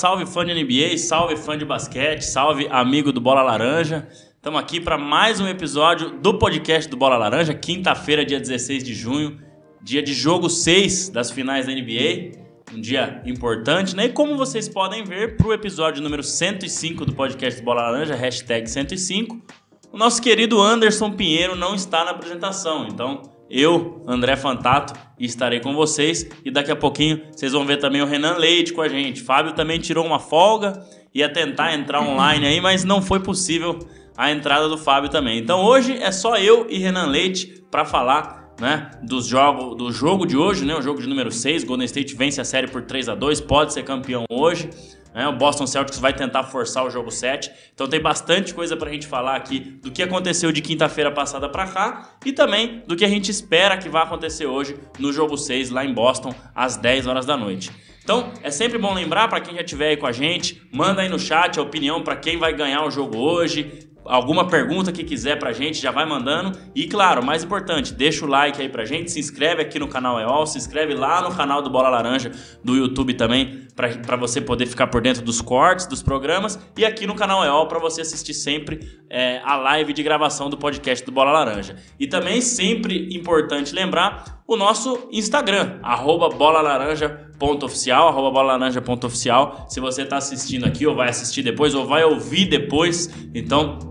salve 0.00 0.24
fã 0.24 0.46
de 0.46 0.54
NBA, 0.54 0.96
salve 0.96 1.36
fã 1.36 1.58
de 1.58 1.64
basquete, 1.66 2.22
salve 2.22 2.66
amigo 2.70 3.12
do 3.12 3.20
Bola 3.20 3.42
Laranja. 3.42 4.08
Estamos 4.34 4.58
aqui 4.58 4.80
para 4.80 4.96
mais 4.96 5.40
um 5.40 5.46
episódio 5.46 6.08
do 6.08 6.38
podcast 6.38 6.90
do 6.90 6.96
Bola 6.96 7.18
Laranja, 7.18 7.52
quinta-feira, 7.52 8.24
dia 8.24 8.40
16 8.40 8.82
de 8.82 8.94
junho, 8.94 9.38
dia 9.82 10.02
de 10.02 10.14
jogo 10.14 10.48
6 10.48 11.10
das 11.10 11.30
finais 11.30 11.66
da 11.66 11.74
NBA. 11.74 12.32
Um 12.74 12.80
dia 12.80 13.20
importante, 13.26 13.94
né? 13.94 14.06
E 14.06 14.08
como 14.08 14.38
vocês 14.38 14.70
podem 14.70 15.04
ver, 15.04 15.36
para 15.36 15.48
o 15.48 15.52
episódio 15.52 16.02
número 16.02 16.22
105 16.22 17.04
do 17.04 17.12
podcast 17.12 17.60
do 17.60 17.64
Bola 17.66 17.82
Laranja, 17.82 18.14
hashtag 18.14 18.70
105, 18.70 19.38
o 19.92 19.98
nosso 19.98 20.22
querido 20.22 20.62
Anderson 20.62 21.12
Pinheiro 21.12 21.54
não 21.54 21.74
está 21.74 22.06
na 22.06 22.12
apresentação. 22.12 22.88
Então, 22.88 23.20
eu, 23.50 24.02
André 24.06 24.36
Fantato, 24.36 24.94
estarei 25.18 25.60
com 25.60 25.74
vocês 25.74 26.26
e 26.44 26.50
daqui 26.50 26.70
a 26.70 26.76
pouquinho 26.76 27.20
vocês 27.32 27.52
vão 27.52 27.66
ver 27.66 27.78
também 27.78 28.00
o 28.00 28.06
Renan 28.06 28.36
Leite 28.36 28.72
com 28.72 28.80
a 28.80 28.88
gente. 28.88 29.20
Fábio 29.20 29.52
também 29.52 29.80
tirou 29.80 30.06
uma 30.06 30.20
folga, 30.20 30.80
ia 31.12 31.28
tentar 31.28 31.74
entrar 31.74 32.00
online 32.00 32.46
aí, 32.46 32.60
mas 32.60 32.84
não 32.84 33.02
foi 33.02 33.20
possível 33.20 33.78
a 34.16 34.30
entrada 34.30 34.68
do 34.68 34.78
Fábio 34.78 35.10
também. 35.10 35.38
Então 35.38 35.64
hoje 35.64 35.96
é 35.96 36.12
só 36.12 36.36
eu 36.36 36.66
e 36.70 36.78
Renan 36.78 37.06
Leite 37.06 37.62
para 37.70 37.84
falar 37.84 38.54
né, 38.60 38.90
dos 39.02 39.26
jogo, 39.26 39.74
do 39.74 39.90
jogo 39.90 40.26
de 40.26 40.36
hoje, 40.36 40.64
né, 40.64 40.74
o 40.76 40.82
jogo 40.82 41.00
de 41.00 41.08
número 41.08 41.32
6. 41.32 41.64
Golden 41.64 41.86
State 41.86 42.14
vence 42.14 42.40
a 42.40 42.44
série 42.44 42.68
por 42.68 42.82
3 42.82 43.08
a 43.08 43.14
2 43.14 43.40
pode 43.40 43.72
ser 43.72 43.82
campeão 43.82 44.24
hoje. 44.30 44.70
Né? 45.14 45.26
O 45.26 45.32
Boston 45.32 45.66
Celtics 45.66 45.98
vai 45.98 46.12
tentar 46.12 46.44
forçar 46.44 46.84
o 46.84 46.90
jogo 46.90 47.10
7. 47.10 47.50
Então 47.74 47.88
tem 47.88 48.00
bastante 48.00 48.54
coisa 48.54 48.76
para 48.76 48.88
a 48.88 48.92
gente 48.92 49.06
falar 49.06 49.36
aqui 49.36 49.60
do 49.60 49.90
que 49.90 50.02
aconteceu 50.02 50.52
de 50.52 50.60
quinta-feira 50.60 51.10
passada 51.10 51.48
para 51.48 51.66
cá 51.66 52.10
e 52.24 52.32
também 52.32 52.82
do 52.86 52.96
que 52.96 53.04
a 53.04 53.08
gente 53.08 53.30
espera 53.30 53.76
que 53.76 53.88
vai 53.88 54.02
acontecer 54.02 54.46
hoje 54.46 54.76
no 54.98 55.12
jogo 55.12 55.36
6 55.36 55.70
lá 55.70 55.84
em 55.84 55.92
Boston 55.92 56.34
às 56.54 56.76
10 56.76 57.06
horas 57.06 57.26
da 57.26 57.36
noite. 57.36 57.70
Então, 58.02 58.32
é 58.42 58.50
sempre 58.50 58.78
bom 58.78 58.92
lembrar 58.92 59.28
para 59.28 59.40
quem 59.40 59.54
já 59.54 59.60
estiver 59.60 59.90
aí 59.90 59.96
com 59.96 60.06
a 60.06 60.12
gente, 60.12 60.60
manda 60.72 61.02
aí 61.02 61.08
no 61.08 61.18
chat 61.18 61.58
a 61.58 61.62
opinião 61.62 62.02
para 62.02 62.16
quem 62.16 62.38
vai 62.38 62.52
ganhar 62.52 62.84
o 62.84 62.90
jogo 62.90 63.16
hoje, 63.18 63.88
alguma 64.10 64.48
pergunta 64.48 64.90
que 64.90 65.04
quiser 65.04 65.38
pra 65.38 65.52
gente, 65.52 65.80
já 65.80 65.90
vai 65.90 66.04
mandando. 66.04 66.58
E 66.74 66.86
claro, 66.86 67.24
mais 67.24 67.44
importante, 67.44 67.94
deixa 67.94 68.24
o 68.24 68.28
like 68.28 68.60
aí 68.60 68.68
pra 68.68 68.84
gente, 68.84 69.10
se 69.10 69.20
inscreve 69.20 69.62
aqui 69.62 69.78
no 69.78 69.86
canal 69.86 70.18
EOL, 70.20 70.46
se 70.46 70.58
inscreve 70.58 70.94
lá 70.94 71.22
no 71.22 71.34
canal 71.34 71.62
do 71.62 71.70
Bola 71.70 71.88
Laranja 71.88 72.32
do 72.62 72.74
YouTube 72.74 73.14
também, 73.14 73.68
para 73.74 74.16
você 74.16 74.40
poder 74.40 74.66
ficar 74.66 74.88
por 74.88 75.00
dentro 75.00 75.22
dos 75.22 75.40
cortes, 75.40 75.86
dos 75.86 76.02
programas. 76.02 76.58
E 76.76 76.84
aqui 76.84 77.06
no 77.06 77.14
canal 77.14 77.44
EOL 77.44 77.66
para 77.68 77.78
você 77.78 78.00
assistir 78.00 78.34
sempre 78.34 78.80
é, 79.08 79.40
a 79.44 79.56
live 79.56 79.92
de 79.92 80.02
gravação 80.02 80.50
do 80.50 80.56
podcast 80.56 81.04
do 81.04 81.12
Bola 81.12 81.30
Laranja. 81.30 81.76
E 81.98 82.06
também 82.06 82.40
sempre 82.40 83.14
importante 83.14 83.72
lembrar 83.72 84.42
o 84.46 84.56
nosso 84.56 85.08
Instagram, 85.12 85.78
arroba 85.80 86.28
bolalaranja.oficial, 86.28 88.08
arroba 88.08 88.32
bolalaranja.oficial. 88.32 89.66
Se 89.68 89.78
você 89.78 90.02
está 90.02 90.16
assistindo 90.16 90.66
aqui, 90.66 90.84
ou 90.84 90.96
vai 90.96 91.08
assistir 91.08 91.42
depois, 91.42 91.72
ou 91.72 91.86
vai 91.86 92.02
ouvir 92.02 92.46
depois, 92.46 93.08
então 93.32 93.89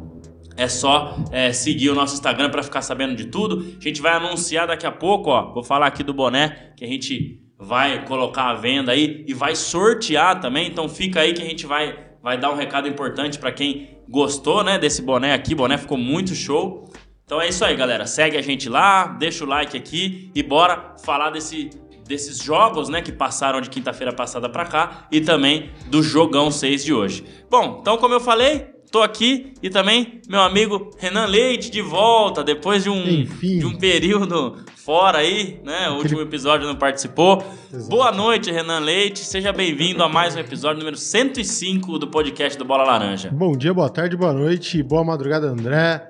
é 0.60 0.68
só 0.68 1.16
é, 1.32 1.54
seguir 1.54 1.90
o 1.90 1.96
nosso 1.96 2.14
Instagram 2.16 2.50
para 2.50 2.62
ficar 2.62 2.82
sabendo 2.82 3.16
de 3.16 3.28
tudo. 3.28 3.66
A 3.80 3.82
gente 3.82 4.02
vai 4.02 4.11
anunciar 4.11 4.67
daqui 4.67 4.86
a 4.86 4.92
pouco, 4.92 5.30
ó. 5.30 5.54
Vou 5.54 5.64
falar 5.64 5.88
aqui 5.88 6.04
do 6.04 6.14
boné 6.14 6.73
que 6.76 6.83
a 6.83 6.88
gente 6.88 7.42
vai 7.58 8.04
colocar 8.06 8.50
à 8.50 8.54
venda 8.56 8.92
aí 8.92 9.23
e 9.26 9.33
vai 9.33 9.56
sortear 9.56 10.42
também. 10.42 10.67
Então 10.67 10.89
fica 10.89 11.22
aí 11.22 11.32
que 11.32 11.42
a 11.42 11.45
gente 11.45 11.66
vai, 11.66 11.98
vai 12.22 12.38
dar 12.38 12.52
um 12.52 12.56
recado 12.56 12.89
importante 12.89 13.39
para 13.39 13.54
quem 13.54 14.02
gostou, 14.10 14.61
né, 14.61 14.78
desse 14.78 15.02
boné 15.02 15.33
aqui. 15.33 15.54
O 15.54 15.58
boné 15.58 15.78
ficou 15.78 15.98
muito 15.98 16.36
show. 16.36 16.92
Então 17.23 17.42
é 17.42 17.48
isso 17.48 17.64
aí, 17.64 17.73
galera. 17.78 18.06
Segue 18.06 18.36
a 18.36 18.42
gente 18.42 18.67
lá, 18.67 19.08
deixa 19.08 19.45
o 19.45 19.48
like 19.48 19.78
aqui 19.78 20.30
e 20.36 20.44
bora 20.44 20.95
falar 21.06 21.30
desse 21.30 21.70
desses 22.06 22.39
jogos, 22.39 22.89
né, 22.89 23.04
que 23.04 23.12
passaram 23.12 23.62
de 23.62 23.70
quinta-feira 23.70 24.12
passada 24.12 24.50
para 24.50 24.66
cá 24.66 25.08
e 25.12 25.22
também 25.22 25.70
do 25.92 26.02
jogão 26.02 26.50
6 26.50 26.83
de 26.83 26.92
hoje. 26.92 27.23
Bom, 27.52 27.78
então 27.82 27.98
como 27.98 28.16
eu 28.16 28.20
falei, 28.20 28.79
Tô 28.92 29.04
aqui 29.04 29.54
e 29.61 29.70
também 29.70 30.20
meu 30.27 30.42
amigo 30.42 30.89
Renan 30.98 31.27
Leite 31.27 31.70
de 31.70 31.80
volta, 31.80 32.44
depois 32.44 32.83
de 32.83 32.89
um, 32.89 33.23
de 33.23 33.64
um 33.64 33.77
período 33.77 34.55
fora 34.83 35.20
aí, 35.20 35.61
né? 35.64 35.89
O 35.89 35.98
último 35.98 36.22
episódio 36.22 36.66
não 36.66 36.76
participou. 36.76 37.44
Exato. 37.72 37.88
Boa 37.88 38.11
noite, 38.11 38.52
Renan 38.52 38.80
Leite. 38.80 39.20
Seja 39.20 39.54
bem-vindo 39.54 40.02
a 40.02 40.10
mais 40.10 40.36
um 40.36 40.39
episódio 40.39 40.80
número 40.80 40.98
105 40.98 42.00
do 42.00 42.08
podcast 42.08 42.58
do 42.58 42.66
Bola 42.66 42.83
Laranja. 42.83 43.30
Bom 43.32 43.52
dia, 43.52 43.72
boa 43.76 43.92
tarde, 43.92 44.17
boa 44.17 44.33
noite, 44.33 44.82
boa 44.82 45.04
madrugada, 45.04 45.45
André. 45.45 46.10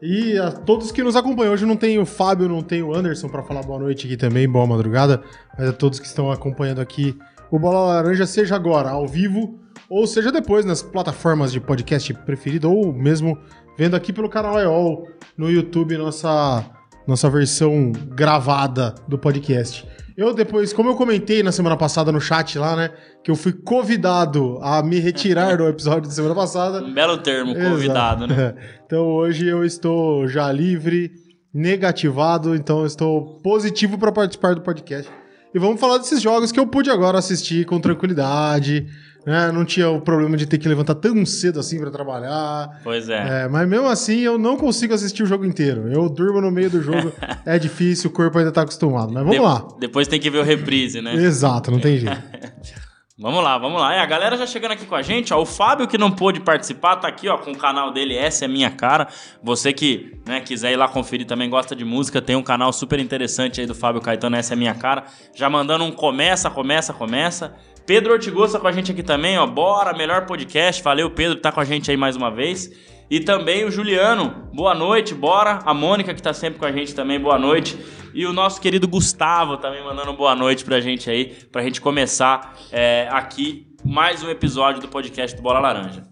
E 0.00 0.38
a 0.38 0.50
todos 0.50 0.90
que 0.90 1.02
nos 1.02 1.16
acompanham. 1.16 1.52
Hoje 1.52 1.66
não 1.66 1.76
tem 1.76 1.98
o 1.98 2.06
Fábio, 2.06 2.48
não 2.48 2.62
tem 2.62 2.82
o 2.82 2.94
Anderson 2.94 3.28
para 3.28 3.42
falar 3.42 3.62
boa 3.62 3.78
noite 3.78 4.06
aqui 4.06 4.16
também, 4.16 4.48
boa 4.48 4.66
madrugada. 4.66 5.22
Mas 5.58 5.68
a 5.68 5.72
todos 5.74 6.00
que 6.00 6.06
estão 6.06 6.30
acompanhando 6.30 6.80
aqui 6.80 7.14
o 7.50 7.58
Bola 7.58 7.80
Laranja, 7.80 8.24
seja 8.24 8.56
agora 8.56 8.88
ao 8.88 9.06
vivo 9.06 9.65
ou 9.88 10.06
seja 10.06 10.32
depois 10.32 10.64
nas 10.64 10.82
plataformas 10.82 11.52
de 11.52 11.60
podcast 11.60 12.12
preferido, 12.14 12.70
ou 12.70 12.92
mesmo 12.92 13.38
vendo 13.78 13.94
aqui 13.94 14.12
pelo 14.12 14.28
canal 14.28 14.58
EOL 14.58 15.08
no 15.36 15.50
YouTube 15.50 15.96
nossa, 15.96 16.64
nossa 17.06 17.28
versão 17.30 17.92
gravada 17.92 18.94
do 19.06 19.18
podcast. 19.18 19.86
Eu 20.16 20.32
depois, 20.32 20.72
como 20.72 20.88
eu 20.88 20.96
comentei 20.96 21.42
na 21.42 21.52
semana 21.52 21.76
passada 21.76 22.10
no 22.10 22.20
chat 22.20 22.58
lá, 22.58 22.74
né, 22.74 22.90
que 23.22 23.30
eu 23.30 23.36
fui 23.36 23.52
convidado 23.52 24.58
a 24.62 24.82
me 24.82 24.98
retirar 24.98 25.58
do 25.58 25.68
episódio 25.68 26.08
da 26.08 26.14
semana 26.14 26.34
passada. 26.34 26.82
Um 26.82 26.94
belo 26.94 27.18
termo, 27.18 27.54
convidado, 27.54 28.24
Exato. 28.24 28.40
né? 28.40 28.54
Então 28.86 29.04
hoje 29.04 29.46
eu 29.46 29.64
estou 29.64 30.26
já 30.26 30.50
livre, 30.50 31.10
negativado, 31.52 32.54
então 32.54 32.80
eu 32.80 32.86
estou 32.86 33.40
positivo 33.40 33.98
para 33.98 34.10
participar 34.12 34.54
do 34.54 34.62
podcast. 34.62 35.10
E 35.54 35.58
vamos 35.58 35.80
falar 35.80 35.98
desses 35.98 36.22
jogos 36.22 36.52
que 36.52 36.60
eu 36.60 36.66
pude 36.66 36.90
agora 36.90 37.18
assistir 37.18 37.66
com 37.66 37.80
tranquilidade, 37.80 38.86
né? 39.26 39.50
Não 39.50 39.64
tinha 39.64 39.90
o 39.90 40.00
problema 40.00 40.36
de 40.36 40.46
ter 40.46 40.56
que 40.56 40.68
levantar 40.68 40.94
tão 40.94 41.26
cedo 41.26 41.58
assim 41.58 41.80
para 41.80 41.90
trabalhar. 41.90 42.80
Pois 42.84 43.08
é. 43.08 43.42
é. 43.42 43.48
Mas 43.48 43.68
mesmo 43.68 43.88
assim, 43.88 44.20
eu 44.20 44.38
não 44.38 44.56
consigo 44.56 44.94
assistir 44.94 45.24
o 45.24 45.26
jogo 45.26 45.44
inteiro. 45.44 45.88
Eu 45.92 46.08
durmo 46.08 46.40
no 46.40 46.50
meio 46.52 46.70
do 46.70 46.80
jogo, 46.80 47.12
é 47.44 47.58
difícil, 47.58 48.08
o 48.08 48.12
corpo 48.12 48.38
ainda 48.38 48.52
tá 48.52 48.62
acostumado. 48.62 49.12
Mas 49.12 49.24
vamos 49.24 49.36
de 49.36 49.42
lá. 49.42 49.66
Depois 49.80 50.06
tem 50.06 50.20
que 50.20 50.30
ver 50.30 50.38
o 50.38 50.44
reprise, 50.44 51.02
né? 51.02 51.14
Exato, 51.14 51.72
não 51.72 51.80
tem 51.80 51.98
jeito. 51.98 52.16
Vamos 53.18 53.42
lá, 53.42 53.56
vamos 53.56 53.80
lá. 53.80 53.94
É, 53.94 54.00
a 54.00 54.04
galera 54.04 54.36
já 54.36 54.46
chegando 54.46 54.72
aqui 54.72 54.84
com 54.84 54.94
a 54.94 55.00
gente, 55.00 55.32
ó. 55.32 55.40
O 55.40 55.46
Fábio 55.46 55.88
que 55.88 55.96
não 55.96 56.10
pôde 56.10 56.38
participar 56.38 56.96
tá 56.96 57.08
aqui, 57.08 57.30
ó, 57.30 57.38
com 57.38 57.50
o 57.50 57.56
canal 57.56 57.90
dele 57.90 58.14
Essa 58.14 58.44
é 58.44 58.48
Minha 58.48 58.68
Cara. 58.68 59.08
Você 59.42 59.72
que, 59.72 60.18
né, 60.26 60.42
quiser 60.42 60.72
ir 60.72 60.76
lá 60.76 60.86
conferir 60.86 61.26
também, 61.26 61.48
gosta 61.48 61.74
de 61.74 61.82
música, 61.82 62.20
tem 62.20 62.36
um 62.36 62.42
canal 62.42 62.74
super 62.74 63.00
interessante 63.00 63.58
aí 63.58 63.66
do 63.66 63.74
Fábio 63.74 64.02
Caetano 64.02 64.36
Essa 64.36 64.52
é 64.52 64.56
Minha 64.56 64.74
Cara. 64.74 65.04
Já 65.34 65.48
mandando 65.48 65.84
um 65.84 65.90
começa, 65.90 66.50
começa, 66.50 66.92
começa. 66.92 67.54
Pedro 67.86 68.14
Ortigosa 68.14 68.58
com 68.58 68.66
a 68.66 68.72
gente 68.72 68.90
aqui 68.90 69.02
também, 69.02 69.38
ó. 69.38 69.46
Bora, 69.46 69.96
melhor 69.96 70.26
podcast. 70.26 70.82
Valeu, 70.82 71.08
Pedro, 71.08 71.36
tá 71.36 71.52
com 71.52 71.60
a 71.60 71.64
gente 71.64 71.88
aí 71.88 71.96
mais 71.96 72.16
uma 72.16 72.32
vez. 72.32 72.68
E 73.08 73.20
também 73.20 73.64
o 73.64 73.70
Juliano, 73.70 74.48
boa 74.52 74.74
noite, 74.74 75.14
bora. 75.14 75.60
A 75.64 75.72
Mônica, 75.72 76.12
que 76.12 76.20
tá 76.20 76.34
sempre 76.34 76.58
com 76.58 76.64
a 76.64 76.72
gente 76.72 76.92
também, 76.92 77.20
boa 77.20 77.38
noite. 77.38 77.78
E 78.12 78.26
o 78.26 78.32
nosso 78.32 78.60
querido 78.60 78.88
Gustavo 78.88 79.56
também 79.58 79.84
mandando 79.84 80.12
boa 80.14 80.34
noite 80.34 80.64
pra 80.64 80.80
gente 80.80 81.08
aí, 81.08 81.26
pra 81.52 81.62
gente 81.62 81.80
começar 81.80 82.56
é, 82.72 83.06
aqui 83.12 83.68
mais 83.84 84.24
um 84.24 84.30
episódio 84.30 84.80
do 84.80 84.88
podcast 84.88 85.36
do 85.36 85.42
Bola 85.42 85.60
Laranja. 85.60 86.02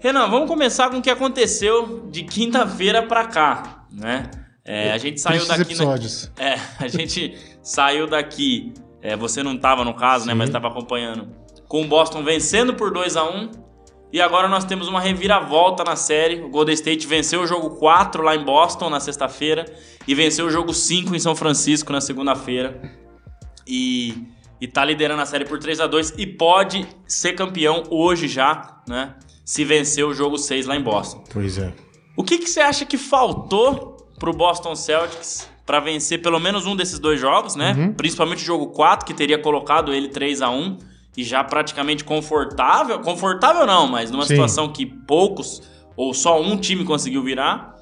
Renan, 0.00 0.28
vamos 0.28 0.46
começar 0.46 0.90
com 0.90 0.98
o 0.98 1.02
que 1.02 1.08
aconteceu 1.08 2.06
de 2.10 2.24
quinta-feira 2.24 3.02
pra 3.02 3.24
cá, 3.24 3.86
né? 3.90 4.30
É, 4.62 4.92
a 4.92 4.98
gente 4.98 5.18
saiu 5.18 5.46
daqui. 5.46 5.62
Episódios. 5.62 6.30
Na... 6.36 6.44
É, 6.44 6.60
a 6.78 6.88
gente 6.88 7.34
saiu 7.62 8.06
daqui 8.06 8.74
é, 9.04 9.14
você 9.14 9.42
não 9.42 9.54
estava 9.54 9.84
no 9.84 9.92
caso, 9.92 10.24
né, 10.24 10.32
Sim. 10.32 10.38
né? 10.38 10.38
Mas 10.38 10.48
estava 10.48 10.68
acompanhando. 10.68 11.28
Com 11.68 11.82
o 11.82 11.86
Boston 11.86 12.24
vencendo 12.24 12.72
por 12.72 12.90
2 12.90 13.18
a 13.18 13.24
1 13.24 13.50
E 14.10 14.18
agora 14.18 14.48
nós 14.48 14.64
temos 14.64 14.88
uma 14.88 14.98
reviravolta 14.98 15.84
na 15.84 15.94
série. 15.94 16.40
O 16.40 16.48
Golden 16.48 16.72
State 16.74 17.06
venceu 17.06 17.42
o 17.42 17.46
jogo 17.46 17.76
4 17.76 18.22
lá 18.22 18.34
em 18.34 18.42
Boston 18.42 18.88
na 18.88 18.98
sexta-feira. 18.98 19.66
E 20.08 20.14
venceu 20.14 20.46
o 20.46 20.50
jogo 20.50 20.72
5 20.72 21.14
em 21.14 21.18
São 21.18 21.36
Francisco 21.36 21.92
na 21.92 22.00
segunda-feira. 22.00 22.80
E, 23.66 24.26
e 24.58 24.66
tá 24.66 24.82
liderando 24.82 25.20
a 25.20 25.26
série 25.26 25.44
por 25.44 25.58
3 25.58 25.80
a 25.80 25.86
2 25.86 26.14
E 26.16 26.26
pode 26.26 26.86
ser 27.06 27.34
campeão 27.34 27.82
hoje 27.90 28.26
já, 28.26 28.82
né? 28.88 29.16
Se 29.44 29.66
vencer 29.66 30.06
o 30.06 30.14
jogo 30.14 30.38
6 30.38 30.64
lá 30.64 30.76
em 30.76 30.82
Boston. 30.82 31.22
Pois 31.30 31.58
é. 31.58 31.74
O 32.16 32.24
que, 32.24 32.38
que 32.38 32.48
você 32.48 32.60
acha 32.60 32.86
que 32.86 32.96
faltou 32.96 33.98
pro 34.18 34.32
Boston 34.32 34.74
Celtics 34.74 35.52
para 35.66 35.80
vencer 35.80 36.20
pelo 36.20 36.38
menos 36.38 36.66
um 36.66 36.76
desses 36.76 36.98
dois 36.98 37.20
jogos, 37.20 37.56
né? 37.56 37.74
Uhum. 37.76 37.94
Principalmente 37.94 38.42
o 38.42 38.46
jogo 38.46 38.68
4, 38.68 39.06
que 39.06 39.14
teria 39.14 39.38
colocado 39.38 39.92
ele 39.92 40.08
3 40.08 40.42
a 40.42 40.50
1 40.50 40.78
e 41.16 41.24
já 41.24 41.42
praticamente 41.42 42.04
confortável. 42.04 43.00
Confortável 43.00 43.66
não, 43.66 43.86
mas 43.86 44.10
numa 44.10 44.24
Sim. 44.24 44.34
situação 44.34 44.68
que 44.68 44.84
poucos 44.84 45.62
ou 45.96 46.12
só 46.12 46.40
um 46.40 46.56
time 46.56 46.84
conseguiu 46.84 47.22
virar. 47.22 47.74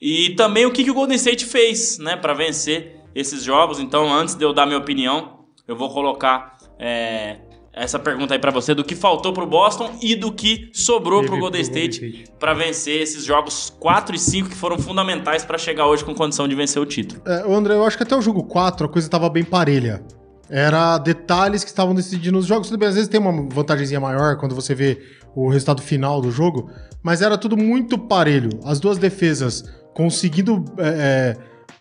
E 0.00 0.30
também 0.30 0.66
o 0.66 0.72
que, 0.72 0.82
que 0.82 0.90
o 0.90 0.94
Golden 0.94 1.16
State 1.16 1.46
fez, 1.46 1.98
né, 1.98 2.16
para 2.16 2.34
vencer 2.34 3.00
esses 3.14 3.42
jogos. 3.44 3.78
Então, 3.78 4.12
antes 4.12 4.34
de 4.34 4.44
eu 4.44 4.52
dar 4.52 4.66
minha 4.66 4.78
opinião, 4.78 5.44
eu 5.66 5.76
vou 5.76 5.88
colocar 5.90 6.56
é, 6.78 7.38
essa 7.72 7.98
pergunta 7.98 8.34
aí 8.34 8.38
para 8.38 8.50
você 8.50 8.74
do 8.74 8.84
que 8.84 8.94
faltou 8.94 9.32
pro 9.32 9.46
Boston 9.46 9.90
e 10.02 10.14
do 10.14 10.30
que 10.30 10.70
sobrou 10.74 11.24
pro 11.24 11.38
Golden 11.38 11.62
State 11.62 12.24
para 12.38 12.52
vencer 12.52 13.00
esses 13.00 13.24
jogos 13.24 13.74
4 13.80 14.14
e 14.14 14.18
5 14.18 14.50
que 14.50 14.54
foram 14.54 14.78
fundamentais 14.78 15.44
para 15.44 15.56
chegar 15.56 15.86
hoje 15.86 16.04
com 16.04 16.14
condição 16.14 16.46
de 16.46 16.54
vencer 16.54 16.80
o 16.82 16.84
título. 16.84 17.22
É, 17.26 17.50
André, 17.50 17.74
eu 17.74 17.84
acho 17.84 17.96
que 17.96 18.02
até 18.02 18.14
o 18.14 18.20
jogo 18.20 18.44
4 18.44 18.86
a 18.86 18.88
coisa 18.88 19.08
tava 19.08 19.28
bem 19.30 19.42
parelha. 19.42 20.04
Era 20.50 20.98
detalhes 20.98 21.64
que 21.64 21.70
estavam 21.70 21.94
decidindo 21.94 22.36
os 22.36 22.44
jogos. 22.44 22.68
Tudo 22.68 22.78
bem, 22.78 22.88
às 22.88 22.94
vezes 22.94 23.08
tem 23.08 23.18
uma 23.18 23.48
vantagemzinha 23.48 24.00
maior 24.00 24.36
quando 24.36 24.54
você 24.54 24.74
vê 24.74 25.00
o 25.34 25.48
resultado 25.48 25.80
final 25.80 26.20
do 26.20 26.30
jogo, 26.30 26.70
mas 27.02 27.22
era 27.22 27.38
tudo 27.38 27.56
muito 27.56 27.96
parelho. 27.96 28.50
As 28.64 28.78
duas 28.78 28.98
defesas 28.98 29.64
conseguindo 29.94 30.62
é, 30.76 30.88
é 30.88 31.36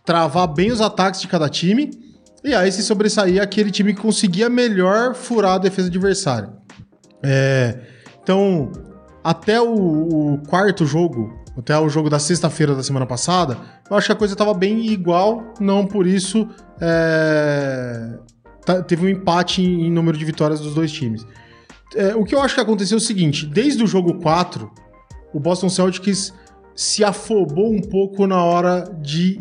travar 0.06 0.48
bem 0.48 0.72
os 0.72 0.80
ataques 0.80 1.20
de 1.20 1.28
cada 1.28 1.50
time, 1.50 1.92
e 2.44 2.54
aí 2.54 2.72
se 2.72 2.84
sobressaía 2.84 3.44
aquele 3.44 3.70
time 3.70 3.94
que 3.94 4.02
conseguia 4.02 4.50
melhor 4.50 5.14
furar 5.14 5.54
a 5.54 5.58
defesa 5.58 5.88
adversária. 5.88 6.50
É, 7.22 7.78
então, 8.24 8.72
até 9.24 9.62
o, 9.62 10.34
o, 10.34 10.38
quarto 10.48 10.86
jogo, 10.86 11.40
até 11.58 11.78
o 11.78 11.88
jogo 11.88 12.10
da 12.10 12.18
sexta-feira 12.18 12.76
da 12.76 12.82
semana 12.82 13.06
passada, 13.06 13.58
eu 13.90 13.96
acho 13.96 14.08
que 14.08 14.14
a 14.14 14.16
coisa 14.16 14.34
estava 14.34 14.54
bem 14.54 14.88
igual, 14.88 15.54
não 15.60 15.86
por 15.86 16.08
isso 16.08 16.48
é, 16.80 18.18
tá, 18.66 18.82
teve 18.82 19.06
um 19.06 19.10
empate 19.10 19.62
em, 19.62 19.86
em, 19.86 19.92
número 19.92 20.18
de 20.18 20.26
vitórias 20.26 20.60
dos 20.60 20.74
dois 20.74 20.92
times. 20.92 21.26
É, 21.96 22.16
o 22.16 22.24
que 22.24 22.34
eu 22.34 22.42
acho 22.42 22.56
que 22.56 22.62
aconteceu 22.62 22.96
é 22.96 22.98
o 22.98 23.02
seguinte: 23.02 23.46
desde 23.46 23.84
o 23.84 23.88
jogo 23.88 24.16
4, 24.20 24.72
o 25.34 25.40
Boston 25.40 25.70
Celtics 25.70 26.34
se 26.74 27.04
afobou 27.04 27.72
um 27.72 27.82
pouco 27.82 28.26
na 28.26 28.44
hora 28.44 28.84
de 29.02 29.40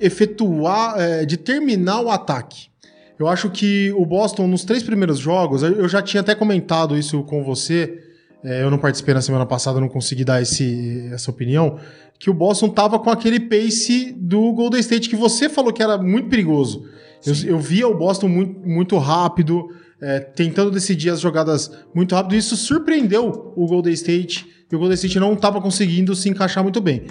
efetuar, 0.00 0.98
é, 0.98 1.24
de 1.24 1.36
terminar 1.36 2.00
o 2.00 2.10
ataque. 2.10 2.70
Eu 3.18 3.28
acho 3.28 3.50
que 3.50 3.92
o 3.92 4.06
Boston, 4.06 4.46
nos 4.46 4.64
três 4.64 4.82
primeiros 4.82 5.18
jogos, 5.18 5.62
eu 5.62 5.86
já 5.86 6.00
tinha 6.00 6.22
até 6.22 6.34
comentado 6.34 6.96
isso 6.96 7.22
com 7.24 7.44
você. 7.44 8.02
É, 8.42 8.62
eu 8.62 8.70
não 8.70 8.78
participei 8.78 9.12
na 9.12 9.20
semana 9.20 9.44
passada, 9.44 9.78
não 9.78 9.90
consegui 9.90 10.24
dar 10.24 10.40
esse, 10.40 11.06
essa 11.12 11.30
opinião. 11.30 11.78
Que 12.18 12.30
o 12.30 12.34
Boston 12.34 12.70
tava 12.70 12.98
com 12.98 13.10
aquele 13.10 13.38
pace 13.38 14.16
do 14.16 14.52
Golden 14.54 14.80
State 14.80 15.10
que 15.10 15.16
você 15.16 15.50
falou 15.50 15.70
que 15.70 15.82
era 15.82 15.98
muito 15.98 16.30
perigoso. 16.30 16.84
Eu, 17.26 17.34
eu, 17.50 17.58
via 17.58 17.86
o 17.86 17.94
Boston 17.94 18.28
muito, 18.28 18.66
muito 18.66 18.96
rápido, 18.96 19.68
é, 20.00 20.20
tentando 20.20 20.70
decidir 20.70 21.10
as 21.10 21.20
jogadas 21.20 21.70
muito 21.94 22.14
rápido. 22.14 22.34
E 22.34 22.38
isso 22.38 22.56
surpreendeu 22.56 23.52
o 23.54 23.66
Golden 23.66 23.92
State. 23.92 24.46
E 24.72 24.74
o 24.74 24.78
Golden 24.78 24.94
State 24.94 25.20
não 25.20 25.34
estava 25.34 25.60
conseguindo 25.60 26.14
se 26.16 26.30
encaixar 26.30 26.62
muito 26.62 26.80
bem. 26.80 27.04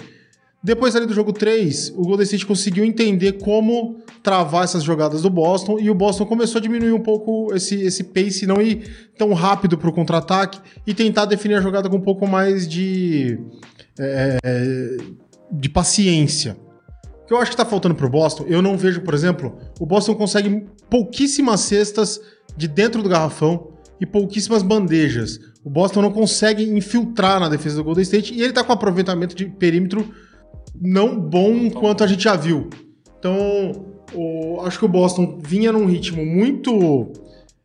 Depois 0.62 0.94
ali 0.94 1.06
do 1.06 1.14
jogo 1.14 1.32
3, 1.32 1.94
o 1.96 2.02
Golden 2.02 2.24
State 2.24 2.44
conseguiu 2.44 2.84
entender 2.84 3.32
como 3.38 3.96
travar 4.22 4.64
essas 4.64 4.82
jogadas 4.82 5.22
do 5.22 5.30
Boston 5.30 5.78
e 5.80 5.88
o 5.88 5.94
Boston 5.94 6.26
começou 6.26 6.58
a 6.58 6.62
diminuir 6.62 6.92
um 6.92 7.00
pouco 7.00 7.54
esse, 7.54 7.76
esse 7.80 8.04
pace, 8.04 8.46
não 8.46 8.60
ir 8.60 9.10
tão 9.16 9.32
rápido 9.32 9.78
para 9.78 9.88
o 9.88 9.92
contra-ataque 9.92 10.60
e 10.86 10.92
tentar 10.92 11.24
definir 11.24 11.54
a 11.54 11.60
jogada 11.62 11.88
com 11.88 11.96
um 11.96 12.02
pouco 12.02 12.26
mais 12.26 12.68
de, 12.68 13.38
é, 13.98 14.36
é 14.44 14.96
de 15.50 15.68
paciência. 15.70 16.58
O 17.22 17.26
que 17.26 17.32
eu 17.32 17.38
acho 17.38 17.50
que 17.50 17.54
está 17.54 17.64
faltando 17.64 17.94
para 17.94 18.06
o 18.06 18.10
Boston, 18.10 18.44
eu 18.46 18.60
não 18.60 18.76
vejo, 18.76 19.00
por 19.00 19.14
exemplo, 19.14 19.56
o 19.78 19.86
Boston 19.86 20.14
consegue 20.14 20.66
pouquíssimas 20.90 21.60
cestas 21.60 22.20
de 22.54 22.68
dentro 22.68 23.02
do 23.02 23.08
garrafão 23.08 23.68
e 23.98 24.04
pouquíssimas 24.04 24.62
bandejas. 24.62 25.40
O 25.64 25.70
Boston 25.70 26.02
não 26.02 26.12
consegue 26.12 26.64
infiltrar 26.64 27.40
na 27.40 27.48
defesa 27.48 27.76
do 27.76 27.84
Golden 27.84 28.02
State 28.02 28.34
e 28.34 28.40
ele 28.40 28.50
está 28.50 28.62
com 28.62 28.72
aproveitamento 28.72 29.34
de 29.34 29.46
perímetro 29.46 30.06
não 30.80 31.20
bom 31.20 31.70
quanto 31.70 32.02
a 32.02 32.06
gente 32.06 32.24
já 32.24 32.34
viu. 32.34 32.70
Então, 33.18 33.84
o, 34.14 34.60
acho 34.62 34.78
que 34.78 34.84
o 34.84 34.88
Boston 34.88 35.38
vinha 35.42 35.70
num 35.70 35.86
ritmo 35.86 36.24
muito 36.24 37.12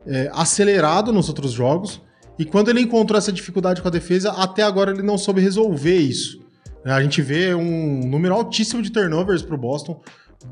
é, 0.06 0.30
acelerado 0.34 1.14
nos 1.14 1.30
outros 1.30 1.52
jogos. 1.52 2.02
E 2.38 2.44
quando 2.44 2.70
ele 2.70 2.82
encontrou 2.82 3.18
essa 3.18 3.32
dificuldade 3.32 3.82
com 3.82 3.88
a 3.88 3.92
defesa, 3.92 4.32
até 4.32 4.62
agora 4.62 4.92
ele 4.92 5.02
não 5.02 5.18
soube 5.18 5.40
resolver 5.40 5.98
isso. 5.98 6.44
A 6.84 7.02
gente 7.02 7.22
vê 7.22 7.56
um 7.56 8.02
número 8.06 8.36
altíssimo 8.36 8.82
de 8.82 8.92
turnovers 8.92 9.42
para 9.42 9.56
o 9.56 9.58
Boston, 9.58 10.00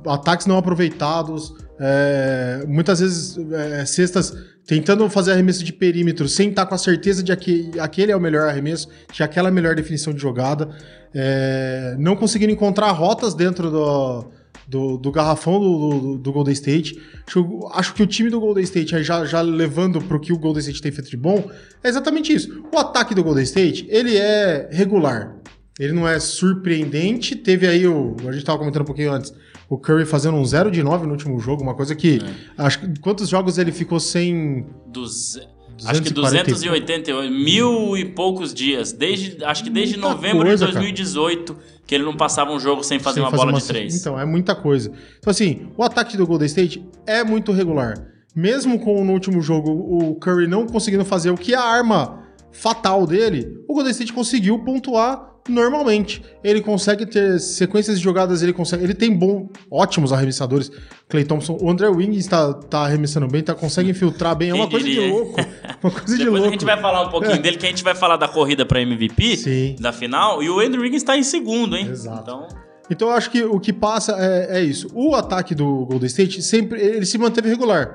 ataques 0.05 0.45
não 0.45 0.57
aproveitados, 0.57 1.53
é, 1.79 2.63
muitas 2.67 2.99
vezes 2.99 3.37
é, 3.51 3.85
cestas 3.85 4.33
tentando 4.65 5.07
fazer 5.09 5.33
arremesso 5.33 5.63
de 5.63 5.73
perímetro 5.73 6.27
sem 6.29 6.49
estar 6.49 6.65
com 6.65 6.75
a 6.75 6.77
certeza 6.77 7.21
de 7.21 7.35
que 7.35 7.71
aquele 7.79 8.11
é 8.11 8.15
o 8.15 8.21
melhor 8.21 8.47
arremesso, 8.47 8.87
de 9.11 9.23
aquela 9.23 9.49
é 9.49 9.51
a 9.51 9.53
melhor 9.53 9.75
definição 9.75 10.13
de 10.13 10.21
jogada, 10.21 10.69
é, 11.13 11.95
não 11.99 12.15
conseguindo 12.15 12.51
encontrar 12.51 12.91
rotas 12.91 13.33
dentro 13.33 13.69
do, 13.69 14.25
do, 14.67 14.97
do 14.97 15.11
garrafão 15.11 15.59
do, 15.59 15.99
do, 15.99 16.17
do, 16.17 16.31
Golden 16.31 16.53
State. 16.53 16.99
Acho, 17.27 17.69
acho, 17.73 17.93
que 17.93 18.03
o 18.03 18.07
time 18.07 18.29
do 18.29 18.39
Golden 18.39 18.63
State, 18.63 19.03
já, 19.03 19.25
já 19.25 19.41
levando 19.41 20.01
para 20.01 20.15
o 20.15 20.19
que 20.19 20.31
o 20.31 20.37
Golden 20.37 20.61
State 20.61 20.81
tem 20.81 20.91
feito 20.91 21.09
de 21.09 21.17
bom, 21.17 21.49
é 21.83 21.89
exatamente 21.89 22.33
isso. 22.33 22.63
O 22.73 22.77
ataque 22.77 23.13
do 23.13 23.23
Golden 23.23 23.43
State, 23.43 23.85
ele 23.89 24.15
é 24.15 24.69
regular. 24.71 25.35
Ele 25.79 25.91
não 25.91 26.07
é 26.07 26.19
surpreendente. 26.19 27.35
Teve 27.35 27.67
aí 27.67 27.87
o. 27.87 28.15
A 28.21 28.31
gente 28.31 28.37
estava 28.37 28.59
comentando 28.59 28.83
um 28.83 28.85
pouquinho 28.85 29.11
antes 29.11 29.33
o 29.73 29.77
Curry 29.77 30.05
fazendo 30.05 30.37
um 30.37 30.45
0 30.45 30.69
de 30.69 30.83
9 30.83 31.05
no 31.05 31.13
último 31.13 31.39
jogo, 31.39 31.63
uma 31.63 31.73
coisa 31.73 31.95
que. 31.95 32.21
É. 32.57 32.63
Acho 32.63 32.79
quantos 33.01 33.27
jogos 33.27 33.57
ele 33.57 33.71
ficou 33.71 33.99
sem. 33.99 34.67
Dos. 34.87 35.39
Acho 35.85 36.03
que 36.03 36.13
288, 36.13 37.33
mil 37.33 37.97
e 37.97 38.05
poucos 38.05 38.53
dias. 38.53 38.93
Desde, 38.93 39.43
acho 39.43 39.63
que 39.63 39.71
desde 39.71 39.97
muita 39.97 40.13
novembro 40.13 40.45
coisa, 40.45 40.67
de 40.67 40.71
2018 40.73 41.53
cara. 41.53 41.67
que 41.85 41.95
ele 41.95 42.03
não 42.03 42.15
passava 42.15 42.51
um 42.51 42.59
jogo 42.59 42.83
sem 42.83 42.99
fazer 42.99 43.15
sem 43.15 43.23
uma 43.23 43.31
fazer 43.31 43.41
bola 43.41 43.53
uma... 43.53 43.59
de 43.59 43.67
três. 43.67 43.99
Então, 43.99 44.17
é 44.17 44.23
muita 44.23 44.55
coisa. 44.55 44.91
Então, 45.17 45.31
assim, 45.31 45.67
o 45.75 45.83
ataque 45.83 46.15
do 46.15 46.27
Golden 46.27 46.45
State 46.45 46.85
é 47.07 47.23
muito 47.23 47.51
regular. 47.51 47.95
Mesmo 48.35 48.79
com 48.79 49.03
no 49.03 49.13
último 49.13 49.41
jogo 49.41 49.71
o 49.71 50.15
Curry 50.15 50.47
não 50.47 50.67
conseguindo 50.67 51.03
fazer 51.03 51.31
o 51.31 51.37
que 51.37 51.53
é 51.53 51.57
a 51.57 51.63
arma 51.63 52.23
fatal 52.51 53.07
dele, 53.07 53.63
o 53.67 53.73
Golden 53.73 53.91
State 53.91 54.13
conseguiu 54.13 54.59
pontuar 54.59 55.32
normalmente. 55.47 56.23
Ele 56.43 56.61
consegue 56.61 57.05
ter 57.05 57.39
sequências 57.39 57.97
de 57.97 58.03
jogadas, 58.03 58.41
ele 58.41 58.53
consegue. 58.53 58.83
Ele 58.83 58.93
tem 58.93 59.13
bom, 59.13 59.49
ótimos 59.69 60.13
arremessadores. 60.13 60.71
Clay 61.09 61.25
Thompson, 61.25 61.57
o 61.61 61.69
André 61.69 61.87
Wing 61.89 62.15
está 62.17 62.53
tá 62.53 62.79
arremessando 62.79 63.27
bem, 63.27 63.43
tá, 63.43 63.53
consegue 63.53 63.91
infiltrar 63.91 64.35
bem. 64.35 64.49
É 64.49 64.53
uma 64.53 64.69
coisa 64.69 64.85
de 64.87 64.99
louco. 64.99 65.41
Uma 65.83 65.91
coisa 65.91 66.17
de 66.17 66.29
louco. 66.29 66.47
a 66.47 66.51
gente 66.51 66.63
vai 66.63 66.79
falar 66.79 67.01
um 67.01 67.09
pouquinho 67.09 67.33
é. 67.33 67.39
dele, 67.39 67.57
que 67.57 67.65
a 67.65 67.69
gente 67.69 67.83
vai 67.83 67.93
falar 67.93 68.15
da 68.15 68.27
corrida 68.27 68.65
para 68.65 68.81
MVP 68.81 69.35
Sim. 69.35 69.75
da 69.77 69.91
final. 69.91 70.41
E 70.41 70.49
o 70.49 70.61
Andrew 70.61 70.81
Wiggins 70.81 71.01
está 71.01 71.17
em 71.17 71.23
segundo, 71.23 71.75
hein? 71.75 71.87
Exato. 71.89 72.21
Então... 72.21 72.47
Então 72.89 73.07
eu 73.09 73.13
acho 73.13 73.31
que 73.31 73.41
o 73.43 73.59
que 73.59 73.71
passa 73.71 74.15
é, 74.19 74.59
é 74.59 74.61
isso. 74.61 74.89
O 74.93 75.15
ataque 75.15 75.55
do 75.55 75.85
Golden 75.85 76.07
State 76.07 76.41
sempre 76.41 76.81
ele 76.81 77.05
se 77.05 77.17
manteve 77.17 77.49
regular. 77.49 77.93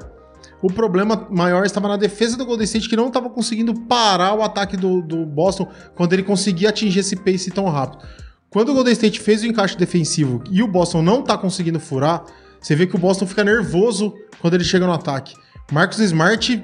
O 0.60 0.72
problema 0.72 1.26
maior 1.30 1.64
estava 1.64 1.86
na 1.88 1.96
defesa 1.96 2.36
do 2.36 2.44
Golden 2.44 2.64
State, 2.64 2.88
que 2.88 2.96
não 2.96 3.08
estava 3.08 3.30
conseguindo 3.30 3.72
parar 3.82 4.34
o 4.34 4.42
ataque 4.42 4.76
do, 4.76 5.00
do 5.00 5.24
Boston 5.24 5.68
quando 5.94 6.12
ele 6.12 6.22
conseguia 6.22 6.70
atingir 6.70 7.00
esse 7.00 7.14
pace 7.14 7.50
tão 7.50 7.66
rápido. 7.66 8.04
Quando 8.50 8.70
o 8.70 8.74
Golden 8.74 8.92
State 8.92 9.20
fez 9.20 9.42
o 9.42 9.46
encaixe 9.46 9.76
defensivo 9.76 10.42
e 10.50 10.62
o 10.62 10.66
Boston 10.66 11.02
não 11.02 11.20
está 11.20 11.36
conseguindo 11.38 11.78
furar, 11.78 12.24
você 12.60 12.74
vê 12.74 12.86
que 12.86 12.96
o 12.96 12.98
Boston 12.98 13.26
fica 13.26 13.44
nervoso 13.44 14.14
quando 14.40 14.54
ele 14.54 14.64
chega 14.64 14.86
no 14.86 14.92
ataque. 14.92 15.34
Marcos 15.70 15.98
Smart, 16.00 16.56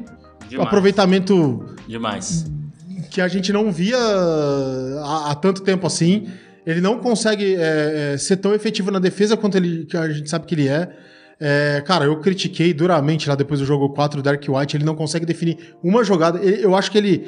Demais. 0.49 0.67
aproveitamento. 0.67 1.77
Demais. 1.87 2.47
Que 3.11 3.21
a 3.21 3.29
gente 3.29 3.53
não 3.53 3.71
via 3.71 3.99
há, 3.99 5.31
há 5.31 5.35
tanto 5.35 5.63
tempo 5.63 5.87
assim. 5.87 6.27
Ele 6.67 6.81
não 6.81 6.99
consegue 6.99 7.55
é, 7.57 8.17
ser 8.19 8.39
tão 8.39 8.55
efetivo 8.55 8.91
na 8.91 8.99
defesa 8.99 9.37
quanto 9.37 9.57
ele, 9.57 9.85
que 9.85 9.97
a 9.97 10.09
gente 10.11 10.29
sabe 10.29 10.47
que 10.47 10.55
ele 10.55 10.69
é. 10.69 10.91
É, 11.41 11.83
cara, 11.85 12.05
eu 12.05 12.19
critiquei 12.21 12.73
duramente 12.73 13.29
lá 13.29 13.35
depois 13.35 13.61
do 13.61 13.67
jogo 13.67 13.89
4 13.91 14.21
do 14.21 14.25
Dark 14.25 14.43
White. 14.47 14.77
Ele 14.77 14.85
não 14.85 14.95
consegue 14.95 15.27
definir 15.27 15.77
uma 15.83 16.05
jogada. 16.05 16.43
Ele, 16.43 16.65
eu 16.65 16.75
acho 16.75 16.91
que 16.91 16.99
ele 16.99 17.27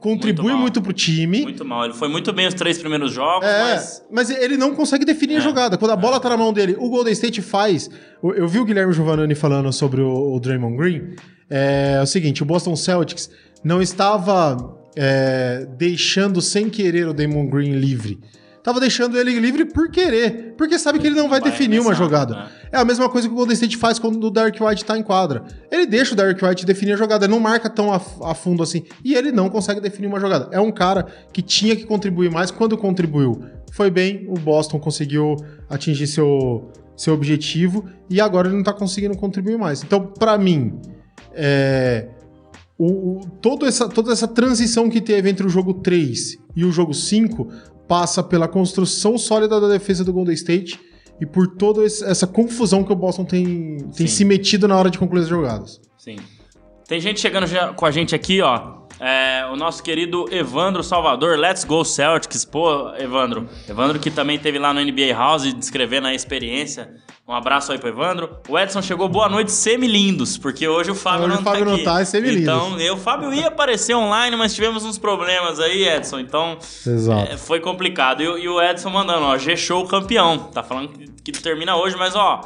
contribui 0.00 0.44
muito, 0.44 0.60
muito 0.60 0.82
pro 0.82 0.92
time. 0.92 1.42
Muito 1.42 1.64
mal. 1.64 1.84
Ele 1.84 1.94
foi 1.94 2.08
muito 2.08 2.32
bem 2.32 2.46
os 2.46 2.54
três 2.54 2.78
primeiros 2.78 3.12
jogos, 3.12 3.46
é, 3.46 3.74
mas... 3.74 4.04
mas 4.10 4.30
ele 4.30 4.56
não 4.56 4.74
consegue 4.74 5.04
definir 5.04 5.34
é, 5.34 5.36
a 5.38 5.40
jogada. 5.40 5.76
Quando 5.76 5.90
a 5.90 5.96
bola 5.96 6.16
é. 6.16 6.20
tá 6.20 6.28
na 6.28 6.36
mão 6.36 6.52
dele, 6.52 6.76
o 6.78 6.88
Golden 6.88 7.12
State 7.12 7.42
faz... 7.42 7.90
Eu, 8.22 8.34
eu 8.34 8.48
vi 8.48 8.58
o 8.58 8.64
Guilherme 8.64 8.92
Giovannani 8.92 9.34
falando 9.34 9.72
sobre 9.72 10.00
o, 10.00 10.34
o 10.34 10.40
Draymond 10.40 10.76
Green. 10.76 11.14
É, 11.50 11.96
é, 11.98 12.02
o 12.02 12.06
seguinte, 12.06 12.42
o 12.42 12.46
Boston 12.46 12.74
Celtics 12.74 13.30
não 13.62 13.82
estava 13.82 14.78
é, 14.96 15.66
deixando 15.76 16.40
sem 16.40 16.70
querer 16.70 17.06
o 17.08 17.12
Draymond 17.12 17.50
Green 17.50 17.72
livre 17.72 18.18
tava 18.62 18.78
deixando 18.78 19.18
ele 19.18 19.38
livre 19.38 19.64
por 19.64 19.90
querer, 19.90 20.54
porque 20.56 20.78
sabe 20.78 20.98
que 20.98 21.06
ele 21.06 21.16
não 21.16 21.28
vai, 21.28 21.40
vai 21.40 21.50
definir 21.50 21.80
uma 21.80 21.94
jogada. 21.94 22.34
Né? 22.34 22.48
É 22.72 22.78
a 22.78 22.84
mesma 22.84 23.08
coisa 23.08 23.26
que 23.26 23.34
o 23.34 23.36
Golden 23.36 23.54
State 23.54 23.76
faz 23.76 23.98
quando 23.98 24.22
o 24.22 24.30
Dark 24.30 24.56
White 24.60 24.84
tá 24.84 24.96
em 24.96 25.02
quadra. 25.02 25.44
Ele 25.70 25.86
deixa 25.86 26.12
o 26.12 26.16
Dark 26.16 26.40
White 26.40 26.64
definir 26.64 26.92
a 26.92 26.96
jogada, 26.96 27.24
ele 27.24 27.32
não 27.32 27.40
marca 27.40 27.68
tão 27.68 27.92
a, 27.92 28.00
a, 28.22 28.34
fundo 28.34 28.62
assim, 28.62 28.84
e 29.04 29.14
ele 29.14 29.32
não 29.32 29.48
consegue 29.48 29.80
definir 29.80 30.06
uma 30.06 30.20
jogada. 30.20 30.48
É 30.52 30.60
um 30.60 30.70
cara 30.70 31.06
que 31.32 31.42
tinha 31.42 31.74
que 31.74 31.84
contribuir 31.84 32.30
mais, 32.30 32.50
quando 32.50 32.76
contribuiu, 32.78 33.42
foi 33.72 33.90
bem, 33.90 34.26
o 34.28 34.34
Boston 34.34 34.78
conseguiu 34.78 35.36
atingir 35.68 36.06
seu, 36.06 36.70
seu 36.96 37.14
objetivo, 37.14 37.84
e 38.08 38.20
agora 38.20 38.48
ele 38.48 38.56
não 38.56 38.62
tá 38.62 38.72
conseguindo 38.72 39.16
contribuir 39.16 39.58
mais. 39.58 39.82
Então, 39.82 40.06
para 40.06 40.38
mim, 40.38 40.78
é, 41.34 42.08
o, 42.78 43.18
o, 43.18 43.20
todo 43.40 43.66
essa, 43.66 43.88
toda 43.88 44.12
essa 44.12 44.26
transição 44.28 44.88
que 44.88 45.00
teve 45.00 45.30
entre 45.30 45.46
o 45.46 45.48
jogo 45.48 45.74
3 45.74 46.38
e 46.56 46.64
o 46.64 46.72
jogo 46.72 46.92
5 46.92 47.48
passa 47.88 48.22
pela 48.22 48.48
construção 48.48 49.18
sólida 49.18 49.60
da 49.60 49.68
defesa 49.68 50.04
do 50.04 50.12
Golden 50.12 50.34
State 50.34 50.80
e 51.20 51.26
por 51.26 51.46
toda 51.46 51.84
essa 51.84 52.26
confusão 52.26 52.82
que 52.82 52.92
o 52.92 52.96
Boston 52.96 53.24
tem, 53.24 53.78
tem 53.96 54.06
se 54.06 54.24
metido 54.24 54.66
na 54.66 54.76
hora 54.76 54.90
de 54.90 54.98
concluir 54.98 55.22
as 55.22 55.28
jogadas. 55.28 55.80
Sim. 55.98 56.16
Tem 56.88 57.00
gente 57.00 57.20
chegando 57.20 57.46
já 57.46 57.72
com 57.72 57.86
a 57.86 57.90
gente 57.90 58.14
aqui, 58.14 58.42
ó. 58.42 58.81
É, 59.04 59.44
o 59.52 59.56
nosso 59.56 59.82
querido 59.82 60.26
Evandro 60.30 60.80
Salvador, 60.84 61.36
Let's 61.36 61.64
Go 61.64 61.84
Celtics. 61.84 62.44
Pô, 62.44 62.92
Evandro. 62.96 63.48
Evandro 63.68 63.98
que 63.98 64.12
também 64.12 64.38
teve 64.38 64.60
lá 64.60 64.72
no 64.72 64.80
NBA 64.80 65.12
House 65.12 65.52
descrevendo 65.54 66.06
a 66.06 66.14
experiência. 66.14 66.88
Um 67.26 67.32
abraço 67.34 67.72
aí 67.72 67.78
pro 67.78 67.88
Evandro. 67.88 68.36
O 68.48 68.56
Edson 68.58 68.80
chegou, 68.80 69.08
boa 69.08 69.28
noite, 69.28 69.50
semi-lindos, 69.50 70.38
porque 70.38 70.68
hoje 70.68 70.90
o 70.90 70.94
Fábio 70.94 71.24
Hoje 71.26 71.34
não 71.34 71.40
o 71.40 71.44
Fábio 71.44 71.60
tá 71.60 71.64
não 71.66 71.74
aqui. 71.74 71.84
tá, 71.84 72.00
é 72.00 72.04
semi-lindos. 72.04 72.42
Então, 72.42 72.78
eu, 72.80 72.94
o 72.94 72.96
Fábio 72.96 73.32
ia 73.34 73.48
aparecer 73.48 73.94
online, 73.94 74.36
mas 74.36 74.54
tivemos 74.54 74.84
uns 74.84 74.98
problemas 74.98 75.58
aí, 75.58 75.84
Edson. 75.88 76.20
Então, 76.20 76.58
é, 77.28 77.36
foi 77.36 77.58
complicado. 77.58 78.22
E, 78.22 78.28
o- 78.28 78.38
e 78.38 78.48
o 78.48 78.60
Edson 78.62 78.90
mandando, 78.90 79.24
ó, 79.24 79.36
G-Show 79.38 79.86
campeão. 79.88 80.38
Tá 80.52 80.62
falando 80.62 80.90
que, 80.90 81.32
que 81.32 81.40
termina 81.42 81.74
hoje, 81.76 81.96
mas 81.96 82.14
ó, 82.14 82.40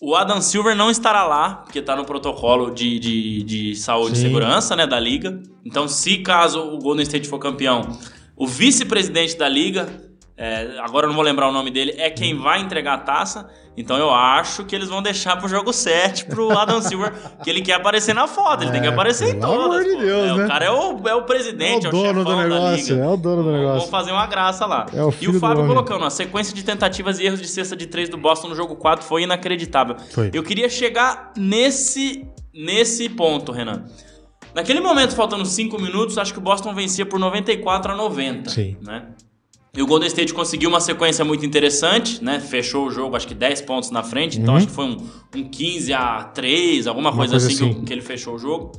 o 0.00 0.16
Adam 0.16 0.40
Silver 0.40 0.74
não 0.74 0.90
estará 0.90 1.26
lá, 1.26 1.56
porque 1.56 1.82
tá 1.82 1.94
no 1.94 2.06
protocolo 2.06 2.70
de, 2.70 2.98
de, 2.98 3.42
de 3.42 3.76
saúde 3.76 4.16
Sim. 4.16 4.24
e 4.24 4.26
segurança, 4.28 4.74
né, 4.74 4.86
da 4.86 4.98
liga. 4.98 5.42
Então, 5.64 5.86
se 5.86 6.18
caso 6.18 6.60
o 6.60 6.78
Golden 6.78 7.02
State 7.02 7.28
for 7.28 7.38
campeão, 7.38 7.98
o 8.34 8.46
vice-presidente 8.46 9.36
da 9.36 9.46
liga, 9.46 10.09
é, 10.42 10.78
agora 10.80 11.04
eu 11.04 11.08
não 11.08 11.14
vou 11.14 11.22
lembrar 11.22 11.48
o 11.48 11.52
nome 11.52 11.70
dele, 11.70 11.94
é 11.98 12.08
quem 12.08 12.34
vai 12.34 12.60
entregar 12.60 12.94
a 12.94 12.98
taça. 12.98 13.46
Então 13.76 13.96
eu 13.96 14.10
acho 14.12 14.64
que 14.64 14.74
eles 14.74 14.88
vão 14.88 15.00
deixar 15.02 15.36
pro 15.36 15.48
jogo 15.48 15.72
7 15.72 16.24
pro 16.26 16.50
Adam 16.58 16.80
Silver, 16.82 17.12
que 17.42 17.48
ele 17.50 17.60
quer 17.62 17.74
aparecer 17.74 18.14
na 18.14 18.26
foto, 18.26 18.62
ele 18.64 18.72
tem 18.72 18.80
que 18.80 18.86
É, 18.86 18.90
aparecer 18.90 19.28
em 19.28 19.38
pelo 19.40 19.52
todas. 19.52 19.66
amor 19.66 19.84
de. 19.84 19.96
Deus, 19.96 20.30
É, 20.30 20.34
né? 20.36 20.44
O 20.44 20.48
cara 20.48 20.64
é 20.64 20.70
o, 20.70 21.08
é 21.08 21.14
o 21.14 21.18
É 21.18 21.22
presidente, 21.22 21.86
o 21.86 21.88
é 21.88 21.88
o, 21.88 21.92
dono 21.92 22.24
do 22.24 22.36
negócio, 22.36 22.94
liga. 22.94 23.04
é 23.04 23.08
o 23.08 23.16
dono 23.16 23.42
do 23.44 23.52
negócio. 23.52 23.74
Vamos 23.74 23.90
fazer 23.90 24.12
uma 24.12 24.26
graça 24.26 24.66
lá. 24.66 24.86
É 24.94 25.02
o 25.04 25.14
e 25.20 25.28
o 25.28 25.38
Fábio 25.38 25.66
colocando, 25.66 26.04
a 26.04 26.10
sequência 26.10 26.54
de 26.54 26.64
tentativas 26.64 27.18
e 27.20 27.26
erros 27.26 27.40
de 27.40 27.46
cesta 27.48 27.76
de 27.76 27.86
três 27.86 28.08
do 28.08 28.16
Boston 28.16 28.48
no 28.48 28.56
jogo 28.56 28.76
4 28.76 29.04
foi 29.04 29.22
inacreditável. 29.22 29.96
Foi. 30.10 30.30
Eu 30.32 30.42
queria 30.42 30.68
chegar 30.68 31.32
nesse, 31.36 32.26
nesse 32.52 33.08
ponto, 33.08 33.52
Renan. 33.52 33.84
Naquele 34.54 34.80
momento, 34.80 35.14
faltando 35.14 35.44
5 35.46 35.80
minutos, 35.80 36.18
acho 36.18 36.32
que 36.32 36.38
o 36.40 36.42
Boston 36.42 36.74
vencia 36.74 37.06
por 37.06 37.20
94 37.20 37.92
a 37.92 37.96
90. 37.96 38.50
Sim. 38.50 38.76
Né? 38.82 39.04
E 39.72 39.80
o 39.82 39.86
Golden 39.86 40.08
State 40.08 40.34
conseguiu 40.34 40.68
uma 40.68 40.80
sequência 40.80 41.24
muito 41.24 41.46
interessante, 41.46 42.22
né? 42.24 42.40
Fechou 42.40 42.86
o 42.86 42.90
jogo, 42.90 43.14
acho 43.16 43.28
que 43.28 43.34
10 43.34 43.62
pontos 43.62 43.90
na 43.92 44.02
frente. 44.02 44.38
Então 44.38 44.54
Uhum. 44.54 44.58
acho 44.58 44.66
que 44.66 44.72
foi 44.72 44.84
um, 44.84 44.96
um 45.36 45.48
15 45.48 45.92
a 45.92 46.24
3, 46.24 46.86
alguma 46.88 47.12
coisa, 47.12 47.34
coisa 47.34 47.46
assim, 47.46 47.70
assim. 47.70 47.84
Que, 47.84 47.92
ele 47.92 48.02
fechou 48.02 48.34
o 48.34 48.38
jogo. 48.38 48.72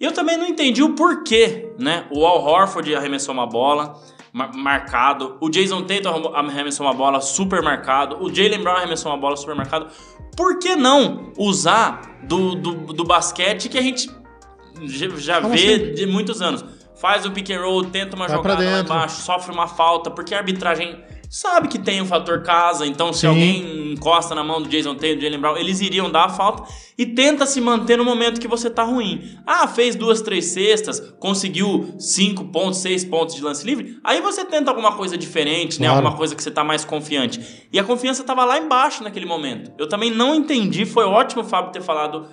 E 0.00 0.04
eu 0.04 0.12
também 0.12 0.36
não 0.38 0.46
entendi 0.46 0.80
o 0.80 0.94
porquê, 0.94 1.72
né? 1.78 2.06
O 2.12 2.24
Al 2.24 2.40
Horford 2.44 2.94
arremessou 2.94 3.34
uma 3.34 3.48
bola 3.48 4.00
mar- 4.32 4.54
marcado. 4.54 5.36
O 5.40 5.48
Jason 5.50 5.82
Tatum 5.82 6.28
arremessou 6.34 6.86
uma 6.86 6.94
bola 6.94 7.20
super 7.20 7.60
marcado. 7.60 8.16
O 8.24 8.32
Jalen 8.32 8.60
Brown 8.62 8.76
arremessou 8.76 9.10
uma 9.10 9.18
bola 9.18 9.36
super 9.36 9.56
marcado. 9.56 9.88
Por 10.36 10.60
que 10.60 10.76
não 10.76 11.32
usar 11.36 12.20
do, 12.22 12.54
do, 12.54 12.72
do 12.92 13.02
basquete 13.02 13.68
que 13.68 13.76
a 13.76 13.82
gente 13.82 14.08
já, 15.16 15.40
Fala 15.42 15.52
vê 15.52 15.58
sempre. 15.78 15.94
de 15.94 16.06
muitos 16.06 16.40
anos? 16.40 16.64
Faz 17.00 17.24
o 17.24 17.30
pick 17.30 17.50
and 17.50 17.60
roll, 17.60 17.84
tenta 17.84 18.16
uma 18.16 18.26
Vai 18.26 18.36
jogada 18.36 18.64
lá 18.64 18.80
embaixo, 18.80 19.22
sofre 19.22 19.52
uma 19.52 19.68
falta, 19.68 20.10
porque 20.10 20.34
a 20.34 20.38
arbitragem 20.38 20.98
sabe 21.30 21.68
que 21.68 21.78
tem 21.78 22.00
o 22.00 22.06
fator 22.06 22.42
casa, 22.42 22.86
então 22.86 23.12
se 23.12 23.20
Sim. 23.20 23.26
alguém 23.28 23.92
encosta 23.92 24.34
na 24.34 24.42
mão 24.42 24.62
do 24.62 24.68
Jason 24.68 24.94
Tatum, 24.94 25.16
do 25.16 25.20
Jalen 25.20 25.38
Brown, 25.38 25.56
eles 25.56 25.80
iriam 25.80 26.10
dar 26.10 26.24
a 26.24 26.28
falta 26.28 26.64
e 26.96 27.06
tenta 27.06 27.44
se 27.46 27.60
manter 27.60 27.98
no 27.98 28.04
momento 28.04 28.40
que 28.40 28.48
você 28.48 28.70
tá 28.70 28.82
ruim. 28.82 29.36
Ah, 29.46 29.68
fez 29.68 29.94
duas, 29.94 30.22
três 30.22 30.46
cestas, 30.46 31.00
conseguiu 31.20 31.94
cinco 31.98 32.46
pontos, 32.46 32.78
seis 32.78 33.04
pontos 33.04 33.34
de 33.34 33.42
lance 33.42 33.64
livre, 33.64 33.98
aí 34.02 34.20
você 34.20 34.44
tenta 34.44 34.70
alguma 34.70 34.96
coisa 34.96 35.16
diferente, 35.16 35.80
né? 35.80 35.86
Claro. 35.86 35.98
Alguma 35.98 36.16
coisa 36.16 36.34
que 36.34 36.42
você 36.42 36.50
tá 36.50 36.64
mais 36.64 36.84
confiante. 36.84 37.66
E 37.72 37.78
a 37.78 37.84
confiança 37.84 38.24
tava 38.24 38.44
lá 38.44 38.58
embaixo 38.58 39.04
naquele 39.04 39.26
momento. 39.26 39.70
Eu 39.78 39.88
também 39.88 40.10
não 40.10 40.34
entendi, 40.34 40.86
foi 40.86 41.04
ótimo 41.04 41.42
o 41.42 41.44
Fábio 41.44 41.72
ter 41.72 41.82
falado 41.82 42.26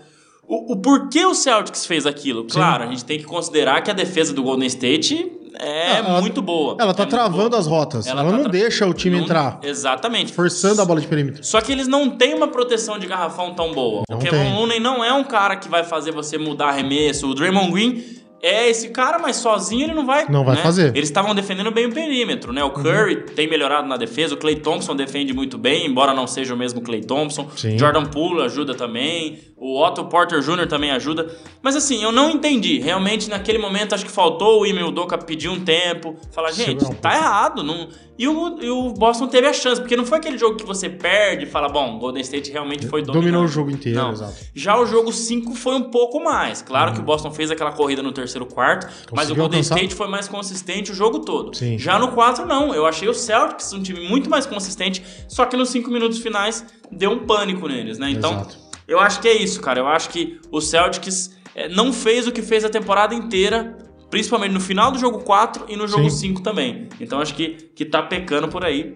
o, 0.47 0.73
o 0.73 0.77
porquê 0.77 1.25
o 1.25 1.33
Celtics 1.33 1.85
fez 1.85 2.05
aquilo. 2.05 2.45
Claro, 2.45 2.83
a 2.83 2.87
gente 2.87 3.03
tem 3.05 3.17
que 3.17 3.25
considerar 3.25 3.81
que 3.81 3.89
a 3.91 3.93
defesa 3.93 4.33
do 4.33 4.43
Golden 4.43 4.67
State 4.67 5.31
é 5.57 5.97
Ela- 5.97 6.19
muito 6.21 6.41
boa. 6.41 6.75
Ela 6.79 6.93
tá 6.93 7.03
É 7.03 7.05
travando 7.05 7.49
boa. 7.51 7.59
as 7.59 7.65
rotas. 7.67 8.05
Ela, 8.07 8.21
Ela 8.21 8.29
tá 8.31 8.35
não 8.37 8.43
tra- 8.43 8.51
deixa 8.51 8.85
o 8.85 8.93
time 8.93 9.15
Não- 9.17 9.23
entrar, 9.23 9.59
Exatamente. 9.63 10.33
forçando 10.33 10.81
a 10.81 10.85
bola 10.85 10.99
de 11.01 11.07
perímetro. 11.07 11.43
Só 11.43 11.61
que 11.61 11.71
eles 11.71 11.87
não 11.87 12.09
têm 12.09 12.33
uma 12.33 12.47
proteção 12.49 12.99
de 12.99 13.07
garrafão 13.07 13.53
tão 13.53 13.71
boa. 13.73 14.03
Não 14.09 14.17
o 14.17 14.21
Kevin. 14.21 14.53
Looney 14.53 14.79
não 14.79 15.03
é 15.03 15.13
um 15.13 15.23
cara 15.23 15.55
que 15.55 15.69
vai 15.69 15.83
fazer 15.83 16.11
você 16.11 16.37
mudar 16.37 16.67
arremesso. 16.69 17.27
O 17.29 17.33
Draymond 17.33 17.71
Green 17.71 18.03
é 18.45 18.69
esse 18.69 18.89
cara, 18.89 19.17
mas 19.17 19.37
sozinho 19.37 19.85
ele 19.85 19.93
não 19.95 20.05
vai. 20.05 20.29
Não 20.29 20.45
vai 20.45 20.55
né? 20.55 20.61
fazer. 20.61 20.89
Uhum. 20.89 20.95
Eles 20.95 21.09
estavam 21.09 21.33
defendendo 21.33 21.71
bem 21.71 21.87
o 21.87 21.91
perímetro, 21.91 22.53
né? 22.53 22.63
O 22.63 22.69
Curry 22.69 23.23
tem 23.35 23.49
melhorado 23.49 23.87
na 23.87 23.97
defesa. 23.97 24.35
O 24.35 24.37
Clay 24.37 24.57
Thompson 24.57 24.95
defende 24.95 25.33
muito 25.33 25.57
bem, 25.57 25.87
embora 25.87 26.13
não 26.13 26.27
seja 26.27 26.53
o 26.53 26.57
mesmo 26.57 26.79
Clay 26.81 27.01
Thompson. 27.01 27.49
Sim. 27.57 27.79
Jordan 27.79 28.05
Poole 28.05 28.43
ajuda 28.43 28.75
também. 28.75 29.39
O 29.57 29.81
Otto 29.81 30.05
Porter 30.05 30.41
Jr. 30.41 30.67
também 30.67 30.91
ajuda. 30.91 31.27
Mas 31.63 31.75
assim, 31.75 32.03
eu 32.03 32.11
não 32.11 32.29
entendi. 32.29 32.77
Realmente, 32.79 33.29
naquele 33.29 33.57
momento, 33.57 33.95
acho 33.95 34.05
que 34.05 34.11
faltou 34.11 34.61
o 34.61 34.65
Emil 34.65 34.91
Doka 34.91 35.17
pedir 35.17 35.49
um 35.49 35.59
tempo. 35.61 36.15
Falar, 36.31 36.51
gente, 36.51 36.85
um 36.85 36.93
tá 36.93 37.15
errado. 37.15 37.63
Não... 37.63 37.89
E, 38.17 38.27
o, 38.27 38.61
e 38.61 38.69
o 38.69 38.93
Boston 38.93 39.27
teve 39.27 39.45
a 39.45 39.51
chance, 39.51 39.81
porque 39.81 39.97
não 39.97 40.05
foi 40.05 40.19
aquele 40.19 40.37
jogo 40.37 40.55
que 40.55 40.65
você 40.65 40.89
perde 40.89 41.43
e 41.43 41.47
fala, 41.47 41.67
bom, 41.67 41.99
Golden 41.99 42.21
State 42.21 42.49
realmente 42.49 42.87
foi 42.87 43.01
dominante. 43.01 43.25
Dominou 43.25 43.43
o 43.43 43.47
jogo 43.47 43.69
inteiro, 43.71 43.99
Não. 43.99 44.11
exato. 44.11 44.35
Já 44.53 44.79
o 44.79 44.85
jogo 44.85 45.11
5 45.11 45.53
foi 45.55 45.75
um 45.75 45.83
pouco 45.91 46.23
mais. 46.23 46.61
Claro 46.61 46.93
que 46.93 46.99
o 46.99 47.03
Boston 47.03 47.31
fez 47.31 47.51
aquela 47.51 47.73
corrida 47.73 48.01
no 48.01 48.13
terceiro 48.13 48.45
quarto, 48.45 48.85
mas 48.87 49.05
o. 49.05 49.09
Conseguiu 49.09 49.35
Golden 49.35 49.59
alcançar? 49.59 49.75
State 49.75 49.95
foi 49.95 50.07
mais 50.07 50.27
consistente 50.29 50.91
o 50.91 50.95
jogo 50.95 51.19
todo. 51.19 51.53
Sim. 51.55 51.77
Já 51.77 51.99
no 51.99 52.13
4, 52.13 52.45
não. 52.45 52.73
Eu 52.73 52.85
achei 52.85 53.09
o 53.09 53.13
Celtics 53.13 53.73
um 53.73 53.83
time 53.83 54.07
muito 54.07 54.29
mais 54.29 54.45
consistente, 54.45 55.03
só 55.27 55.45
que 55.45 55.57
nos 55.57 55.69
5 55.69 55.91
minutos 55.91 56.19
finais 56.19 56.65
deu 56.89 57.11
um 57.11 57.25
pânico 57.25 57.67
neles, 57.67 57.97
né? 57.97 58.09
Então, 58.11 58.31
Exato. 58.31 58.57
eu 58.87 58.99
acho 58.99 59.19
que 59.19 59.27
é 59.27 59.33
isso, 59.35 59.59
cara. 59.61 59.79
Eu 59.79 59.87
acho 59.87 60.09
que 60.09 60.39
o 60.51 60.61
Celtics 60.61 61.35
eh, 61.53 61.67
não 61.67 61.91
fez 61.91 62.27
o 62.27 62.31
que 62.31 62.41
fez 62.41 62.63
a 62.63 62.69
temporada 62.69 63.13
inteira, 63.13 63.77
principalmente 64.15 64.53
no 64.53 64.61
final 64.61 64.91
do 64.91 64.97
jogo 64.97 65.19
4 65.19 65.65
e 65.67 65.75
no 65.75 65.89
jogo 65.89 66.09
Sim. 66.09 66.29
5 66.29 66.41
também. 66.41 66.87
Então 67.01 67.19
acho 67.19 67.35
que, 67.35 67.49
que 67.75 67.83
tá 67.83 68.01
pecando 68.01 68.47
por 68.47 68.63
aí. 68.63 68.93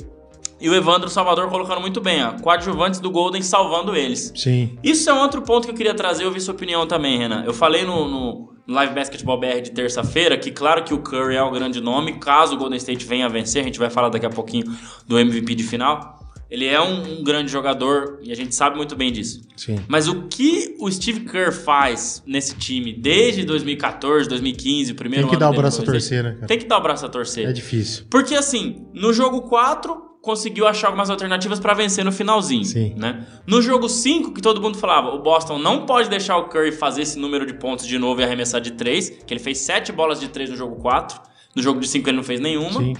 E 0.62 0.70
o 0.70 0.74
Evandro 0.74 1.10
Salvador 1.10 1.50
colocando 1.50 1.82
muito 1.82 2.00
bem, 2.00 2.24
ó. 2.24 2.40
Coadjuvantes 2.40 3.02
do 3.02 3.12
Golden 3.12 3.42
salvando 3.42 3.98
eles. 3.98 4.32
Sim. 4.34 4.78
Isso 4.82 5.10
é 5.10 5.14
um 5.14 5.20
outro 5.20 5.42
ponto 5.42 5.66
que 5.66 5.72
eu 5.72 5.76
queria 5.76 5.94
trazer, 5.94 6.24
eu 6.24 6.32
vi 6.32 6.40
sua 6.40 6.54
opinião 6.54 6.88
também, 6.88 7.18
Renan. 7.18 7.44
Eu 7.46 7.54
falei 7.54 7.84
no, 7.84 8.08
no 8.08 8.50
Live 8.66 8.96
Basketball 8.96 9.38
BR 9.38 9.60
de 9.62 9.72
terça-feira 9.72 10.38
que, 10.38 10.52
claro, 10.52 10.86
que 10.86 10.94
o 10.94 11.00
Curry 11.00 11.36
é 11.36 11.44
o 11.44 11.52
grande 11.52 11.82
nome, 11.82 12.14
caso 12.14 12.56
o 12.56 12.58
Golden 12.58 12.78
State 12.78 13.06
venha 13.06 13.26
a 13.26 13.30
vencer, 13.30 13.62
a 13.62 13.66
gente 13.66 13.78
vai 13.78 13.90
falar 13.90 14.08
daqui 14.08 14.26
a 14.26 14.30
pouquinho 14.30 14.74
do 15.06 15.20
MVP 15.20 15.54
de 15.54 15.64
final. 15.64 16.18
Ele 16.50 16.66
é 16.66 16.82
um, 16.82 17.20
um 17.20 17.24
grande 17.24 17.52
jogador 17.52 18.20
e 18.24 18.32
a 18.32 18.36
gente 18.36 18.56
sabe 18.56 18.76
muito 18.76 18.96
bem 18.96 19.12
disso. 19.12 19.42
Sim. 19.56 19.78
Mas 19.88 20.08
o 20.08 20.24
que 20.24 20.76
o 20.80 20.90
Steve 20.92 21.22
Kerr 21.22 21.52
faz 21.52 22.24
nesse 22.26 22.56
time 22.56 22.92
desde 22.92 23.44
2014, 23.44 24.28
2015, 24.28 24.92
o 24.92 24.96
primeiro 24.96 25.28
Tem 25.28 25.36
que 25.36 25.40
dar 25.40 25.52
o 25.52 25.54
braço 25.54 25.82
a 25.82 25.86
torcer, 25.86 26.24
né, 26.24 26.34
cara? 26.34 26.48
Tem 26.48 26.58
que 26.58 26.66
dar 26.66 26.78
o 26.78 26.82
braço 26.82 27.06
a 27.06 27.10
torcer. 27.10 27.48
É 27.48 27.54
difícil. 27.54 28.06
Porque 28.10 28.34
assim, 28.34 28.88
no 28.94 29.14
jogo 29.14 29.44
4, 29.44 30.10
conseguiu 30.22 30.68
achar 30.68 30.88
algumas 30.88 31.10
alternativas 31.10 31.60
pra 31.60 31.74
vencer 31.74 32.04
no 32.04 32.12
finalzinho, 32.12 32.66
Sim. 32.66 32.94
né? 32.98 33.26
No 33.48 33.62
jogo 33.62 33.88
5, 33.88 34.34
que 34.34 34.42
todo 34.42 34.62
mundo 34.62 34.78
falava, 34.78 35.10
o 35.10 35.22
Boston 35.22 35.60
não 35.60 35.86
pode 35.86 36.10
deixar 36.10 36.38
o 36.38 36.50
Curry 36.50 36.72
fazer 36.72 37.04
esse 37.04 37.18
número 37.18 37.46
de 37.46 37.54
pontos 37.54 37.86
de 37.86 37.98
novo 37.98 38.22
e 38.22 38.24
arremessar 38.24 38.60
de 38.60 38.72
3, 38.72 39.24
que 39.26 39.34
ele 39.34 39.40
fez 39.40 39.60
7 39.60 39.92
bolas 39.92 40.20
de 40.20 40.28
3 40.28 40.50
no 40.50 40.56
jogo 40.56 40.76
4. 40.78 41.20
No 41.56 41.64
jogo 41.64 41.80
de 41.80 41.88
5 41.88 42.10
ele 42.10 42.18
não 42.18 42.24
fez 42.24 42.40
nenhuma. 42.40 42.80
Sim. 42.80 42.94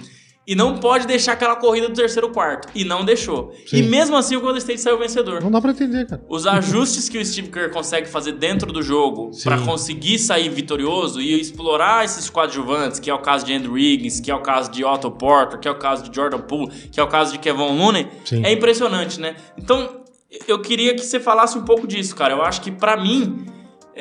E 0.50 0.56
não 0.56 0.80
pode 0.80 1.06
deixar 1.06 1.34
aquela 1.34 1.56
corrida 1.56 1.88
do 1.88 1.94
terceiro 1.94 2.32
quarto. 2.32 2.70
E 2.74 2.84
não 2.84 3.06
deixou. 3.06 3.54
Sim. 3.68 3.78
E 3.78 3.84
mesmo 3.84 4.18
assim 4.18 4.36
o 4.36 4.42
Golden 4.42 4.58
State 4.58 4.82
saiu 4.82 4.98
vencedor. 4.98 5.44
Não 5.44 5.52
dá 5.52 5.62
pra 5.62 5.70
entender, 5.70 6.08
cara. 6.08 6.24
Os 6.28 6.48
ajustes 6.48 7.08
que 7.08 7.20
o 7.20 7.24
Steve 7.24 7.50
Kerr 7.50 7.72
consegue 7.72 8.10
fazer 8.10 8.32
dentro 8.32 8.74
do 8.74 8.82
jogo 8.82 9.30
pra 9.44 9.60
conseguir 9.60 10.18
sair 10.18 10.50
vitorioso 10.50 11.22
e 11.22 11.40
explorar 11.40 12.04
esses 12.04 12.32
coadjuvantes, 12.32 13.00
que 13.00 13.12
é 13.12 13.14
o 13.14 13.20
caso 13.20 13.46
de 13.46 13.54
Andrew 13.54 13.74
Wiggins, 13.74 14.20
que 14.20 14.32
é 14.32 14.34
o 14.34 14.42
caso 14.42 14.72
de 14.72 14.84
Otto 14.84 15.12
Porter, 15.12 15.60
que 15.60 15.68
é 15.68 15.72
o 15.72 15.78
caso 15.78 16.10
de 16.10 16.16
Jordan 16.16 16.40
Poole, 16.40 16.72
que 16.92 17.00
é 17.00 17.04
o 17.04 17.08
caso 17.08 17.32
de 17.32 17.38
Kevin 17.38 17.78
Looney, 17.78 18.08
Sim. 18.26 18.44
é 18.44 18.52
impressionante, 18.52 19.20
né? 19.20 19.36
Então, 19.56 20.02
eu 20.48 20.60
queria 20.64 20.96
que 20.96 21.06
você 21.06 21.20
falasse 21.20 21.60
um 21.60 21.64
pouco 21.64 21.86
disso, 21.86 22.16
cara. 22.16 22.34
Eu 22.34 22.42
acho 22.42 22.62
que 22.62 22.72
pra 22.72 22.98
mim 22.98 23.46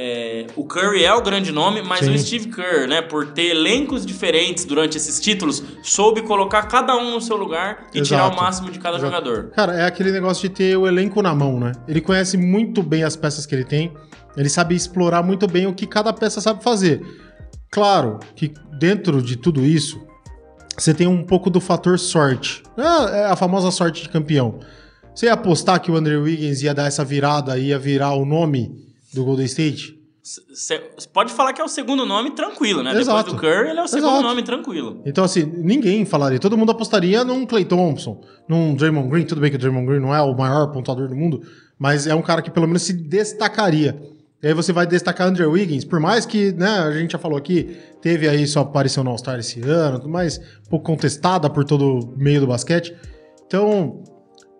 é, 0.00 0.46
o 0.54 0.64
Curry 0.64 1.04
é 1.04 1.12
o 1.12 1.20
grande 1.20 1.50
nome, 1.50 1.82
mas 1.82 2.04
Sim. 2.04 2.14
o 2.14 2.18
Steve 2.18 2.48
Kerr, 2.48 2.86
né, 2.86 3.02
por 3.02 3.32
ter 3.32 3.50
elencos 3.50 4.06
diferentes 4.06 4.64
durante 4.64 4.96
esses 4.96 5.18
títulos, 5.18 5.60
soube 5.82 6.22
colocar 6.22 6.62
cada 6.68 6.96
um 6.96 7.10
no 7.10 7.20
seu 7.20 7.36
lugar 7.36 7.88
e 7.92 8.00
tirar 8.00 8.22
o 8.22 8.26
Exato. 8.28 8.36
máximo 8.36 8.70
de 8.70 8.78
cada 8.78 8.96
Exato. 8.96 9.12
jogador. 9.12 9.50
Cara, 9.50 9.74
é 9.74 9.84
aquele 9.84 10.12
negócio 10.12 10.48
de 10.48 10.54
ter 10.54 10.76
o 10.76 10.86
elenco 10.86 11.20
na 11.20 11.34
mão, 11.34 11.58
né? 11.58 11.72
Ele 11.88 12.00
conhece 12.00 12.36
muito 12.36 12.80
bem 12.80 13.02
as 13.02 13.16
peças 13.16 13.44
que 13.44 13.52
ele 13.52 13.64
tem. 13.64 13.92
Ele 14.36 14.48
sabe 14.48 14.76
explorar 14.76 15.24
muito 15.24 15.48
bem 15.48 15.66
o 15.66 15.74
que 15.74 15.84
cada 15.84 16.12
peça 16.12 16.40
sabe 16.40 16.62
fazer. 16.62 17.04
Claro 17.68 18.20
que 18.36 18.54
dentro 18.78 19.20
de 19.20 19.36
tudo 19.36 19.66
isso, 19.66 20.00
você 20.78 20.94
tem 20.94 21.08
um 21.08 21.24
pouco 21.24 21.50
do 21.50 21.60
fator 21.60 21.98
sorte. 21.98 22.62
É 22.76 23.24
a 23.26 23.34
famosa 23.34 23.72
sorte 23.72 24.02
de 24.02 24.08
campeão. 24.08 24.60
Você 25.12 25.26
ia 25.26 25.32
apostar 25.32 25.80
que 25.80 25.90
o 25.90 25.96
Andrew 25.96 26.22
Wiggins 26.22 26.62
ia 26.62 26.72
dar 26.72 26.86
essa 26.86 27.04
virada, 27.04 27.58
ia 27.58 27.76
virar 27.76 28.12
o 28.12 28.24
nome 28.24 28.87
do 29.14 29.24
Golden 29.24 29.46
State? 29.46 29.98
Pode 31.12 31.32
falar 31.32 31.52
que 31.54 31.60
é 31.60 31.64
o 31.64 31.68
segundo 31.68 32.04
nome 32.04 32.32
tranquilo, 32.32 32.82
né? 32.82 32.90
Exato. 32.90 33.30
Depois 33.30 33.34
do 33.34 33.40
Curry, 33.40 33.70
ele 33.70 33.80
é 33.80 33.82
o 33.82 33.88
segundo 33.88 34.10
Exato. 34.10 34.22
nome 34.22 34.42
tranquilo. 34.42 35.02
Então, 35.06 35.24
assim, 35.24 35.42
ninguém 35.42 36.04
falaria. 36.04 36.38
Todo 36.38 36.56
mundo 36.56 36.70
apostaria 36.70 37.24
num 37.24 37.46
Clay 37.46 37.64
Thompson, 37.64 38.20
num 38.46 38.74
Draymond 38.74 39.08
Green. 39.08 39.24
Tudo 39.24 39.40
bem 39.40 39.50
que 39.50 39.56
o 39.56 39.58
Draymond 39.58 39.86
Green 39.86 40.00
não 40.00 40.14
é 40.14 40.20
o 40.20 40.36
maior 40.36 40.66
pontuador 40.70 41.08
do 41.08 41.16
mundo, 41.16 41.40
mas 41.78 42.06
é 42.06 42.14
um 42.14 42.20
cara 42.20 42.42
que 42.42 42.50
pelo 42.50 42.66
menos 42.66 42.82
se 42.82 42.92
destacaria. 42.92 43.98
E 44.42 44.46
aí 44.46 44.54
você 44.54 44.72
vai 44.72 44.86
destacar 44.86 45.26
Andrew 45.26 45.50
Wiggins, 45.50 45.84
por 45.84 45.98
mais 45.98 46.24
que, 46.24 46.52
né, 46.52 46.68
a 46.68 46.92
gente 46.92 47.12
já 47.12 47.18
falou 47.18 47.36
aqui, 47.36 47.76
teve 48.00 48.28
aí 48.28 48.46
sua 48.46 48.62
aparição 48.62 49.02
no 49.02 49.10
All-Star 49.10 49.38
esse 49.38 49.60
ano, 49.62 49.98
tudo 49.98 50.10
mais, 50.10 50.38
um 50.38 50.70
pouco 50.70 50.86
contestada 50.86 51.50
por 51.50 51.64
todo 51.64 51.98
o 51.98 52.14
meio 52.16 52.40
do 52.40 52.46
basquete. 52.46 52.94
Então, 53.44 54.04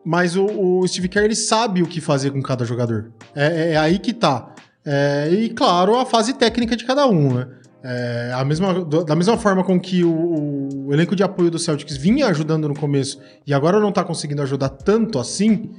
mas 0.05 0.37
o, 0.37 0.45
o 0.45 0.87
Steve 0.87 1.09
Kerr, 1.09 1.25
ele 1.25 1.35
sabe 1.35 1.83
o 1.83 1.87
que 1.87 2.01
fazer 2.01 2.31
com 2.31 2.43
cada 2.43 2.65
jogador. 2.65 3.13
É, 3.35 3.73
é 3.73 3.77
aí 3.77 3.99
que 3.99 4.13
tá. 4.13 4.55
É, 4.85 5.29
e, 5.31 5.51
claro, 5.51 5.97
a 5.97 6.07
fase 6.07 6.33
técnica 6.33 6.77
de 6.77 6.85
cada 6.85 7.07
um, 7.07 7.35
né? 7.35 7.49
É, 7.83 8.33
a 8.35 8.45
mesma, 8.45 8.85
da 8.85 9.15
mesma 9.15 9.37
forma 9.37 9.63
com 9.63 9.79
que 9.79 10.03
o, 10.03 10.87
o, 10.87 10.93
elenco 10.93 11.15
de 11.15 11.23
apoio 11.23 11.51
do 11.51 11.59
Celtics 11.59 11.97
vinha 11.97 12.27
ajudando 12.27 12.69
no 12.69 12.75
começo 12.75 13.21
e 13.47 13.55
agora 13.55 13.79
não 13.79 13.93
tá 13.93 14.03
conseguindo 14.03 14.43
ajudar 14.43 14.69
tanto 14.71 15.19
assim, 15.19 15.71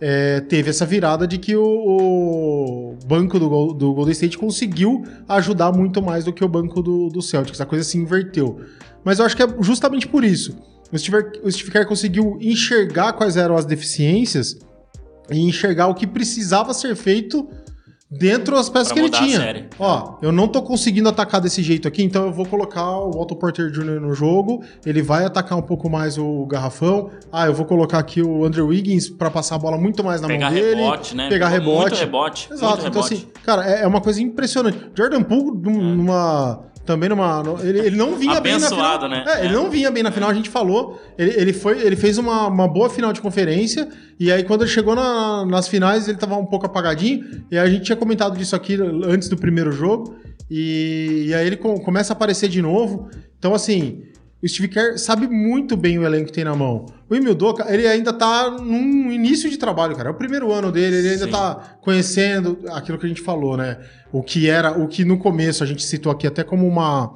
é, 0.00 0.40
teve 0.40 0.68
essa 0.68 0.84
virada 0.84 1.26
de 1.26 1.38
que 1.38 1.56
o, 1.56 1.64
o 1.64 2.98
banco 3.06 3.38
do, 3.38 3.72
do, 3.72 3.94
Golden 3.94 4.12
State 4.12 4.36
conseguiu 4.36 5.04
ajudar 5.28 5.72
muito 5.72 6.02
mais 6.02 6.24
do 6.24 6.32
que 6.32 6.44
o 6.44 6.48
banco 6.48 6.82
do, 6.82 7.08
do, 7.08 7.22
Celtics. 7.22 7.60
A 7.60 7.66
coisa 7.66 7.84
se 7.84 7.96
inverteu. 7.96 8.60
Mas 9.02 9.18
eu 9.18 9.24
acho 9.24 9.36
que 9.36 9.42
é 9.42 9.48
justamente 9.60 10.06
por 10.06 10.24
isso. 10.24 10.56
O 10.96 10.98
Steve, 10.98 11.16
o 11.42 11.50
Steve 11.50 11.70
Kerr 11.70 11.86
conseguiu 11.86 12.38
enxergar 12.40 13.12
quais 13.12 13.36
eram 13.36 13.56
as 13.56 13.64
deficiências 13.64 14.58
e 15.30 15.40
enxergar 15.40 15.88
o 15.88 15.94
que 15.94 16.06
precisava 16.06 16.72
ser 16.72 16.96
feito 16.96 17.48
dentro 18.10 18.54
das 18.54 18.70
peças 18.70 18.92
que 18.92 18.98
ele 18.98 19.10
tinha. 19.10 19.68
Ó, 19.78 20.16
eu 20.22 20.30
não 20.32 20.48
tô 20.48 20.62
conseguindo 20.62 21.08
atacar 21.08 21.40
desse 21.40 21.62
jeito 21.62 21.86
aqui, 21.86 22.02
então 22.02 22.26
eu 22.26 22.32
vou 22.32 22.46
colocar 22.46 22.98
o 22.98 23.20
Otto 23.20 23.34
Porter 23.36 23.70
Jr. 23.70 24.00
no 24.00 24.14
jogo, 24.14 24.62
ele 24.84 25.02
vai 25.02 25.24
atacar 25.24 25.58
um 25.58 25.62
pouco 25.62 25.90
mais 25.90 26.16
o 26.16 26.46
garrafão. 26.46 27.10
Ah, 27.32 27.46
eu 27.46 27.52
vou 27.52 27.66
colocar 27.66 27.98
aqui 27.98 28.22
o 28.22 28.44
Andrew 28.44 28.68
Wiggins 28.68 29.08
para 29.10 29.30
passar 29.30 29.56
a 29.56 29.58
bola 29.58 29.76
muito 29.76 30.02
mais 30.02 30.20
na 30.20 30.28
pegar 30.28 30.50
mão 30.50 30.54
dele. 30.54 30.80
Rebote, 30.80 31.16
né? 31.16 31.28
Pegar 31.28 31.48
rebote. 31.48 31.80
Muito 31.80 31.96
rebote. 31.96 32.48
Exato. 32.52 32.82
Muito 32.82 32.88
então 32.88 33.02
rebote. 33.02 33.14
assim, 33.14 33.42
cara, 33.44 33.68
é, 33.68 33.82
é 33.82 33.86
uma 33.86 34.00
coisa 34.00 34.22
impressionante. 34.22 34.78
Jordan 34.94 35.22
Poole 35.22 35.58
numa 35.60 36.64
também 36.86 37.08
numa. 37.08 37.42
Ele, 37.62 37.80
ele 37.80 37.96
não 37.96 38.16
vinha 38.16 38.40
bem 38.40 38.58
na 38.58 38.68
final. 38.68 39.08
né? 39.08 39.24
É, 39.26 39.44
ele 39.44 39.54
não 39.54 39.68
vinha 39.68 39.90
bem 39.90 40.02
na 40.02 40.10
final, 40.12 40.30
a 40.30 40.34
gente 40.34 40.48
falou. 40.48 40.98
Ele, 41.18 41.32
ele, 41.36 41.52
foi, 41.52 41.82
ele 41.82 41.96
fez 41.96 42.16
uma, 42.16 42.46
uma 42.46 42.68
boa 42.68 42.88
final 42.88 43.12
de 43.12 43.20
conferência. 43.20 43.88
E 44.18 44.30
aí, 44.30 44.44
quando 44.44 44.62
ele 44.62 44.70
chegou 44.70 44.94
na, 44.94 45.44
nas 45.44 45.68
finais, 45.68 46.08
ele 46.08 46.16
tava 46.16 46.36
um 46.36 46.46
pouco 46.46 46.64
apagadinho. 46.64 47.44
E 47.50 47.58
a 47.58 47.68
gente 47.68 47.84
tinha 47.84 47.96
comentado 47.96 48.38
disso 48.38 48.54
aqui 48.54 48.78
antes 49.04 49.28
do 49.28 49.36
primeiro 49.36 49.72
jogo. 49.72 50.16
E, 50.50 51.26
e 51.26 51.34
aí 51.34 51.46
ele 51.46 51.56
com, 51.56 51.76
começa 51.78 52.12
a 52.12 52.14
aparecer 52.14 52.48
de 52.48 52.62
novo. 52.62 53.10
Então, 53.38 53.52
assim, 53.52 54.02
o 54.42 54.48
Steve 54.48 54.68
Kerr 54.68 54.98
sabe 54.98 55.26
muito 55.26 55.76
bem 55.76 55.98
o 55.98 56.04
elenco 56.04 56.26
que 56.26 56.32
tem 56.32 56.44
na 56.44 56.54
mão. 56.54 56.86
O 57.08 57.14
Emil 57.14 57.34
Doca, 57.34 57.72
ele 57.72 57.86
ainda 57.86 58.12
tá 58.12 58.50
num 58.50 59.10
início 59.10 59.48
de 59.48 59.56
trabalho, 59.56 59.96
cara. 59.96 60.10
É 60.10 60.12
o 60.12 60.14
primeiro 60.14 60.52
ano 60.52 60.70
dele, 60.70 60.96
ele 60.96 61.08
ainda 61.10 61.24
Sim. 61.24 61.30
tá 61.30 61.76
conhecendo 61.80 62.58
aquilo 62.70 62.98
que 62.98 63.06
a 63.06 63.08
gente 63.08 63.22
falou, 63.22 63.56
né? 63.56 63.78
O 64.12 64.22
que 64.22 64.48
era, 64.48 64.78
o 64.78 64.86
que 64.86 65.04
no 65.04 65.18
começo 65.18 65.64
a 65.64 65.66
gente 65.66 65.82
citou 65.82 66.12
aqui 66.12 66.26
até 66.26 66.44
como 66.44 66.66
uma 66.66 67.14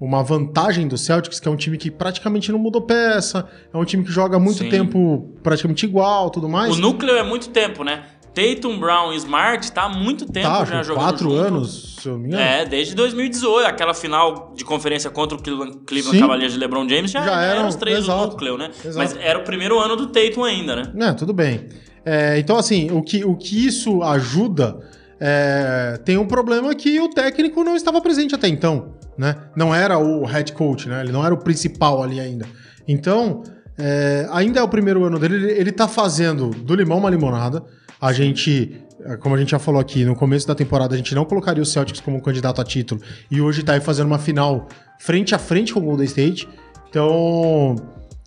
uma 0.00 0.20
vantagem 0.20 0.88
do 0.88 0.98
Celtics, 0.98 1.38
que 1.38 1.46
é 1.46 1.50
um 1.50 1.54
time 1.54 1.78
que 1.78 1.88
praticamente 1.88 2.50
não 2.50 2.58
mudou 2.58 2.82
peça, 2.82 3.48
é 3.72 3.76
um 3.78 3.84
time 3.84 4.02
que 4.02 4.10
joga 4.10 4.36
muito 4.36 4.58
Sim. 4.58 4.68
tempo 4.68 5.32
praticamente 5.44 5.86
igual, 5.86 6.28
tudo 6.28 6.48
mais. 6.48 6.76
O 6.76 6.80
núcleo 6.80 7.14
é 7.14 7.22
muito 7.22 7.50
tempo, 7.50 7.84
né? 7.84 8.02
Tatum, 8.34 8.78
Brown 8.78 9.12
e 9.12 9.16
Smart 9.16 9.70
tá 9.72 9.82
há 9.82 9.88
muito 9.88 10.26
tempo 10.26 10.48
tá, 10.48 10.64
já 10.64 10.82
jogando 10.82 11.02
quatro 11.02 11.30
junto. 11.30 11.40
anos, 11.40 11.96
se 12.00 12.08
eu 12.08 12.18
me 12.18 12.28
engano. 12.28 12.42
É, 12.42 12.64
desde 12.64 12.94
2018, 12.94 13.66
aquela 13.66 13.94
final 13.94 14.52
de 14.54 14.64
conferência 14.64 15.10
contra 15.10 15.36
o 15.36 15.42
Cleveland, 15.42 15.80
Cleveland 15.86 16.18
Cavaliers 16.18 16.52
de 16.52 16.58
LeBron 16.58 16.88
James 16.88 17.10
já, 17.10 17.22
já 17.22 17.42
eram, 17.42 17.58
eram 17.58 17.68
os 17.68 17.76
três 17.76 17.98
exato, 17.98 18.20
do 18.20 18.30
núcleo, 18.30 18.58
né? 18.58 18.70
Exato. 18.84 18.98
Mas 18.98 19.16
era 19.16 19.38
o 19.38 19.44
primeiro 19.44 19.78
ano 19.78 19.96
do 19.96 20.06
Tatum 20.06 20.44
ainda, 20.44 20.76
né? 20.76 21.08
É, 21.08 21.12
tudo 21.12 21.32
bem. 21.32 21.68
É, 22.04 22.38
então, 22.38 22.56
assim, 22.56 22.90
o 22.90 23.02
que, 23.02 23.24
o 23.24 23.36
que 23.36 23.66
isso 23.66 24.02
ajuda 24.02 24.78
é, 25.20 26.00
tem 26.04 26.18
um 26.18 26.26
problema 26.26 26.74
que 26.74 26.98
o 27.00 27.08
técnico 27.08 27.62
não 27.62 27.76
estava 27.76 28.00
presente 28.00 28.34
até 28.34 28.48
então, 28.48 28.94
né? 29.16 29.36
Não 29.54 29.74
era 29.74 29.98
o 29.98 30.24
head 30.24 30.52
coach, 30.52 30.88
né? 30.88 31.00
Ele 31.02 31.12
não 31.12 31.24
era 31.24 31.32
o 31.32 31.38
principal 31.38 32.02
ali 32.02 32.18
ainda. 32.18 32.46
Então, 32.88 33.42
é, 33.78 34.26
ainda 34.32 34.60
é 34.60 34.62
o 34.62 34.68
primeiro 34.68 35.04
ano 35.04 35.18
dele, 35.18 35.36
ele, 35.36 35.52
ele 35.52 35.72
tá 35.72 35.86
fazendo 35.86 36.50
do 36.50 36.74
limão 36.74 36.98
uma 36.98 37.10
limonada. 37.10 37.62
A 38.02 38.12
gente 38.12 38.82
como 39.20 39.34
a 39.34 39.38
gente 39.38 39.50
já 39.50 39.58
falou 39.58 39.80
aqui, 39.80 40.04
no 40.04 40.14
começo 40.14 40.46
da 40.46 40.54
temporada 40.54 40.94
a 40.94 40.96
gente 40.96 41.14
não 41.14 41.24
colocaria 41.24 41.62
o 41.62 41.66
Celtics 41.66 42.00
como 42.00 42.18
um 42.18 42.20
candidato 42.20 42.60
a 42.60 42.64
título 42.64 43.00
e 43.30 43.40
hoje 43.40 43.62
tá 43.62 43.72
aí 43.72 43.80
fazendo 43.80 44.06
uma 44.06 44.18
final 44.18 44.68
frente 44.98 45.34
a 45.34 45.38
frente 45.38 45.72
com 45.72 45.80
o 45.80 45.82
Golden 45.82 46.06
State. 46.06 46.48
Então, 46.88 47.76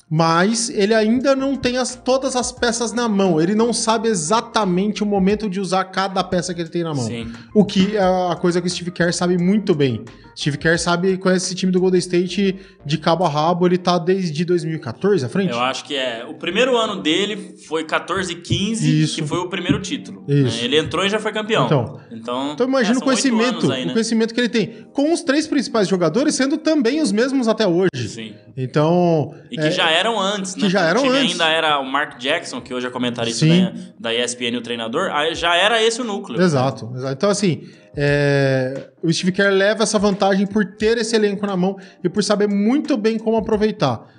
mas 0.09 0.69
ele 0.69 0.93
ainda 0.93 1.35
não 1.35 1.55
tem 1.55 1.77
as, 1.77 1.95
todas 1.95 2.35
as 2.35 2.51
peças 2.51 2.91
na 2.91 3.09
mão. 3.09 3.41
Ele 3.41 3.55
não 3.55 3.73
sabe 3.73 4.07
exatamente 4.07 5.01
o 5.01 5.05
momento 5.05 5.49
de 5.49 5.59
usar 5.59 5.83
cada 5.85 6.23
peça 6.23 6.53
que 6.53 6.61
ele 6.61 6.69
tem 6.69 6.83
na 6.83 6.93
mão. 6.93 7.05
Sim. 7.05 7.31
O 7.53 7.65
que 7.65 7.97
é 7.97 8.01
a 8.01 8.37
coisa 8.39 8.61
que 8.61 8.67
o 8.67 8.69
Steve 8.69 8.91
Kerr 8.91 9.11
sabe 9.11 9.37
muito 9.37 9.73
bem. 9.73 10.05
Steve 10.37 10.57
Kerr 10.57 10.77
sabe 10.77 11.17
conhece 11.17 11.45
esse 11.45 11.55
time 11.55 11.71
do 11.71 11.79
Golden 11.79 11.99
State 11.99 12.59
de 12.85 12.97
cabo 12.97 13.23
a 13.23 13.29
rabo. 13.29 13.65
Ele 13.65 13.77
tá 13.77 13.97
desde 13.97 14.45
2014 14.45 15.25
à 15.25 15.29
frente? 15.29 15.51
Eu 15.51 15.59
acho 15.59 15.85
que 15.85 15.95
é. 15.95 16.25
O 16.25 16.35
primeiro 16.35 16.77
ano 16.77 17.01
dele 17.01 17.55
foi 17.67 17.85
14 17.85 18.31
e 18.31 18.35
15, 18.35 19.01
Isso. 19.01 19.15
que 19.15 19.23
foi 19.27 19.39
o 19.39 19.49
primeiro 19.49 19.81
título. 19.81 20.23
Isso. 20.27 20.63
Ele 20.63 20.77
entrou 20.77 21.05
e 21.05 21.09
já 21.09 21.19
foi 21.19 21.31
campeão. 21.31 21.65
Então, 21.65 21.99
então, 22.11 22.51
então 22.53 22.67
imagina 22.67 22.97
é, 22.97 22.99
o 22.99 23.01
conhecimento, 23.01 23.71
aí, 23.71 23.85
né? 23.85 23.91
o 23.91 23.93
conhecimento 23.93 24.33
que 24.33 24.39
ele 24.39 24.49
tem. 24.49 24.85
Com 24.93 25.13
os 25.13 25.21
três 25.21 25.47
principais 25.47 25.87
jogadores 25.87 26.35
sendo 26.35 26.57
também 26.57 27.01
os 27.01 27.11
mesmos 27.11 27.47
até 27.47 27.65
hoje. 27.65 28.07
Sim. 28.07 28.35
Então. 28.57 29.33
E 29.49 29.55
que 29.55 29.67
é, 29.67 29.71
já 29.71 29.89
eram 29.95 30.19
antes, 30.19 30.55
né? 30.55 30.61
que 30.63 30.69
já 30.69 30.81
eram 30.81 31.01
o 31.01 31.03
time 31.05 31.17
antes. 31.17 31.31
ainda 31.31 31.47
era 31.49 31.79
o 31.79 31.85
Mark 31.85 32.17
Jackson, 32.19 32.61
que 32.61 32.73
hoje 32.73 32.87
é 32.87 32.89
comentarista 32.89 33.45
Sim. 33.45 33.63
da, 33.99 34.11
da 34.11 34.13
ESPN, 34.13 34.57
o 34.57 34.61
treinador, 34.61 35.09
aí 35.11 35.33
já 35.35 35.55
era 35.55 35.81
esse 35.81 36.01
o 36.01 36.03
núcleo. 36.03 36.41
Exato, 36.41 36.91
exato. 36.95 37.13
Então, 37.13 37.29
assim, 37.29 37.63
é, 37.95 38.89
o 39.01 39.11
Steve 39.11 39.31
Kerr 39.31 39.51
leva 39.51 39.83
essa 39.83 39.97
vantagem 39.97 40.45
por 40.45 40.65
ter 40.77 40.97
esse 40.97 41.15
elenco 41.15 41.45
na 41.45 41.55
mão 41.57 41.77
e 42.03 42.09
por 42.09 42.23
saber 42.23 42.47
muito 42.47 42.95
bem 42.97 43.17
como 43.17 43.37
aproveitar. 43.37 44.13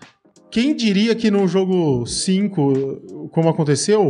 Quem 0.51 0.75
diria 0.75 1.15
que 1.15 1.31
no 1.31 1.47
jogo 1.47 2.07
5, 2.07 3.29
como 3.33 3.49
aconteceu, 3.49 4.09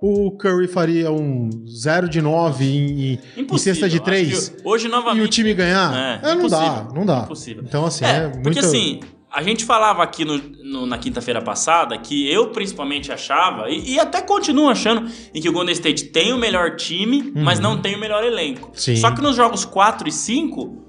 o 0.00 0.32
Curry 0.32 0.66
faria 0.66 1.12
um 1.12 1.48
0 1.68 2.08
de 2.08 2.20
9 2.22 2.64
em, 2.64 3.18
em- 3.36 3.58
cesta 3.58 3.88
de 3.88 3.96
Acho 3.96 4.04
3 4.04 4.48
que 4.48 4.68
Hoje, 4.68 4.86
e 4.86 4.90
novamente. 4.90 5.24
o 5.24 5.28
time 5.28 5.54
ganhar? 5.54 6.20
É, 6.24 6.30
É, 6.30 6.34
não 6.34 6.48
dá, 6.48 6.88
não 6.94 7.06
dá. 7.06 7.18
impossível. 7.20 7.62
Então, 7.66 7.84
assim, 7.84 8.04
É, 8.04 8.08
é, 8.16 8.28
porque 8.28 8.42
muito... 8.42 8.58
assim, 8.60 9.00
a 9.32 9.42
gente 9.42 9.64
falava 9.64 10.02
aqui 10.02 10.24
no- 10.24 10.38
no- 10.62 10.86
na 10.86 10.98
quinta-feira 10.98 11.40
passada 11.40 11.96
que 11.98 12.30
eu 12.30 12.48
principalmente 12.50 13.10
achava, 13.12 13.70
e, 13.70 13.94
e 13.94 14.00
até 14.00 14.20
continuo 14.20 14.68
achando, 14.68 15.10
em 15.34 15.40
que 15.40 15.48
o 15.48 15.52
Golden 15.52 15.72
State 15.72 16.04
tem 16.06 16.32
o 16.32 16.38
melhor 16.38 16.76
time, 16.76 17.32
mas 17.36 17.58
não 17.58 17.80
tem 17.80 17.94
o 17.94 17.98
melhor 17.98 18.22
elenco. 18.24 18.68
Uhum. 18.68 18.74
Sim. 18.74 18.96
Só 18.96 19.10
que 19.10 19.20
nos 19.22 19.34
jogos 19.36 19.64
4 19.64 20.08
e 20.08 20.12
5, 20.12 20.82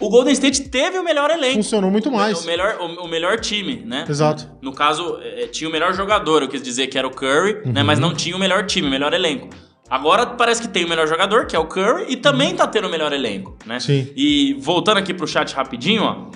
o 0.00 0.08
Golden 0.08 0.32
State 0.32 0.68
teve 0.70 0.98
o 0.98 1.04
melhor 1.04 1.30
elenco. 1.30 1.56
Funcionou 1.56 1.90
muito 1.90 2.10
mais. 2.10 2.42
O 2.42 2.46
melhor, 2.46 2.78
o, 2.80 3.04
o 3.04 3.08
melhor 3.08 3.38
time, 3.38 3.82
né? 3.84 4.04
Exato. 4.08 4.50
No 4.62 4.72
caso, 4.72 5.18
eh, 5.22 5.46
tinha 5.48 5.68
o 5.68 5.72
melhor 5.72 5.92
jogador, 5.92 6.42
eu 6.42 6.48
quis 6.48 6.62
dizer 6.62 6.86
que 6.86 6.96
era 6.96 7.06
o 7.06 7.10
Curry, 7.10 7.62
Uhum. 7.66 7.72
né? 7.72 7.82
Mas 7.82 7.98
não 7.98 8.14
tinha 8.14 8.34
o 8.34 8.38
melhor 8.38 8.64
time, 8.66 8.88
o 8.88 8.90
melhor 8.90 9.12
elenco. 9.12 9.48
Agora 9.90 10.24
parece 10.24 10.62
que 10.62 10.68
tem 10.68 10.84
o 10.84 10.88
melhor 10.88 11.06
jogador, 11.08 11.46
que 11.46 11.54
é 11.54 11.58
o 11.58 11.66
Curry, 11.66 12.06
e 12.08 12.16
também 12.16 12.54
tá 12.54 12.66
tendo 12.66 12.86
o 12.86 12.90
melhor 12.90 13.12
elenco, 13.12 13.56
né? 13.66 13.74
Uhum. 13.74 13.80
Sim. 13.80 14.08
E 14.16 14.54
voltando 14.60 14.96
aqui 14.98 15.12
pro 15.12 15.26
chat 15.26 15.52
rapidinho, 15.52 16.02
ó. 16.04 16.30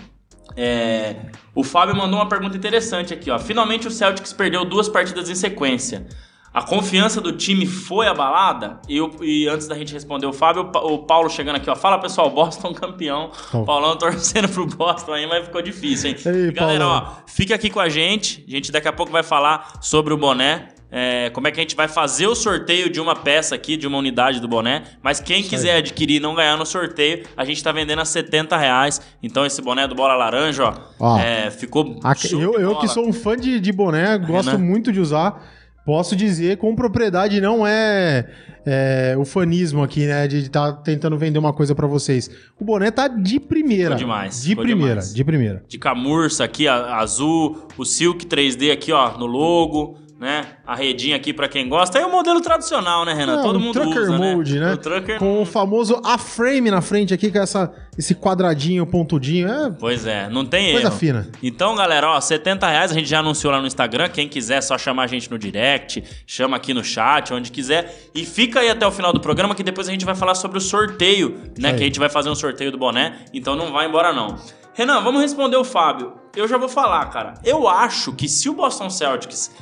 É, 0.57 1.17
o 1.55 1.63
Fábio 1.65 1.97
mandou 1.97 2.19
uma 2.19 2.29
pergunta 2.29 2.57
interessante 2.57 3.13
aqui, 3.13 3.31
ó. 3.31 3.39
Finalmente 3.39 3.87
o 3.89 3.91
Celtics 3.91 4.33
perdeu 4.33 4.65
duas 4.65 4.89
partidas 4.89 5.29
em 5.29 5.35
sequência. 5.35 6.07
A 6.53 6.63
confiança 6.63 7.21
do 7.21 7.33
time 7.33 7.67
foi 7.67 8.07
abalada? 8.07 8.79
E, 8.89 9.01
e 9.23 9.49
antes 9.49 9.67
da 9.67 9.75
gente 9.77 9.93
responder 9.93 10.27
o 10.27 10.33
Fábio, 10.33 10.63
o 10.63 10.65
Pa- 10.71 10.79
o 10.83 10.99
Paulo 11.01 11.29
chegando 11.29 11.57
aqui, 11.57 11.69
ó. 11.69 11.75
Fala 11.75 11.99
pessoal, 11.99 12.31
Boston 12.31 12.73
campeão. 12.75 13.33
Bom. 13.53 13.65
Paulão 13.65 13.97
torcendo 13.99 14.49
pro 14.49 14.65
Boston 14.65 15.15
aí, 15.15 15.27
mas 15.27 15.47
ficou 15.47 15.61
difícil, 15.61 16.11
hein? 16.11 16.17
Ei, 16.25 16.47
E 16.49 16.53
galera, 16.53 16.79
Paulão. 16.85 17.17
ó, 17.19 17.23
fica 17.27 17.57
aqui 17.57 17.69
com 17.71 17.81
a 17.81 17.89
gente. 17.89 18.45
A 18.47 18.51
gente 18.53 18.71
daqui 18.71 18.87
a 18.87 18.93
pouco 18.93 19.11
vai 19.11 19.25
falar 19.25 19.79
sobre 19.81 20.15
o 20.15 20.17
boné. 20.17 20.69
É, 20.97 21.29
como 21.31 21.49
é 21.49 21.51
que 21.51 21.59
a 21.59 21.63
gente 21.63 21.75
vai 21.75 21.89
fazer 21.89 22.29
o 22.29 22.37
sorteio 22.37 22.89
de 22.89 23.01
uma 23.01 23.17
peça 23.17 23.57
aqui, 23.57 23.77
de 23.77 23.85
uma 23.85 23.99
unidade 23.99 24.39
do 24.39 24.47
boné. 24.47 24.85
Mas 25.03 25.19
quem 25.19 25.43
quiser 25.43 25.79
adquirir 25.79 26.19
e 26.19 26.21
não 26.21 26.37
ganhar 26.37 26.57
no 26.57 26.65
sorteio, 26.65 27.25
a 27.37 27.45
gente 27.45 27.61
tá 27.65 27.73
vendendo 27.73 27.99
a 28.01 28.05
70 28.05 28.57
reais. 28.57 29.01
Então 29.21 29.45
esse 29.45 29.61
boné 29.61 29.89
do 29.89 29.95
Bola 29.97 30.15
Laranja, 30.15 30.65
ó, 30.65 30.75
Ó. 31.01 31.19
é, 31.19 31.51
ficou. 31.51 31.99
Show 32.17 32.41
eu, 32.41 32.61
eu 32.61 32.77
que 32.79 32.87
sou 32.87 33.05
um 33.09 33.13
fã 33.13 33.37
de, 33.37 33.59
de 33.59 33.73
boné, 33.73 34.17
gosto 34.19 34.53
né? 34.53 34.57
muito 34.57 34.93
de 34.93 35.01
usar. 35.01 35.53
Posso 35.85 36.15
dizer 36.17 36.57
com 36.57 36.75
propriedade, 36.75 37.43
não 37.43 37.67
é, 37.67 38.27
é 38.65 39.15
o 39.19 39.25
fanismo 39.27 39.83
aqui, 39.83 40.07
né? 40.07 40.27
De 40.27 40.39
estar 40.39 40.73
tentando 40.75 41.19
vender 41.19 41.39
uma 41.39 41.53
coisa 41.53 41.75
pra 41.75 41.87
vocês. 41.87 42.31
O 42.59 42.65
boné 42.65 42.91
tá 42.91 43.07
de 43.07 43.39
primeira. 43.39 43.91
Ficou 43.91 43.99
demais, 43.99 44.43
De 44.45 44.57
primeira, 44.57 44.89
demais. 44.93 45.15
de 45.15 45.25
primeira. 45.25 45.63
de 45.69 45.79
camurça 45.79 46.43
aqui, 46.45 46.67
a- 46.67 46.97
azul, 46.97 47.67
o 47.77 47.85
Silk 47.85 48.25
3D 48.25 48.71
aqui, 48.73 48.93
ó, 48.93 49.19
no 49.19 49.27
logo. 49.27 49.99
Né? 50.19 50.47
A 50.67 50.75
redinha 50.77 51.17
aqui 51.17 51.33
pra 51.33 51.49
quem 51.49 51.69
gosta. 51.69 51.99
É 51.99 52.07
o 52.07 52.11
modelo 52.11 52.41
tradicional, 52.41 53.05
né, 53.05 53.13
Renan? 53.13 53.41
É, 53.41 53.43
Todo 53.43 53.57
o 53.57 53.61
mundo 53.61 53.73
trucker 53.75 54.03
usa, 54.03 54.19
mode, 54.19 54.61
né? 54.61 54.73
O 54.73 54.77
trucker 54.77 55.19
Com 55.19 55.43
o 55.43 55.45
famoso 55.45 56.01
A-frame 56.05 56.71
na 56.71 56.81
frente 56.81 57.13
aqui, 57.13 57.31
com 57.31 57.39
essa, 57.39 57.73
esse 57.99 58.15
quadradinho, 58.15 58.87
pontudinho. 58.87 59.49
É 59.49 59.71
Pois 59.71 60.07
é, 60.07 60.29
não 60.29 60.45
tem 60.45 60.73
coisa 60.73 60.89
erro. 60.89 60.97
fina. 60.97 61.29
Então, 61.43 61.75
galera, 61.75 62.11
ó, 62.11 62.21
70 62.21 62.69
reais 62.69 62.91
a 62.93 62.95
gente 62.95 63.09
já 63.09 63.19
anunciou 63.19 63.53
lá 63.53 63.61
no 63.61 63.67
Instagram. 63.67 64.09
Quem 64.09 64.29
quiser, 64.29 64.59
é 64.59 64.61
só 64.61 64.79
chamar 64.79 65.05
a 65.05 65.07
gente 65.09 65.31
no 65.31 65.39
direct, 65.39 66.03
chama 66.27 66.57
aqui 66.57 66.73
no 66.73 66.85
chat, 66.85 67.35
onde 67.35 67.51
quiser. 67.51 68.11
E 68.15 68.25
fica 68.25 68.61
aí 68.61 68.71
até 68.71 68.87
o 68.87 68.93
final 68.93 69.13
do 69.13 69.21
programa 69.21 69.55
que 69.55 69.63
depois 69.63 69.89
a 69.89 69.93
gente 69.93 70.05
vai 70.05 70.15
falar 70.15 70.37
sobre 70.37 70.59
o 70.59 70.61
sorteio, 70.61 71.41
né? 71.59 71.71
Aí. 71.71 71.77
Que 71.77 71.83
a 71.83 71.87
gente 71.87 71.99
vai 71.99 72.09
fazer 72.09 72.31
um 72.31 72.35
sorteio 72.35 72.71
do 72.71 72.79
boné. 72.79 73.25
Então 73.35 73.57
não 73.57 73.73
vai 73.73 73.89
embora, 73.89 74.13
não. 74.13 74.37
Renan, 74.75 75.01
vamos 75.03 75.23
responder 75.23 75.57
o 75.57 75.65
Fábio. 75.65 76.15
Eu 76.35 76.49
já 76.49 76.57
vou 76.57 76.69
falar, 76.69 77.07
cara. 77.07 77.35
Eu 77.45 77.69
acho 77.69 78.13
que 78.13 78.29
se 78.29 78.49
o 78.49 78.55
Boston 78.55 78.91
Celtics 78.91 79.53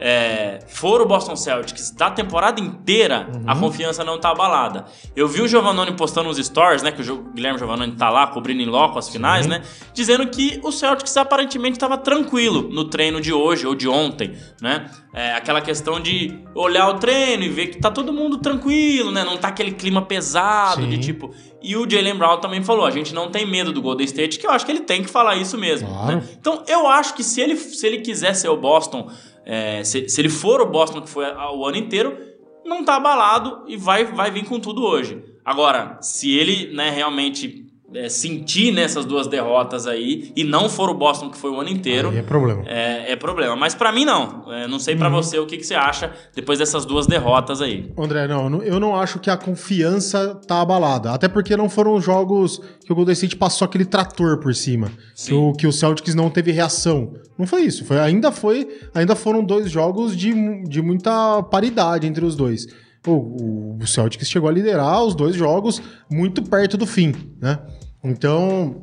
é, 0.00 0.60
for 0.68 1.00
o 1.00 1.06
Boston 1.06 1.34
Celtics 1.36 1.90
da 1.90 2.10
temporada 2.10 2.60
inteira, 2.60 3.28
a 3.46 3.54
Uhum. 3.54 3.60
confiança 3.60 4.04
não 4.04 4.18
tá 4.18 4.30
abalada. 4.30 4.84
Eu 5.16 5.26
vi 5.26 5.42
o 5.42 5.48
Giovannone 5.48 5.92
postando 5.92 6.28
nos 6.28 6.38
stories, 6.38 6.82
né? 6.82 6.92
Que 6.92 7.02
o 7.10 7.22
Guilherme 7.34 7.58
Giovannone 7.58 7.92
tá 7.92 8.08
lá 8.10 8.26
cobrindo 8.28 8.62
em 8.62 8.66
loco 8.66 8.98
as 8.98 9.08
finais, 9.08 9.46
né? 9.46 9.62
Dizendo 9.92 10.26
que 10.28 10.60
o 10.62 10.70
Celtics 10.70 11.16
aparentemente 11.16 11.72
estava 11.76 11.98
tranquilo 11.98 12.68
no 12.70 12.84
treino 12.84 13.20
de 13.20 13.32
hoje 13.32 13.66
ou 13.66 13.74
de 13.74 13.88
ontem, 13.88 14.34
né? 14.62 14.86
É, 15.14 15.32
aquela 15.34 15.60
questão 15.60 15.98
de 16.00 16.38
olhar 16.54 16.88
o 16.90 16.94
treino 16.94 17.42
e 17.42 17.48
ver 17.48 17.68
que 17.68 17.78
tá 17.80 17.90
todo 17.90 18.12
mundo 18.12 18.38
tranquilo, 18.38 19.10
né? 19.10 19.24
Não 19.24 19.36
tá 19.36 19.48
aquele 19.48 19.72
clima 19.72 20.02
pesado 20.02 20.86
de 20.86 20.94
Sim. 20.96 21.00
tipo. 21.00 21.34
E 21.60 21.76
o 21.76 21.90
Jalen 21.90 22.14
Brown 22.16 22.38
também 22.38 22.62
falou: 22.62 22.84
a 22.86 22.90
gente 22.90 23.12
não 23.12 23.30
tem 23.30 23.44
medo 23.44 23.72
do 23.72 23.82
Golden 23.82 24.04
State, 24.04 24.38
que 24.38 24.46
eu 24.46 24.50
acho 24.50 24.64
que 24.64 24.70
ele 24.70 24.80
tem 24.80 25.02
que 25.02 25.08
falar 25.10 25.34
isso 25.36 25.58
mesmo. 25.58 25.88
Claro. 25.88 26.16
né? 26.18 26.22
Então 26.38 26.62
eu 26.68 26.86
acho 26.86 27.14
que 27.14 27.24
se 27.24 27.40
ele, 27.40 27.56
se 27.56 27.84
ele 27.84 27.98
quiser 27.98 28.34
ser 28.34 28.48
o 28.48 28.56
Boston, 28.56 29.10
é, 29.48 29.82
se, 29.82 30.06
se 30.10 30.20
ele 30.20 30.28
for 30.28 30.60
o 30.60 30.66
Boston 30.66 31.00
que 31.00 31.08
foi 31.08 31.24
o 31.24 31.64
ano 31.64 31.78
inteiro, 31.78 32.18
não 32.66 32.84
tá 32.84 32.96
abalado 32.96 33.64
e 33.66 33.78
vai, 33.78 34.04
vai 34.04 34.30
vir 34.30 34.44
com 34.44 34.60
tudo 34.60 34.84
hoje. 34.84 35.24
Agora, 35.42 35.96
se 36.02 36.30
ele 36.36 36.74
né, 36.74 36.90
realmente 36.90 37.66
é, 37.94 38.08
sentir 38.08 38.72
nessas 38.72 39.04
duas 39.06 39.26
derrotas 39.26 39.86
aí 39.86 40.32
e 40.36 40.44
não 40.44 40.68
for 40.68 40.90
o 40.90 40.94
Boston 40.94 41.30
que 41.30 41.38
foi 41.38 41.50
o 41.50 41.58
ano 41.60 41.70
inteiro. 41.70 42.10
Aí 42.10 42.18
é 42.18 42.22
problema. 42.22 42.62
É, 42.66 43.12
é 43.12 43.16
problema. 43.16 43.56
Mas 43.56 43.74
pra 43.74 43.90
mim, 43.92 44.04
não. 44.04 44.44
É, 44.52 44.66
não 44.66 44.78
sei 44.78 44.94
Uhum. 44.94 45.00
pra 45.00 45.08
você 45.08 45.38
o 45.38 45.46
que, 45.46 45.56
que 45.56 45.64
você 45.64 45.74
acha 45.74 46.12
depois 46.34 46.58
dessas 46.58 46.84
duas 46.84 47.06
derrotas 47.06 47.62
aí. 47.62 47.90
André, 47.96 48.28
não, 48.28 48.62
eu 48.62 48.78
não- 48.78 48.94
acho 48.98 49.18
que 49.18 49.30
a 49.30 49.36
confiança 49.36 50.34
tá 50.46 50.60
abalada. 50.60 51.12
Até 51.12 51.28
porque 51.28 51.56
não 51.56 51.68
foram 51.68 52.00
jogos 52.00 52.60
que 52.84 52.92
o 52.92 52.94
Golden 52.94 53.12
State 53.12 53.36
passou 53.36 53.66
aquele 53.66 53.84
trator 53.84 54.38
por 54.38 54.54
cima. 54.54 54.90
Que 55.16 55.32
o, 55.34 55.52
que 55.52 55.66
o 55.66 55.72
Celtics 55.72 56.14
não 56.14 56.30
teve 56.30 56.50
reação. 56.52 57.14
Não 57.38 57.46
foi 57.46 57.62
isso. 57.62 57.84
Foi, 57.84 57.98
ainda, 57.98 58.32
foi, 58.32 58.66
ainda 58.94 59.14
foram 59.14 59.44
dois 59.44 59.70
jogos 59.70 60.16
de, 60.16 60.32
de 60.64 60.82
muita 60.82 61.42
paridade 61.44 62.06
entre 62.06 62.24
os 62.24 62.34
dois. 62.34 62.66
O, 63.06 63.76
o- 63.80 63.86
Celtics 63.86 64.28
chegou 64.28 64.48
a 64.48 64.52
liderar 64.52 65.02
os 65.04 65.14
dois 65.14 65.34
jogos 65.34 65.80
muito 66.10 66.42
perto 66.42 66.76
do 66.76 66.86
fim, 66.86 67.14
né? 67.40 67.58
Então, 68.04 68.80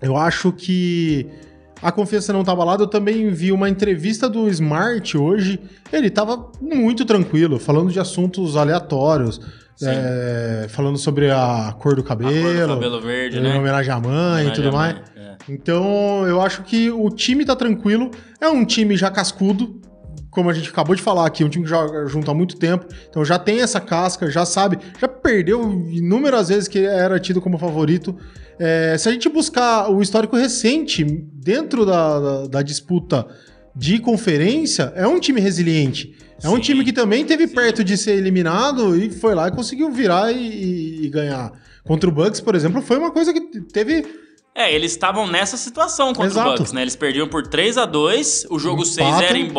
eu 0.00 0.16
acho 0.16 0.52
que 0.52 1.26
a 1.80 1.90
confiança 1.92 2.32
não 2.32 2.42
tá 2.44 2.52
abalada. 2.52 2.82
Eu 2.82 2.86
também 2.88 3.30
vi 3.30 3.52
uma 3.52 3.68
entrevista 3.68 4.28
do 4.28 4.48
Smart 4.48 5.16
hoje. 5.16 5.60
Ele 5.92 6.10
tava 6.10 6.50
muito 6.60 7.04
tranquilo, 7.04 7.58
falando 7.58 7.90
de 7.92 8.00
assuntos 8.00 8.56
aleatórios. 8.56 9.40
É, 9.84 10.66
falando 10.68 10.96
sobre 10.96 11.28
a 11.30 11.74
cor 11.80 11.96
do 11.96 12.04
cabelo, 12.04 12.30
cor 12.56 12.66
do 12.68 12.74
cabelo 12.74 13.00
verde, 13.00 13.40
né? 13.40 13.58
homenagem 13.58 13.92
à 13.92 13.98
mãe 13.98 14.12
e 14.12 14.14
Homenagem 14.46 14.54
tudo 14.54 14.68
à 14.68 14.72
mais. 14.72 14.94
mãe, 14.94 15.02
é. 15.16 15.36
Então, 15.48 16.24
eu 16.28 16.40
acho 16.40 16.62
que 16.62 16.88
o 16.90 17.08
time 17.10 17.44
tá 17.44 17.56
tranquilo. 17.56 18.10
É 18.40 18.46
um 18.48 18.64
time 18.64 18.96
já 18.96 19.10
cascudo, 19.10 19.80
como 20.32 20.48
a 20.48 20.52
gente 20.54 20.70
acabou 20.70 20.96
de 20.96 21.02
falar 21.02 21.26
aqui, 21.26 21.44
um 21.44 21.48
time 21.48 21.62
que 21.64 21.70
joga 21.70 22.06
junto 22.06 22.28
há 22.30 22.34
muito 22.34 22.56
tempo. 22.56 22.86
Então 23.08 23.22
já 23.24 23.38
tem 23.38 23.60
essa 23.60 23.78
casca, 23.78 24.28
já 24.30 24.44
sabe, 24.46 24.78
já 24.98 25.06
perdeu 25.06 25.62
inúmeras 25.90 26.48
vezes 26.48 26.66
que 26.66 26.78
era 26.80 27.20
tido 27.20 27.40
como 27.40 27.58
favorito. 27.58 28.16
É, 28.58 28.96
se 28.98 29.08
a 29.08 29.12
gente 29.12 29.28
buscar 29.28 29.90
o 29.90 30.00
histórico 30.00 30.34
recente 30.34 31.04
dentro 31.04 31.84
da, 31.84 32.18
da, 32.18 32.46
da 32.46 32.62
disputa 32.62 33.26
de 33.76 33.98
conferência, 33.98 34.92
é 34.96 35.06
um 35.06 35.20
time 35.20 35.38
resiliente. 35.40 36.16
É 36.42 36.48
um 36.48 36.56
Sim, 36.56 36.60
time 36.62 36.84
que 36.84 36.92
também 36.92 37.24
teve 37.24 37.46
sim. 37.46 37.54
perto 37.54 37.84
de 37.84 37.96
ser 37.96 38.12
eliminado 38.16 38.96
e 38.96 39.10
foi 39.10 39.34
lá 39.34 39.48
e 39.48 39.52
conseguiu 39.52 39.90
virar 39.92 40.32
e, 40.32 41.04
e- 41.04 41.08
ganhar. 41.10 41.52
Contra 41.84 42.08
o 42.08 42.12
Bucks, 42.12 42.40
por 42.40 42.54
exemplo, 42.54 42.80
foi 42.82 42.96
uma 42.98 43.10
coisa 43.10 43.32
que 43.32 43.60
teve 43.72 44.04
É, 44.54 44.74
eles 44.74 44.92
estavam 44.92 45.26
nessa 45.26 45.56
situação 45.56 46.08
contra 46.08 46.26
Exato. 46.26 46.48
o 46.48 46.52
Bucks, 46.56 46.72
né? 46.72 46.82
Eles 46.82 46.96
perdiam 46.96 47.28
por 47.28 47.46
3 47.46 47.76
a 47.78 47.84
2 47.86 48.46
o 48.50 48.58
jogo 48.58 48.84
6 48.84 49.06
Empatam. 49.06 49.26
era 49.28 49.38
em... 49.38 49.52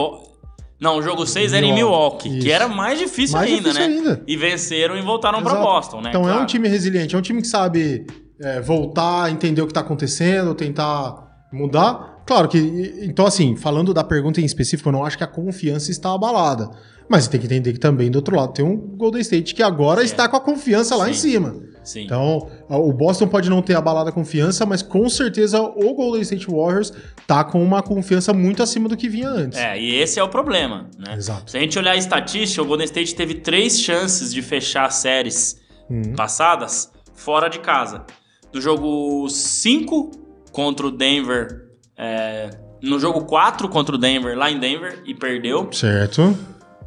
Não, 0.84 0.98
o 0.98 1.02
jogo 1.02 1.26
6 1.26 1.54
era 1.54 1.66
em 1.66 1.74
Milwaukee, 1.74 2.28
isso. 2.28 2.40
que 2.42 2.52
era 2.52 2.68
mais 2.68 3.00
difícil 3.00 3.38
mais 3.38 3.50
ainda, 3.50 3.70
difícil 3.72 3.90
né? 3.90 3.96
ainda. 3.96 4.24
E 4.28 4.36
venceram 4.36 4.98
e 4.98 5.02
voltaram 5.02 5.40
Exato. 5.40 5.56
Boston, 5.62 6.02
né? 6.02 6.10
Então 6.10 6.24
é 6.24 6.26
um 6.26 6.34
Claro. 6.34 6.46
time 6.46 6.68
resiliente, 6.68 7.16
é 7.16 7.18
um 7.18 7.22
time 7.22 7.42
que 7.42 7.48
sabe 7.48 8.06
é, 8.42 8.60
voltar, 8.60 9.32
entender 9.32 9.62
o 9.62 9.68
que 9.68 9.74
tá 9.74 9.80
acontecendo, 9.80 10.54
tentar 10.54 11.24
mudar. 11.54 12.13
Claro 12.26 12.48
que, 12.48 12.58
então 13.04 13.26
assim, 13.26 13.56
falando 13.56 13.94
da 13.94 14.04
pergunta 14.04 14.40
em 14.40 14.46
específico, 14.46 14.90
eu 14.90 14.94
não 14.94 15.04
acho 15.06 15.18
que 15.18 15.24
a 15.24 15.28
confiança 15.28 15.92
está 15.92 16.14
abalada. 16.14 16.70
Mas 17.10 17.28
tem 17.28 17.40
que 17.40 17.46
entender 17.46 17.74
que 17.74 17.80
também 17.80 18.10
do 18.10 18.16
outro 18.16 18.36
lado 18.36 18.54
tem 18.54 18.64
um 18.64 18.78
Golden 18.78 19.22
State 19.22 19.54
que 19.54 19.62
agora 19.62 20.04
está 20.04 20.28
com 20.30 20.38
a 20.38 20.40
confiança 20.40 20.96
lá 20.96 21.10
em 21.10 21.14
Sim. 21.14 21.32
cima. 21.32 21.56
Sim. 21.84 22.06
Então, 22.06 22.48
o 22.70 22.94
Boston 22.94 23.28
pode 23.28 23.50
não 23.50 23.62
ter 23.62 23.76
abalado 23.76 24.08
a 24.08 24.12
confiança, 24.14 24.66
mas 24.66 24.82
com 24.82 25.10
certeza 25.10 25.62
o 25.62 25.94
Golden 25.94 26.22
State 26.22 26.48
Warriors 26.48 26.94
tá 27.28 27.44
com 27.44 27.62
uma 27.62 27.84
confiança 27.84 28.32
muito 28.34 28.64
acima 28.64 28.88
do 28.88 28.96
que 28.96 29.10
vinha 29.10 29.28
antes. 29.28 29.60
É, 29.60 29.78
e 29.78 29.96
esse 29.96 30.18
é 30.18 30.24
o 30.24 30.30
problema, 30.30 30.90
né? 30.98 31.14
Exato. 31.16 31.52
Se 31.52 31.58
a 31.58 31.60
gente 31.60 31.78
olhar 31.78 31.92
a 31.92 31.98
estatística, 31.98 32.62
o 32.62 32.66
Golden 32.66 32.86
State 32.86 33.14
teve 33.16 33.36
três 33.36 33.82
chances 33.82 34.34
de 34.34 34.42
fechar 34.42 34.90
séries 34.92 35.62
Hum. 35.92 36.14
passadas 36.16 36.90
fora 37.14 37.50
de 37.50 37.60
casa. 37.60 38.06
Do 38.54 38.62
jogo 38.62 39.28
5 39.28 40.12
contra 40.54 40.88
o 40.88 40.92
Denver, 40.92 41.66
é, 41.98 42.50
no 42.82 43.00
jogo 43.00 43.26
4 43.26 43.70
contra 43.70 43.96
o 43.96 43.98
Denver, 43.98 44.38
lá 44.38 44.52
em 44.52 44.60
Denver, 44.60 45.02
e 45.06 45.14
perdeu. 45.14 45.70
Certo. 45.72 46.38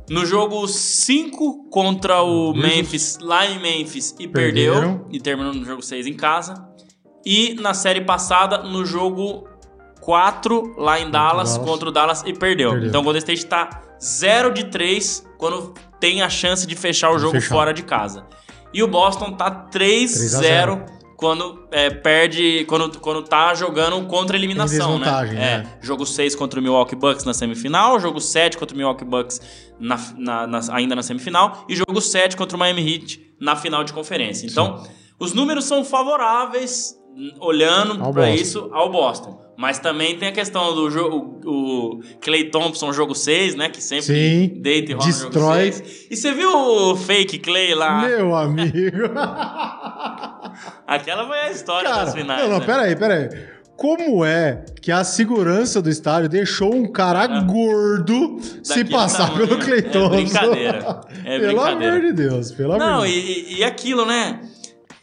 No 0.09 0.25
jogo 0.25 0.69
5 0.69 1.69
contra 1.71 2.23
o. 2.23 2.55
Memphis, 2.55 3.19
lá 3.21 3.45
em 3.47 3.59
Memphis, 3.59 4.14
e 4.19 4.29
Perderam. 4.29 4.81
perdeu. 4.81 5.07
E 5.11 5.21
terminou 5.21 5.53
no 5.53 5.64
jogo 5.64 5.83
6 5.83 6.07
em 6.07 6.14
casa. 6.14 6.55
E 7.25 7.55
na 7.55 7.75
série 7.75 8.03
passada, 8.03 8.59
no 8.59 8.85
jogo 8.87 9.49
4, 10.01 10.75
lá 10.79 11.01
em 11.01 11.11
Dallas, 11.11 11.55
Dallas. 11.55 11.69
contra 11.71 11.88
o 11.88 11.92
Dallas, 11.92 12.23
e 12.25 12.33
perdeu. 12.33 12.71
Perdeu. 12.71 12.88
Então 12.88 13.01
o 13.01 13.05
Golden 13.05 13.19
State 13.19 13.47
tá 13.47 13.83
0 14.01 14.53
de 14.53 14.66
3 14.66 15.27
quando 15.38 15.75
tem 15.99 16.23
a 16.23 16.29
chance 16.29 16.66
de 16.66 16.77
fechar 16.77 17.11
o 17.11 17.19
jogo 17.19 17.33
fechar. 17.33 17.55
fora 17.55 17.75
de 17.75 17.83
casa. 17.83 18.27
E 18.73 18.83
o 18.83 18.87
Boston 18.87 19.33
tá 19.33 19.51
3 19.51 20.12
3 20.12 20.35
a 20.35 20.38
0 20.38 20.85
quando 21.16 21.66
é, 21.70 21.88
perde, 21.90 22.64
quando, 22.68 22.98
quando 23.00 23.22
tá 23.22 23.55
jogando 23.55 24.07
contra 24.07 24.37
a 24.37 24.38
eliminação, 24.38 24.98
né? 24.98 25.07
É, 25.37 25.59
né? 25.59 25.79
jogo 25.81 26.05
6 26.05 26.35
contra 26.35 26.61
o 26.61 26.62
Milwaukee 26.62 26.94
Bucks 26.96 27.24
na 27.24 27.33
semifinal, 27.33 27.98
jogo 27.98 28.20
7 28.20 28.59
contra 28.59 28.74
o 28.74 28.76
Milwaukee 28.79 29.05
Bucks 29.05 29.40
na, 29.81 29.96
na- 30.16 30.46
na- 30.46 30.61
ainda 30.74 30.94
na 30.94 31.02
semifinal 31.02 31.64
e 31.68 31.74
jogo 31.74 32.00
7 32.00 32.37
contra 32.37 32.57
o 32.57 32.61
Miami 32.61 32.83
Heat 32.92 33.35
na 33.40 33.57
final 33.57 33.83
de 33.83 33.92
conferência. 33.92 34.46
Então, 34.46 34.83
os 35.18 35.33
números 35.33 35.64
são 35.64 35.83
favoráveis 35.85 36.94
olhando 37.40 38.12
para 38.12 38.31
isso 38.31 38.68
ao 38.72 38.90
Boston. 38.90 39.44
Mas 39.59 39.79
também 39.79 40.18
tem 40.18 40.29
a 40.29 40.33
questão 40.33 40.74
do 40.74 40.90
jogo, 40.90 41.40
o 41.46 42.00
Clay 42.20 42.50
Thompson, 42.50 42.92
jogo 42.92 43.14
6, 43.14 43.55
né? 43.55 43.70
Que 43.70 43.81
sempre 43.83 44.05
Sim, 44.05 44.61
deita 44.61 44.90
e 44.92 44.94
rola 44.94 45.07
no 45.07 45.12
jogo 45.14 45.31
destrói. 45.31 45.72
6. 45.72 46.07
E 46.11 46.16
você 46.16 46.33
viu 46.33 46.50
o 46.55 46.94
fake 46.96 47.38
Clay 47.38 47.74
lá? 47.74 48.02
Meu 48.07 48.35
amigo. 48.37 49.09
Aquela 50.87 51.26
foi 51.26 51.38
a 51.38 51.50
história 51.50 51.88
Cara, 51.90 52.05
das 52.05 52.14
finais. 52.14 52.42
não, 52.42 52.50
não, 52.50 52.59
né? 52.61 52.66
peraí, 52.66 52.96
peraí. 52.96 53.29
Como 53.76 54.24
é 54.24 54.64
que 54.81 54.90
a 54.90 55.05
segurança 55.05 55.83
do 55.83 55.90
estádio 55.90 56.29
deixou 56.31 56.74
um 56.74 56.90
cara 56.90 57.26
gordo 57.26 58.38
se 58.62 58.85
passar 58.87 59.29
tamanho. 59.31 59.48
pelo 59.48 59.61
Clay 59.61 59.79
É 59.81 59.83
Thompson? 59.83 60.09
brincadeira. 60.16 61.00
É 61.24 61.38
pelo 61.38 61.46
brincadeira. 61.52 61.92
amor 61.96 62.00
de 62.00 62.12
Deus, 62.12 62.52
pelo 62.52 62.72
amor 62.72 62.87
Não, 62.87 63.05
de 63.07 63.11
e, 63.12 63.22
Deus. 63.22 63.26
e- 63.50 63.55
e 63.59 63.64
aquilo, 63.64 64.07
né? 64.07 64.40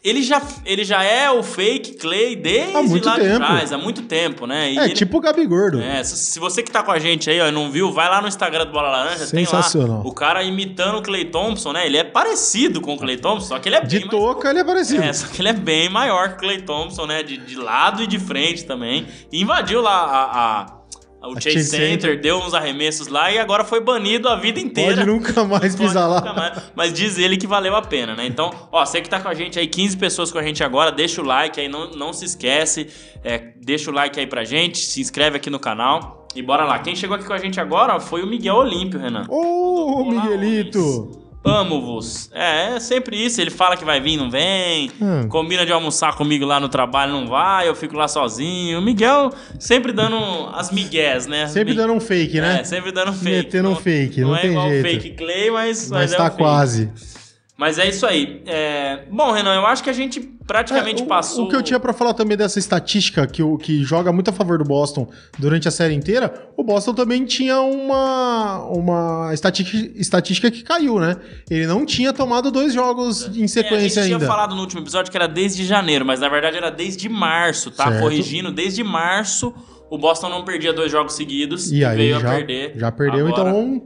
Ele 0.04 0.22
já, 0.22 0.42
ele 0.66 0.84
já 0.84 1.02
é 1.02 1.30
o 1.30 1.42
fake 1.42 1.94
Clay 1.94 2.36
desde 2.36 2.76
Há 2.76 2.82
muito 2.82 3.06
lá 3.06 3.14
de 3.14 3.22
tempo. 3.22 3.36
trás, 3.38 3.72
há 3.72 3.78
muito 3.78 4.02
tempo, 4.02 4.46
né? 4.46 4.70
E 4.72 4.78
É 4.78 4.84
ele- 4.84 4.92
tipo 4.92 5.16
o 5.16 5.20
Gabi 5.20 5.46
Gordo. 5.46 5.80
É, 5.80 6.04
se 6.04 6.14
se 6.16 6.38
você 6.38 6.62
que 6.62 6.70
tá 6.70 6.82
com 6.82 6.92
a 6.92 6.98
gente 6.98 7.30
aí, 7.30 7.40
ó, 7.40 7.46
e 7.48 7.50
não 7.50 7.70
viu, 7.70 7.90
vai 7.90 8.06
lá 8.10 8.20
no 8.20 8.28
Instagram 8.28 8.66
do 8.66 8.72
Bola 8.72 8.90
Laranja, 8.90 9.26
tem 9.28 9.46
lá 9.50 10.02
o 10.04 10.12
cara 10.12 10.42
imitando 10.42 10.98
o 10.98 11.02
Clay 11.02 11.24
Thompson, 11.24 11.72
né? 11.72 11.86
Ele 11.86 11.96
é 11.96 12.04
parecido 12.04 12.82
com 12.82 12.92
o 12.94 12.98
Clay 12.98 13.16
Thompson, 13.16 13.48
só 13.48 13.58
que 13.58 13.68
ele 13.68 13.76
é 13.76 13.80
De 13.80 13.96
bem 13.98 14.06
mais... 14.06 14.10
touca 14.10 14.50
ele 14.50 14.58
é 14.58 14.64
parecido. 14.64 15.02
É, 15.02 15.12
só 15.12 15.26
que 15.26 15.40
ele 15.40 15.48
é 15.48 15.52
bem 15.54 15.88
maior 15.88 16.28
que 16.30 16.34
o 16.34 16.38
Clay 16.40 16.60
Thompson, 16.60 17.06
né? 17.06 17.22
De, 17.22 17.38
de 17.38 17.56
lado 17.56 18.02
e 18.02 18.06
de 18.06 18.18
frente 18.18 18.64
também. 18.66 19.06
E 19.32 19.40
invadiu 19.40 19.80
lá 19.80 19.92
a, 20.04 20.60
a- 20.60 20.83
o 21.28 21.34
Chase 21.34 21.52
Chase 21.52 21.70
Center, 21.70 21.90
Center. 22.12 22.20
deu 22.20 22.38
uns 22.38 22.54
arremessos 22.54 23.06
lá 23.08 23.30
e 23.32 23.38
agora 23.38 23.64
foi 23.64 23.80
banido 23.80 24.28
a 24.28 24.36
vida 24.36 24.60
inteira. 24.60 24.96
Pode 24.96 25.06
nunca 25.06 25.44
mais 25.44 25.74
Pode 25.74 25.88
pisar 25.88 26.08
nunca 26.08 26.32
lá. 26.32 26.34
mais, 26.34 26.62
Mas 26.74 26.92
diz 26.92 27.18
ele 27.18 27.36
que 27.36 27.46
valeu 27.46 27.74
a 27.76 27.82
pena, 27.82 28.14
né? 28.14 28.26
Então, 28.26 28.50
ó, 28.70 28.84
você 28.84 29.00
que 29.00 29.08
tá 29.08 29.20
com 29.20 29.28
a 29.28 29.34
gente 29.34 29.58
aí, 29.58 29.66
15 29.66 29.96
pessoas 29.96 30.30
com 30.32 30.38
a 30.38 30.42
gente 30.42 30.62
agora, 30.62 30.90
deixa 30.92 31.20
o 31.20 31.24
like 31.24 31.60
aí, 31.60 31.68
não, 31.68 31.90
não 31.90 32.12
se 32.12 32.24
esquece. 32.24 32.88
é, 33.22 33.52
deixa 33.62 33.90
o 33.90 33.94
like 33.94 34.18
aí 34.20 34.26
pra 34.26 34.44
gente, 34.44 34.78
se 34.78 35.00
inscreve 35.00 35.36
aqui 35.36 35.48
no 35.50 35.58
canal. 35.58 36.26
E 36.34 36.42
bora 36.42 36.64
lá. 36.64 36.78
Quem 36.80 36.96
chegou 36.96 37.14
aqui 37.16 37.24
com 37.24 37.32
a 37.32 37.38
gente 37.38 37.60
agora 37.60 38.00
foi 38.00 38.22
o 38.22 38.26
Miguel 38.26 38.56
Olímpio, 38.56 38.98
Renan. 38.98 39.24
Ô, 39.28 40.02
Olá, 40.08 40.24
Miguelito! 40.24 41.23
Amo-vos. 41.44 42.30
É, 42.32 42.76
é 42.76 42.80
sempre 42.80 43.22
isso. 43.22 43.40
Ele 43.40 43.50
fala 43.50 43.76
que 43.76 43.84
vai 43.84 44.00
vir, 44.00 44.16
não 44.16 44.30
vem. 44.30 44.90
Hum. 45.00 45.28
Combina 45.28 45.66
de 45.66 45.72
almoçar 45.72 46.16
comigo 46.16 46.44
lá 46.46 46.58
no 46.58 46.68
trabalho, 46.68 47.12
não 47.12 47.26
vai. 47.26 47.68
Eu 47.68 47.74
fico 47.74 47.96
lá 47.96 48.08
sozinho. 48.08 48.78
O 48.78 48.82
Miguel 48.82 49.30
sempre 49.58 49.92
dando 49.92 50.16
as 50.54 50.70
migués, 50.70 51.26
né? 51.26 51.44
As 51.44 51.50
Sempre 51.50 51.74
dando 51.74 51.92
um 51.92 52.00
fake, 52.00 52.40
né? 52.40 52.60
É, 52.60 52.64
sempre 52.64 52.90
dando 52.92 53.12
fake. 53.12 53.24
Metendo 53.24 53.68
um 53.68 53.76
fake, 53.76 54.20
não 54.22 54.34
é 54.34 54.40
tem 54.40 54.50
igual 54.50 54.68
jeito. 54.68 54.82
fake 54.88 55.10
Clay, 55.10 55.50
mas, 55.50 55.90
Mas 55.90 56.12
é 56.12 56.16
tá 56.16 56.24
um 56.24 56.30
fake. 56.30 57.13
Mas 57.56 57.78
é 57.78 57.88
isso 57.88 58.04
aí. 58.04 58.42
É, 58.46 59.04
Bom, 59.10 59.30
Renan, 59.30 59.54
eu 59.54 59.64
acho 59.64 59.82
que 59.84 59.88
a 59.88 59.92
gente 59.92 60.20
praticamente 60.20 61.02
É, 61.02 61.04
o, 61.04 61.08
passou. 61.08 61.44
O 61.44 61.48
que 61.48 61.54
eu 61.54 61.62
tinha 61.62 61.78
pra 61.78 61.92
falar 61.92 62.12
também 62.12 62.36
dessa 62.36 62.58
estatística 62.58 63.24
que, 63.28 63.42
o- 63.44 63.56
que 63.56 63.84
joga 63.84 64.12
muito 64.12 64.28
a 64.28 64.32
favor 64.32 64.58
do 64.58 64.64
Boston 64.64 65.08
durante 65.38 65.68
a 65.68 65.70
série 65.70 65.94
inteira, 65.94 66.48
o 66.56 66.64
Boston 66.64 66.92
também 66.94 67.24
tinha 67.24 67.60
uma, 67.60 68.58
uma 68.64 69.30
estatística, 69.32 69.92
estatística 69.98 70.50
que 70.50 70.62
caiu, 70.64 70.98
né? 70.98 71.16
Ele 71.48 71.64
não 71.66 71.86
tinha 71.86 72.12
tomado 72.12 72.50
dois 72.50 72.74
jogos 72.74 73.28
em 73.36 73.44
É, 73.44 73.46
sequência 73.46 73.76
a 74.02 74.04
gente 74.04 74.14
ainda. 74.14 74.18
tinha 74.18 74.28
falado 74.28 74.54
no 74.56 74.60
último 74.60 74.80
episódio 74.82 75.10
que 75.10 75.16
era 75.16 75.28
desde 75.28 75.64
janeiro, 75.64 76.04
mas 76.04 76.18
na 76.20 76.28
verdade 76.28 76.56
era 76.56 76.70
desde 76.70 77.08
março, 77.08 77.70
tá? 77.70 77.84
Certo. 77.86 78.00
Corrigindo, 78.02 78.50
desde 78.50 78.82
março 78.82 79.54
o 79.88 79.96
Boston 79.96 80.28
não 80.28 80.44
perdia 80.44 80.72
dois 80.72 80.90
jogos 80.90 81.14
seguidos 81.14 81.70
E 81.70 81.84
aí 81.84 81.96
veio 81.96 82.18
já, 82.18 82.28
a 82.32 82.34
perder. 82.34 82.72
já 82.76 82.90
perdeu, 82.90 83.28
agora. 83.28 83.48
então 83.50 83.82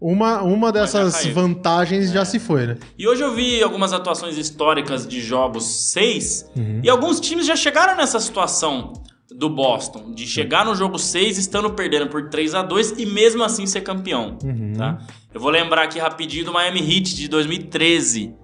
uma, 0.00 0.42
uma 0.42 0.72
dessas. 0.72 1.26
É. 1.26 1.30
vantagens 1.30 2.10
já 2.10 2.24
se 2.24 2.38
foi, 2.38 2.66
né? 2.66 2.76
E 2.98 3.06
hoje 3.06 3.22
eu 3.22 3.34
vi 3.34 3.62
algumas 3.62 3.92
atuações 3.92 4.38
históricas 4.38 5.06
de 5.06 5.20
jogos 5.20 5.64
6 5.92 6.50
Uhum. 6.56 6.80
e 6.82 6.88
alguns 6.88 7.20
times 7.20 7.46
já 7.46 7.54
chegaram 7.56 7.96
nessa 7.96 8.18
situação 8.18 8.92
do 9.30 9.48
Boston, 9.48 10.12
de 10.12 10.26
chegar 10.26 10.64
no 10.64 10.74
jogo 10.74 10.98
6 10.98 11.38
estando 11.38 11.70
perdendo 11.70 12.08
por 12.08 12.28
3 12.30 12.54
a 12.54 12.62
2 12.62 12.94
e 12.98 13.06
mesmo 13.06 13.44
assim 13.44 13.64
ser 13.66 13.82
campeão, 13.82 14.36
Uhum. 14.42 14.72
tá? 14.76 14.98
Eu 15.32 15.40
vou 15.40 15.50
lembrar 15.50 15.82
aqui 15.84 15.98
rapidinho 15.98 16.44
do 16.46 16.52
Miami 16.52 16.80
Heat 16.80 17.14
de 17.14 17.28
2013, 17.28 18.34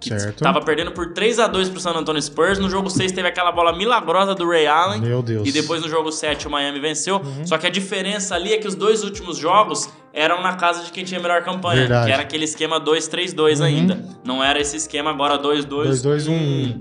que 0.00 0.08
Certo. 0.18 0.42
tava 0.42 0.60
perdendo 0.62 0.92
por 0.92 1.12
3 1.12 1.38
a 1.38 1.46
2 1.46 1.68
pro 1.68 1.78
San 1.78 1.90
Antonio 1.92 2.20
Spurs, 2.22 2.58
no 2.58 2.70
jogo 2.70 2.88
6 2.88 3.12
teve 3.12 3.28
aquela 3.28 3.52
bola 3.52 3.72
milagrosa 3.76 4.34
do 4.34 4.48
Ray 4.48 4.66
Allen, 4.66 5.00
Meu 5.02 5.22
Deus. 5.22 5.42
Uhum. 5.42 5.46
e 5.46 5.52
depois 5.52 5.82
no 5.82 5.88
jogo 5.88 6.10
7 6.10 6.48
o 6.48 6.50
Miami 6.50 6.80
venceu. 6.80 7.20
Só 7.44 7.58
que 7.58 7.66
a 7.66 7.70
diferença 7.70 8.34
ali 8.34 8.52
é 8.52 8.58
que 8.58 8.66
os 8.66 8.74
dois 8.74 9.04
últimos 9.04 9.36
jogos 9.36 9.88
eram 10.12 10.42
na 10.42 10.54
casa 10.56 10.82
de 10.82 10.90
quem 10.90 11.04
tinha 11.04 11.20
a 11.20 11.22
melhor 11.22 11.42
campanha. 11.44 11.80
Verdade. 11.82 12.00
Uhum. 12.00 12.06
Que 12.06 12.12
era 12.12 12.22
aquele 12.22 12.44
esquema 12.44 12.80
2-3-2 12.80 13.60
ainda. 13.62 14.02
Não 14.24 14.42
era 14.42 14.58
esse 14.58 14.76
esquema 14.76 15.10
agora 15.10 15.38
2-2. 15.38 15.66
2-2-1. 16.02 16.80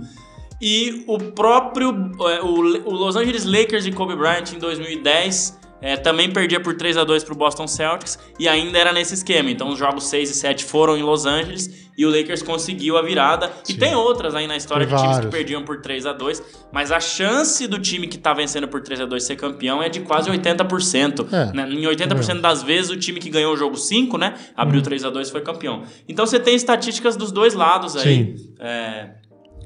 E 0.61 1.03
o 1.07 1.17
próprio. 1.19 1.89
é, 2.29 2.41
O, 2.41 2.55
o 2.89 2.91
Los 2.91 3.15
Angeles 3.15 3.45
Lakers 3.45 3.83
de 3.83 3.91
Kobe 3.91 4.15
Bryant 4.15 4.51
em 4.53 4.59
2010. 4.59 5.58
É, 5.81 5.95
também 5.95 6.29
perdia 6.29 6.59
por 6.59 6.75
3 6.75 6.97
a 6.97 7.03
2 7.03 7.23
pro 7.23 7.35
Boston 7.35 7.67
Celtics 7.67 8.19
e 8.39 8.47
ainda 8.47 8.77
era 8.77 8.91
nesse 8.91 9.13
esquema. 9.13 9.49
Então 9.49 9.69
os 9.69 9.79
jogos 9.79 10.05
6 10.05 10.29
e 10.29 10.33
7 10.33 10.65
foram 10.65 10.97
em 10.97 11.01
Los 11.01 11.25
Angeles 11.25 11.89
e 11.97 12.05
o 12.05 12.09
Lakers 12.09 12.41
conseguiu 12.41 12.97
a 12.97 13.01
virada. 13.01 13.51
E 13.67 13.73
Sim. 13.73 13.79
tem 13.79 13.95
outras 13.95 14.35
aí 14.35 14.47
na 14.47 14.55
história 14.57 14.85
Tem 14.85 14.95
de 14.95 15.01
times 15.01 15.17
que 15.17 15.23
vários. 15.23 15.37
perdiam 15.37 15.63
por 15.63 15.81
3 15.81 16.05
a 16.05 16.13
2 16.13 16.43
mas 16.71 16.91
a 16.91 16.99
chance 16.99 17.65
do 17.67 17.79
time 17.79 18.07
que 18.07 18.17
tá 18.17 18.33
vencendo 18.33 18.67
por 18.67 18.81
3 18.81 19.01
a 19.01 19.05
2 19.05 19.23
ser 19.23 19.35
campeão 19.35 19.81
é 19.81 19.89
de 19.89 20.01
quase 20.01 20.29
80%. 20.29 21.27
É, 21.31 21.53
né? 21.53 21.69
Em 21.69 21.81
80% 21.81 22.41
das 22.41 22.61
vezes, 22.63 22.91
o 22.91 22.97
time 22.97 23.19
que 23.19 23.29
ganhou 23.29 23.53
o 23.53 23.57
jogo 23.57 23.75
5, 23.75 24.17
né? 24.17 24.35
Abriu 24.55 24.81
3 24.81 25.05
a 25.05 25.09
2 25.09 25.29
foi 25.29 25.41
campeão. 25.41 25.83
Então 26.07 26.25
você 26.25 26.39
tem 26.39 26.55
estatísticas 26.55 27.15
dos 27.15 27.31
dois 27.31 27.53
lados 27.53 27.95
aí. 27.95 28.35
É, 28.59 29.11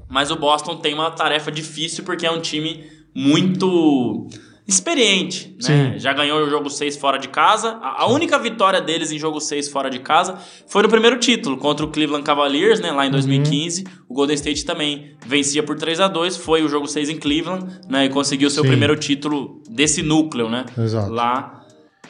mas 0.09 0.29
o 0.31 0.35
Boston 0.35 0.77
tem 0.77 0.93
uma 0.93 1.11
tarefa 1.11 1.51
difícil 1.51 2.03
porque 2.03 2.25
é 2.25 2.31
um 2.31 2.39
time 2.39 2.83
muito 3.15 4.27
experiente, 4.65 5.55
né? 5.61 5.95
Já 5.97 6.13
ganhou 6.13 6.39
o 6.39 6.49
jogo 6.49 6.69
6 6.69 6.95
fora 6.97 7.17
de 7.17 7.27
casa. 7.27 7.77
A, 7.81 8.03
a 8.03 8.07
única 8.07 8.39
vitória 8.39 8.81
deles 8.81 9.11
em 9.11 9.19
jogo 9.19 9.39
6 9.41 9.67
fora 9.69 9.89
de 9.89 9.99
casa 9.99 10.37
foi 10.67 10.83
no 10.83 10.89
primeiro 10.89 11.17
título, 11.19 11.57
contra 11.57 11.85
o 11.85 11.89
Cleveland 11.89 12.23
Cavaliers, 12.23 12.79
né? 12.79 12.89
Uhum. 12.89 12.97
Lá 12.97 13.05
em 13.05 13.11
2015. 13.11 13.83
O 14.07 14.13
Golden 14.13 14.35
State 14.35 14.65
também 14.65 15.15
vencia 15.25 15.61
por 15.63 15.75
3 15.77 15.99
a 15.99 16.07
2 16.07 16.37
foi 16.37 16.63
o 16.63 16.69
jogo 16.69 16.87
6 16.87 17.09
em 17.09 17.17
Cleveland, 17.17 17.65
né? 17.89 18.05
E 18.05 18.09
conseguiu 18.09 18.49
seu 18.49 18.63
Sim. 18.63 18.69
primeiro 18.69 18.95
título 18.95 19.61
desse 19.69 20.01
núcleo, 20.01 20.49
né? 20.49 20.65
Exato. 20.77 21.11
Lá, 21.11 21.65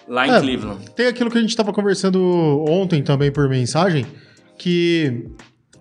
lá 0.08 0.28
em 0.28 0.32
É, 0.32 0.39
Cleveland. 0.39 0.92
Tem 0.96 1.08
aquilo 1.08 1.32
que 1.32 1.38
a 1.39 1.42
gente 1.42 1.50
estava 1.50 1.74
conversando 1.74 2.22
ontem 2.70 3.02
também 3.02 3.32
por 3.32 3.50
mensagem, 3.50 4.06
que 4.60 5.26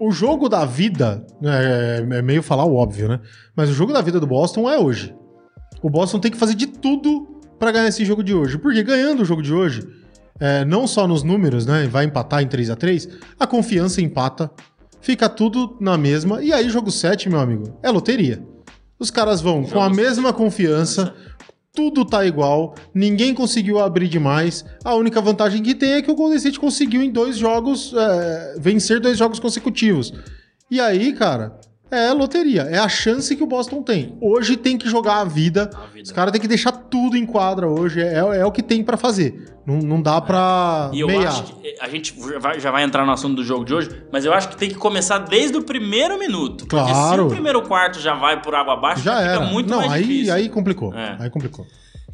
o 0.01 0.11
jogo 0.11 0.49
da 0.49 0.65
vida, 0.65 1.25
é, 1.45 2.19
é 2.19 2.23
meio 2.23 2.43
falar 2.43 2.65
o 2.65 2.75
óbvio, 2.75 3.09
né? 3.09 3.21
Mas 3.55 3.69
o 3.69 3.75
jogo 3.75 3.93
da 3.93 4.01
vida 4.01 4.19
do 4.19 4.27
Boston 4.27 4.71
é 4.71 4.79
hoje. 4.79 5.15
O 5.83 5.91
Boston 5.91 6.21
tem 6.21 6.31
que 6.31 6.39
fazer 6.39 6.55
de 6.55 6.67
tudo 6.67 7.41
para 7.59 7.73
ganhar 7.73 7.89
esse 7.89 8.05
jogo 8.05 8.23
de 8.23 8.35
hoje. 8.35 8.57
Porque 8.57 8.83
ganhando 8.83 9.23
o 9.23 9.25
jogo 9.25 9.43
de 9.43 9.53
hoje, 9.53 9.87
é, 10.39 10.65
não 10.65 10.87
só 10.87 11.07
nos 11.07 11.23
números, 11.23 11.67
né? 11.67 11.87
Vai 11.87 12.05
empatar 12.05 12.43
em 12.43 12.47
3 12.47 12.71
a 12.71 12.77
3 12.77 13.09
a 13.39 13.47
confiança 13.47 14.01
empata, 14.01 14.51
fica 15.01 15.29
tudo 15.29 15.77
na 15.81 15.99
mesma. 15.99 16.43
E 16.43 16.53
aí, 16.53 16.71
jogo 16.71 16.91
7, 16.91 17.29
meu 17.29 17.41
amigo, 17.41 17.79
é 17.83 17.91
loteria. 17.91 18.43
Os 18.99 19.11
caras 19.11 19.41
vão 19.41 19.65
com 19.65 19.83
a 19.83 19.91
mesma 19.91 20.33
confiança, 20.33 21.13
tudo 21.75 22.05
tá 22.05 22.25
igual, 22.25 22.75
ninguém 22.95 23.35
conseguiu 23.35 23.81
abrir 23.81 24.07
demais. 24.07 24.65
A 24.85 24.95
única 24.95 25.21
vantagem 25.21 25.63
que 25.63 25.75
tem 25.75 25.95
é 25.95 26.03
que 26.03 26.11
o 26.11 26.15
Golden 26.15 26.37
State 26.37 26.61
conseguiu 26.61 27.03
em 27.03 27.11
dois 27.11 27.37
jogos 27.37 27.93
é, 27.97 28.57
vencer 28.61 29.01
dois 29.01 29.19
jogos 29.19 29.41
consecutivos. 29.41 30.13
E 30.71 30.81
aí, 30.81 31.13
cara, 31.13 31.59
é 31.95 32.13
loteria, 32.13 32.63
é 32.63 32.79
a 32.79 32.89
chance 32.89 33.35
que 33.37 33.43
o 33.43 33.47
Boston 33.47 33.83
tem. 33.83 34.17
Hoje 34.21 34.57
tem 34.57 34.77
que 34.79 34.89
jogar 34.89 35.17
a 35.21 35.25
vida. 35.25 35.71
A 35.75 35.87
vida. 35.87 36.03
Os 36.05 36.11
caras 36.13 36.33
têm 36.33 36.41
que 36.41 36.49
deixar 36.49 36.73
tudo 36.73 37.17
em 37.17 37.27
quadra 37.27 37.69
hoje. 37.69 38.01
É, 38.01 38.15
é 38.19 38.47
o 38.47 38.51
que 38.51 38.63
tem 38.63 38.83
pra 38.83 38.97
fazer. 38.97 39.49
Não, 39.67 39.77
não 39.79 40.03
dá 40.03 40.21
pra 40.21 40.91
E 40.93 41.01
eu 41.01 41.07
meiar. 41.07 41.29
acho 41.29 41.45
que 41.55 41.77
a 41.81 41.89
gente 41.89 42.15
já 42.21 42.39
vai, 42.39 42.59
já 42.59 42.71
vai 42.73 42.83
entrar 42.83 43.07
no 43.07 43.13
assunto 43.13 43.37
do 43.37 43.45
jogo 43.45 43.65
de 43.65 43.73
hoje, 43.75 43.91
mas 44.11 44.25
eu 44.25 44.33
acho 44.33 44.49
que 44.49 44.57
tem 44.57 44.69
que 44.69 44.75
começar 44.75 45.19
desde 45.19 45.57
o 45.57 45.63
primeiro 45.63 46.19
minuto. 46.19 46.67
Porque 46.67 46.85
se 46.87 46.93
Claro. 46.93 47.27
o 47.27 47.31
primeiro 47.31 47.63
quarto 47.63 48.01
já 48.01 48.15
vai 48.15 48.41
por 48.43 48.55
água 48.55 48.73
abaixo, 48.75 49.03
Já 49.03 49.17
fica 49.19 49.29
era. 49.31 49.41
muito 49.43 49.71
não, 49.71 49.79
mais 49.79 49.93
aí, 49.93 50.03
difícil. 50.03 50.35
aí 50.35 50.49
complicou. 50.49 50.93
É. 50.95 51.17
Aí 51.21 51.31
complicou. 51.31 51.65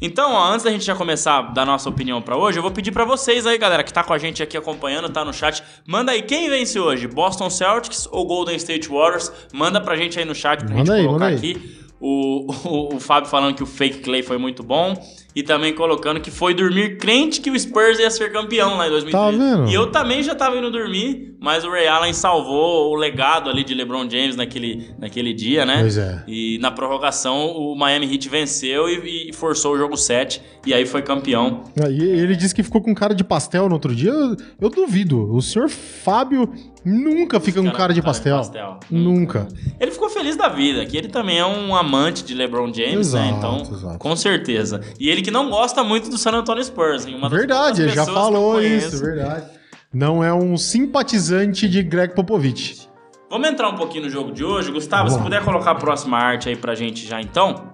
Então, 0.01 0.31
ó, 0.31 0.51
antes 0.51 0.63
da 0.63 0.71
gente 0.71 0.85
já 0.85 0.95
começar 0.95 1.39
a 1.39 1.41
dar 1.41 1.65
nossa 1.65 1.89
opinião 1.89 2.21
pra 2.21 2.37
hoje, 2.37 2.57
eu 2.57 2.61
vou 2.61 2.71
pedir 2.71 2.91
pra 2.91 3.03
vocês 3.03 3.45
aí, 3.45 3.57
galera, 3.57 3.83
que 3.83 3.91
tá 3.91 4.03
com 4.03 4.13
a 4.13 4.17
gente 4.17 4.41
aqui 4.41 4.55
acompanhando, 4.55 5.09
tá 5.09 5.25
no 5.25 5.33
chat, 5.33 5.61
manda 5.85 6.11
aí 6.13 6.21
quem 6.21 6.49
vence 6.49 6.79
hoje, 6.79 7.05
Boston 7.07 7.49
Celtics 7.49 8.07
ou 8.11 8.25
Golden 8.25 8.55
State 8.55 8.87
Warriors? 8.87 9.31
Manda 9.51 9.81
pra 9.81 9.97
gente 9.97 10.17
aí 10.17 10.23
no 10.23 10.33
chat 10.33 10.59
pra 10.63 10.69
Manda 10.69 10.77
gente 10.79 10.91
aí, 10.91 11.05
colocar 11.05 11.25
manda 11.25 11.25
aí. 11.27 11.37
aqui. 11.37 11.79
O, 11.99 12.47
o, 12.93 12.95
o 12.95 12.99
Fábio 12.99 13.29
falando 13.29 13.55
que 13.55 13.63
o 13.63 13.65
fake 13.65 13.99
Clay 13.99 14.23
foi 14.23 14.37
muito 14.37 14.63
bom 14.63 14.93
e 15.39 15.43
também 15.43 15.73
colocando 15.73 16.19
que 16.19 16.29
foi 16.29 16.53
dormir 16.53 16.97
crente 16.97 17.39
que 17.39 17.49
o 17.49 17.57
Spurs 17.57 17.97
ia 17.97 18.11
ser 18.11 18.29
campeão 18.31 18.75
lá 18.75 18.87
em 18.87 18.89
2013. 18.89 19.11
Tá 19.11 19.31
vendo? 19.31 19.69
E 19.69 19.73
eu 19.73 19.87
também 19.89 20.21
já 20.21 20.35
tava 20.35 20.57
indo 20.57 20.69
dormir, 20.69 21.33
mas 21.39 21.63
o 21.63 21.69
Ray 21.69 21.87
Allen 21.87 22.11
salvou 22.11 22.91
o 22.91 22.95
legado 22.95 23.49
ali 23.49 23.63
de 23.63 23.73
LeBron 23.73 24.09
James 24.09 24.35
naquele, 24.35 24.89
naquele 24.99 25.33
dia, 25.33 25.65
né? 25.65 25.77
Pois 25.79 25.97
é. 25.97 26.23
E 26.27 26.57
na 26.59 26.71
prorrogação 26.71 27.47
o 27.55 27.73
Miami 27.73 28.11
Heat 28.13 28.27
venceu 28.27 28.89
e, 28.89 29.29
e 29.29 29.33
forçou 29.33 29.75
o 29.75 29.77
jogo 29.77 29.95
7 29.95 30.41
e 30.65 30.73
aí 30.73 30.85
foi 30.85 31.01
campeão. 31.01 31.63
E 31.89 32.03
ele 32.03 32.35
disse 32.35 32.53
que 32.53 32.61
ficou 32.61 32.81
com 32.81 32.93
cara 32.93 33.15
de 33.15 33.23
pastel 33.23 33.67
no 33.69 33.75
outro 33.75 33.95
dia. 33.95 34.09
Eu, 34.11 34.35
eu 34.59 34.69
duvido. 34.69 35.33
O 35.33 35.41
senhor 35.41 35.69
Fábio 35.69 36.51
nunca 36.83 37.39
fica 37.39 37.61
com 37.61 37.71
cara 37.71 37.93
de 37.93 38.01
pastel. 38.01 38.41
Nunca. 38.89 39.47
Ele 39.79 39.91
ficou 39.91 40.09
feliz 40.09 40.35
da 40.35 40.49
vida, 40.49 40.85
que 40.85 40.97
ele 40.97 41.07
também 41.07 41.39
é 41.39 41.45
um 41.45 41.75
amante 41.75 42.23
de 42.23 42.33
LeBron 42.33 42.73
James, 42.73 43.13
né? 43.13 43.29
Exato, 43.29 43.37
Então, 43.37 43.61
exato. 43.77 43.99
com 43.99 44.15
certeza. 44.15 44.81
E 44.99 45.09
ele 45.09 45.21
que 45.21 45.28
não 45.31 45.49
gosta 45.49 45.83
muito 45.83 46.09
do 46.09 46.17
San 46.17 46.31
Antonio 46.31 46.63
Spurs, 46.63 47.05
hein? 47.05 47.15
Uma 47.15 47.29
Verdade, 47.29 47.89
já 47.89 48.05
que 48.05 48.11
falou 48.11 48.61
isso, 48.61 48.99
verdade. 49.01 49.45
Não 49.93 50.23
é 50.23 50.33
um 50.33 50.55
simpatizante 50.55 51.67
de 51.67 51.81
Greg 51.81 52.13
Popovich. 52.13 52.87
Vamos 53.29 53.47
entrar 53.47 53.69
um 53.69 53.75
pouquinho 53.75 54.05
no 54.05 54.09
jogo 54.09 54.31
de 54.31 54.43
hoje. 54.43 54.71
Gustavo, 54.71 55.09
se 55.09 55.19
puder 55.19 55.43
colocar 55.43 55.71
a 55.71 55.75
próxima 55.75 56.17
arte 56.17 56.49
aí 56.49 56.55
pra 56.55 56.73
gente 56.75 57.05
já 57.05 57.21
então, 57.21 57.71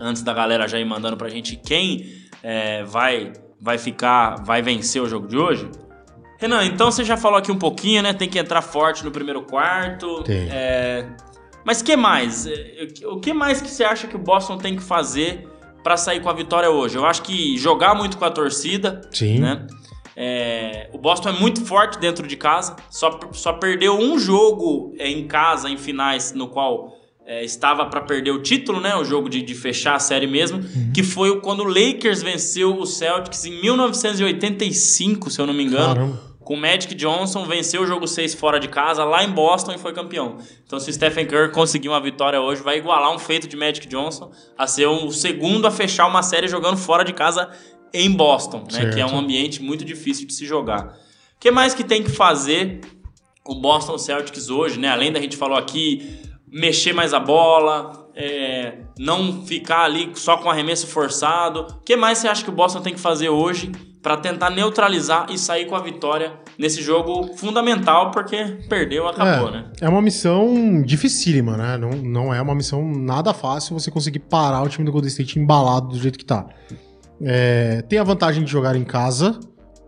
antes 0.00 0.22
da 0.22 0.32
galera 0.32 0.66
já 0.66 0.78
ir 0.78 0.84
mandando 0.84 1.16
pra 1.16 1.28
gente 1.28 1.56
quem 1.56 2.06
é, 2.42 2.82
vai, 2.84 3.32
vai 3.60 3.78
ficar, 3.78 4.42
vai 4.44 4.62
vencer 4.62 5.02
o 5.02 5.08
jogo 5.08 5.26
de 5.26 5.36
hoje. 5.36 5.70
Renan, 6.38 6.64
então 6.64 6.90
você 6.90 7.04
já 7.04 7.16
falou 7.16 7.38
aqui 7.38 7.50
um 7.50 7.58
pouquinho, 7.58 8.02
né? 8.02 8.12
Tem 8.12 8.28
que 8.28 8.38
entrar 8.38 8.62
forte 8.62 9.04
no 9.04 9.10
primeiro 9.10 9.42
quarto. 9.42 10.22
Tem. 10.22 10.48
É, 10.50 11.06
mas 11.64 11.82
que 11.82 11.96
mais? 11.96 12.46
É, 12.46 12.88
O 13.06 13.18
que 13.18 13.32
mais 13.32 13.60
que 13.60 13.68
você 13.68 13.82
acha 13.82 14.06
que 14.06 14.14
o 14.14 14.18
Boston 14.20 14.56
tem 14.56 14.76
que 14.76 14.82
fazer 14.82 15.48
pra 15.82 15.96
sair 15.96 16.20
com 16.20 16.28
a 16.28 16.32
vitória 16.32 16.70
hoje? 16.70 16.96
Eu 16.96 17.04
acho 17.04 17.22
que 17.22 17.56
jogar 17.58 17.94
muito 17.94 18.16
com 18.16 18.24
a 18.24 18.30
torcida, 18.30 19.00
Sim. 19.10 19.40
né? 19.40 19.66
É, 20.20 20.90
o 20.92 20.98
Boston 20.98 21.28
é 21.28 21.32
muito 21.32 21.64
forte 21.64 21.98
dentro 22.00 22.26
de 22.26 22.36
casa, 22.36 22.74
só, 22.90 23.20
só 23.30 23.52
perdeu 23.52 23.96
um 23.96 24.18
jogo 24.18 24.92
é, 24.98 25.08
em 25.08 25.28
casa, 25.28 25.70
em 25.70 25.76
finais, 25.76 26.32
no 26.32 26.48
qual 26.48 26.98
é, 27.24 27.44
estava 27.44 27.86
para 27.86 28.00
perder 28.00 28.32
o 28.32 28.42
título, 28.42 28.80
né? 28.80 28.96
O 28.96 29.04
jogo 29.04 29.28
de, 29.28 29.42
de 29.42 29.54
fechar 29.54 29.94
a 29.94 29.98
série 30.00 30.26
mesmo, 30.26 30.60
que 30.92 31.04
foi 31.04 31.40
quando 31.40 31.60
o 31.60 31.68
Lakers 31.68 32.20
venceu 32.20 32.76
o 32.76 32.84
Celtics 32.84 33.44
em 33.44 33.60
1985, 33.60 35.30
se 35.30 35.40
eu 35.40 35.46
não 35.46 35.54
me 35.54 35.62
engano. 35.62 35.94
Caramba. 35.94 36.27
Com 36.48 36.54
o 36.54 36.56
Magic 36.56 36.94
Johnson, 36.94 37.44
venceu 37.44 37.82
o 37.82 37.86
jogo 37.86 38.08
6 38.08 38.32
fora 38.32 38.58
de 38.58 38.68
casa, 38.68 39.04
lá 39.04 39.22
em 39.22 39.30
Boston, 39.30 39.74
e 39.74 39.78
foi 39.78 39.92
campeão. 39.92 40.38
Então, 40.64 40.80
se 40.80 40.88
o 40.88 40.92
Stephen 40.94 41.26
Curry 41.26 41.52
conseguir 41.52 41.90
uma 41.90 42.00
vitória 42.00 42.40
hoje, 42.40 42.62
vai 42.62 42.78
igualar 42.78 43.14
um 43.14 43.18
feito 43.18 43.46
de 43.46 43.54
Magic 43.54 43.86
Johnson 43.86 44.30
a 44.56 44.66
ser 44.66 44.86
o 44.86 45.10
segundo 45.10 45.66
a 45.66 45.70
fechar 45.70 46.06
uma 46.06 46.22
série 46.22 46.48
jogando 46.48 46.78
fora 46.78 47.04
de 47.04 47.12
casa 47.12 47.50
em 47.92 48.10
Boston, 48.10 48.66
né? 48.72 48.90
Que 48.90 48.98
é 48.98 49.04
um 49.04 49.18
ambiente 49.18 49.62
muito 49.62 49.84
difícil 49.84 50.26
de 50.26 50.32
se 50.32 50.46
jogar. 50.46 50.86
O 50.86 51.38
que 51.38 51.50
mais 51.50 51.74
que 51.74 51.84
tem 51.84 52.02
que 52.02 52.10
fazer 52.10 52.80
o 53.46 53.54
Boston 53.56 53.98
Celtics 53.98 54.48
hoje, 54.48 54.80
né? 54.80 54.88
Além 54.88 55.12
da 55.12 55.20
gente 55.20 55.36
falou 55.36 55.58
aqui, 55.58 56.18
mexer 56.50 56.94
mais 56.94 57.12
a 57.12 57.20
bola, 57.20 58.08
é, 58.14 58.84
não 58.98 59.44
ficar 59.44 59.84
ali 59.84 60.12
só 60.14 60.38
com 60.38 60.50
arremesso 60.50 60.86
forçado. 60.86 61.66
O 61.78 61.80
que 61.82 61.94
mais 61.94 62.16
você 62.16 62.26
acha 62.26 62.42
que 62.42 62.48
o 62.48 62.54
Boston 62.54 62.80
tem 62.80 62.94
que 62.94 63.00
fazer 63.00 63.28
hoje 63.28 63.70
para 64.02 64.16
tentar 64.16 64.50
neutralizar 64.50 65.26
e 65.30 65.38
sair 65.38 65.66
com 65.66 65.74
a 65.74 65.80
vitória 65.80 66.32
nesse 66.58 66.82
jogo 66.82 67.36
fundamental, 67.36 68.10
porque 68.10 68.58
perdeu, 68.68 69.06
acabou, 69.06 69.48
é, 69.48 69.52
né? 69.52 69.64
É 69.80 69.88
uma 69.88 70.00
missão 70.00 70.82
dificílima, 70.82 71.56
né? 71.56 71.76
Não, 71.76 71.90
não 71.90 72.34
é 72.34 72.40
uma 72.40 72.54
missão 72.54 72.84
nada 72.92 73.34
fácil 73.34 73.78
você 73.78 73.90
conseguir 73.90 74.20
parar 74.20 74.62
o 74.62 74.68
time 74.68 74.84
do 74.84 74.92
Golden 74.92 75.08
State 75.08 75.38
embalado 75.38 75.88
do 75.88 75.98
jeito 75.98 76.18
que 76.18 76.24
tá. 76.24 76.46
É, 77.20 77.82
tem 77.82 77.98
a 77.98 78.04
vantagem 78.04 78.44
de 78.44 78.50
jogar 78.50 78.76
em 78.76 78.84
casa, 78.84 79.38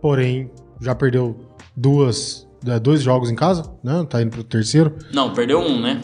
porém 0.01 0.51
já 0.81 0.93
perdeu 0.93 1.39
duas, 1.75 2.47
é, 2.65 2.79
dois 2.79 3.01
jogos 3.01 3.29
em 3.29 3.35
casa, 3.35 3.73
né? 3.83 4.05
Tá 4.09 4.21
indo 4.21 4.31
pro 4.31 4.43
terceiro. 4.43 4.97
Não, 5.13 5.33
perdeu 5.33 5.59
um, 5.59 5.79
né? 5.79 6.01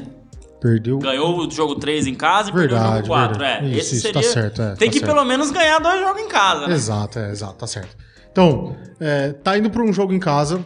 Perdeu. 0.59 0.97
Ganhou 0.99 1.37
o 1.37 1.51
jogo 1.51 1.75
3 1.75 2.07
em 2.07 2.15
casa 2.15 2.49
e 2.49 2.53
perdeu 2.53 2.77
o 2.77 2.79
jogo 2.79 2.91
Verdade, 2.93 3.07
4. 3.07 3.39
verdade. 3.39 3.65
É, 3.65 3.69
Isso, 3.69 3.79
esse 3.79 3.95
isso, 3.95 4.01
seria. 4.07 4.21
tá 4.21 4.27
certo, 4.27 4.61
é, 4.61 4.75
tem 4.75 4.87
tá 4.87 4.93
que 4.93 4.99
certo. 4.99 5.13
pelo 5.13 5.25
menos 5.25 5.51
ganhar 5.51 5.79
dois 5.79 5.99
jogos 5.99 6.21
em 6.21 6.27
casa, 6.27 6.67
né? 6.67 6.73
Exato, 6.73 7.19
é, 7.19 7.31
exato, 7.31 7.53
tá 7.55 7.67
certo. 7.67 7.95
Então, 8.31 8.75
é, 8.99 9.33
tá 9.33 9.57
indo 9.57 9.69
pra 9.69 9.83
um 9.83 9.93
jogo 9.93 10.13
em 10.13 10.19
casa, 10.19 10.65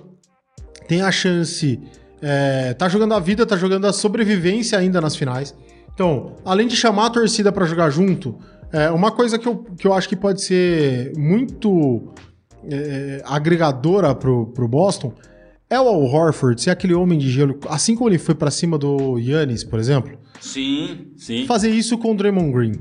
tem 0.88 1.01
a 1.01 1.12
chance. 1.12 1.80
É, 2.21 2.73
tá 2.73 2.88
jogando 2.88 3.13
a 3.13 3.19
vida, 3.19 3.45
tá 3.45 3.58
jogando 3.58 3.86
a 3.86 3.93
sobrevivência 3.93 4.77
ainda 4.77 5.01
nas 5.01 5.15
finais. 5.15 5.56
Então, 5.93 6.36
além 6.45 6.67
de 6.67 6.75
chamar 6.75 7.08
a 7.08 7.10
torcida 7.10 7.51
pra 7.51 7.65
jogar 7.65 7.89
junto, 7.89 8.38
é, 8.71 8.89
uma 8.91 9.12
coisa 9.12 9.38
que 9.38 9.47
eu, 9.47 9.58
que 9.77 9.86
eu 9.88 9.93
acho 9.93 10.08
que 10.08 10.15
pode 10.15 10.41
ser 10.41 11.12
muito 11.17 12.13
é, 12.69 13.21
agregadora 13.25 14.13
pro, 14.15 14.47
pro 14.47 14.67
Boston 14.67 15.13
é 15.71 15.79
o 15.79 15.88
Al 15.88 16.03
Horford 16.03 16.62
ser 16.62 16.69
aquele 16.69 16.93
homem 16.93 17.17
de 17.17 17.31
gelo, 17.31 17.57
assim 17.69 17.95
como 17.95 18.10
ele 18.10 18.17
foi 18.19 18.36
pra 18.36 18.51
cima 18.51 18.77
do 18.77 19.17
Yannis, 19.17 19.63
por 19.63 19.79
exemplo, 19.79 20.17
Sim, 20.41 21.07
sim. 21.15 21.45
fazer 21.45 21.69
isso 21.69 21.97
com 21.97 22.12
o 22.12 22.15
Draymond 22.15 22.51
Green. 22.51 22.73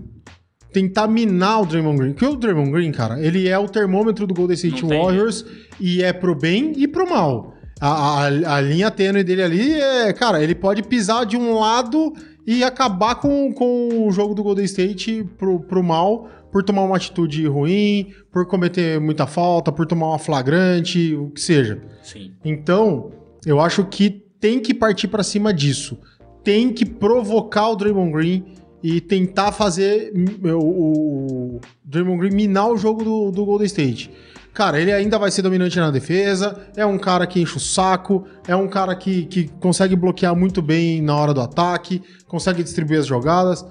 Tentar 0.73 1.07
minar 1.07 1.63
o 1.63 1.67
Draymond 1.67 1.99
Green. 1.99 2.13
Porque 2.13 2.27
o 2.27 2.37
Draymond 2.37 2.71
Green, 2.73 2.93
cara, 2.93 3.21
ele 3.25 3.49
é 3.49 3.59
o 3.59 3.69
termômetro 3.69 4.27
do 4.27 4.35
Golden 4.35 4.55
State 4.55 4.83
Não 4.83 4.89
tem 4.89 5.01
Warriors 5.01 5.45
e 5.81 6.03
é 6.03 6.13
pro 6.13 6.35
bem 6.35 6.73
e 6.77 6.89
pro 6.89 7.09
mal. 7.09 7.55
A, 7.81 8.25
a, 8.25 8.57
a 8.57 8.61
linha 8.61 8.91
tênue 8.91 9.25
dele 9.25 9.43
ali 9.43 9.73
é, 9.73 10.13
cara, 10.13 10.43
ele 10.43 10.55
pode 10.55 10.83
pisar 10.83 11.25
de 11.25 11.37
um 11.37 11.59
lado 11.59 12.13
e 12.47 12.65
acabar 12.65 13.15
com, 13.17 13.53
com 13.53 14.07
o 14.07 14.11
jogo 14.11 14.35
do 14.35 14.43
Golden 14.43 14.65
State 14.65 15.25
pro, 15.39 15.61
pro 15.61 15.83
mal, 15.83 16.29
por 16.51 16.63
tomar 16.63 16.83
uma 16.83 16.97
atitude 16.97 17.47
ruim, 17.47 18.13
por 18.31 18.47
cometer 18.47 19.01
muita 19.01 19.27
falta, 19.27 19.71
por 19.71 19.87
tomar 19.87 20.09
uma 20.09 20.19
flagrante, 20.19 21.15
o 21.15 21.31
que 21.31 21.41
seja. 21.41 21.81
Sim. 22.03 22.33
Então, 22.45 23.13
eu 23.47 23.61
acho 23.61 23.85
que 23.85 24.11
tem 24.41 24.61
que 24.61 24.75
partir 24.75 25.09
pra 25.09 25.23
cima 25.23 25.53
disso. 25.53 25.99
Tem 26.43 26.73
que 26.73 26.85
provocar 26.85 27.69
o 27.69 27.77
Draymond 27.77 28.13
Green 28.13 28.45
e 28.83 29.01
tentar 29.01 29.53
fazer 29.53 30.13
hum, 30.15 30.53
o, 30.55 31.57
o 31.57 31.61
Draymond 31.85 32.19
Green 32.19 32.35
minar 32.35 32.71
o 32.71 32.77
jogo 32.77 33.05
do, 33.05 33.31
do 33.31 33.45
Golden 33.45 33.67
State. 33.67 34.11
Cara, 34.53 34.81
ele 34.81 34.93
ainda 34.93 35.19
vai 35.19 35.31
ser 35.31 35.43
dominante 35.43 35.79
na 35.79 35.91
defesa, 35.91 36.69
é 36.77 36.85
um 36.85 36.99
cara 36.99 37.27
que 37.27 37.41
enche 37.41 37.57
o 37.57 37.61
saco, 37.61 38.25
é 38.49 38.57
um 38.57 38.67
cara 38.67 38.97
que, 38.97 39.25
que 39.27 39.49
consegue 39.61 39.95
bloquear 39.95 40.35
muito 40.35 40.61
bem 40.61 41.01
na 41.01 41.17
hora 41.17 41.33
do 41.33 41.41
ataque, 41.41 42.03
consegue 42.27 42.63
distribuir 42.63 42.99
as 42.99 43.07
jogadas. 43.07 43.65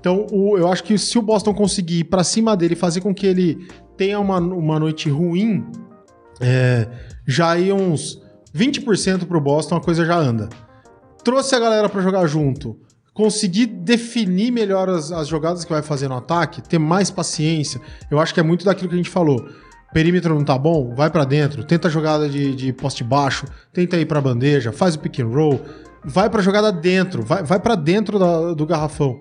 Então, 0.00 0.26
o- 0.32 0.56
eu 0.58 0.66
acho 0.72 0.82
que 0.82 0.96
se 0.98 1.18
o 1.18 1.22
Boston 1.22 1.52
conseguir 1.54 2.00
ir 2.00 2.04
pra 2.04 2.24
cima 2.24 2.56
dele 2.56 2.74
fazer 2.74 3.00
com 3.02 3.14
que 3.14 3.26
ele 3.26 3.68
tenha 3.96 4.18
uma, 4.18 4.38
uma 4.38 4.78
noite 4.80 5.08
ruim, 5.10 5.64
é, 6.40 6.88
já 7.26 7.50
aí 7.50 7.72
uns 7.72 8.20
20% 8.54 9.26
pro 9.26 9.40
Boston, 9.40 9.76
a 9.76 9.80
coisa 9.80 10.04
já 10.04 10.16
anda. 10.16 10.48
Trouxe 11.22 11.54
a 11.54 11.60
galera 11.60 11.88
pra 11.88 12.00
jogar 12.00 12.26
junto, 12.26 12.78
conseguir 13.12 13.66
definir 13.66 14.50
melhor 14.50 14.88
as, 14.88 15.12
as 15.12 15.28
jogadas 15.28 15.64
que 15.66 15.70
vai 15.72 15.82
fazer 15.82 16.08
no 16.08 16.16
ataque, 16.16 16.62
ter 16.62 16.78
mais 16.78 17.10
paciência. 17.10 17.80
Eu 18.10 18.18
acho 18.18 18.32
que 18.32 18.40
é 18.40 18.42
muito 18.42 18.64
daquilo 18.64 18.88
que 18.88 18.94
a 18.94 18.98
gente 18.98 19.10
falou. 19.10 19.46
Perímetro 19.92 20.34
não 20.34 20.44
tá 20.44 20.56
bom? 20.56 20.94
Vai 20.94 21.10
pra 21.10 21.24
dentro, 21.24 21.62
tenta 21.64 21.88
a 21.88 21.90
jogada 21.90 22.28
de, 22.28 22.54
de 22.54 22.72
poste 22.72 23.04
baixo, 23.04 23.44
tenta 23.72 23.98
ir 23.98 24.06
pra 24.06 24.20
bandeja, 24.20 24.72
faz 24.72 24.94
o 24.94 24.98
pick 25.00 25.18
and 25.20 25.26
roll, 25.26 25.60
vai 26.04 26.30
pra 26.30 26.40
jogada 26.40 26.72
dentro, 26.72 27.22
vai, 27.22 27.42
vai 27.42 27.58
para 27.60 27.74
dentro 27.74 28.18
da- 28.18 28.54
do 28.54 28.64
garrafão. 28.64 29.20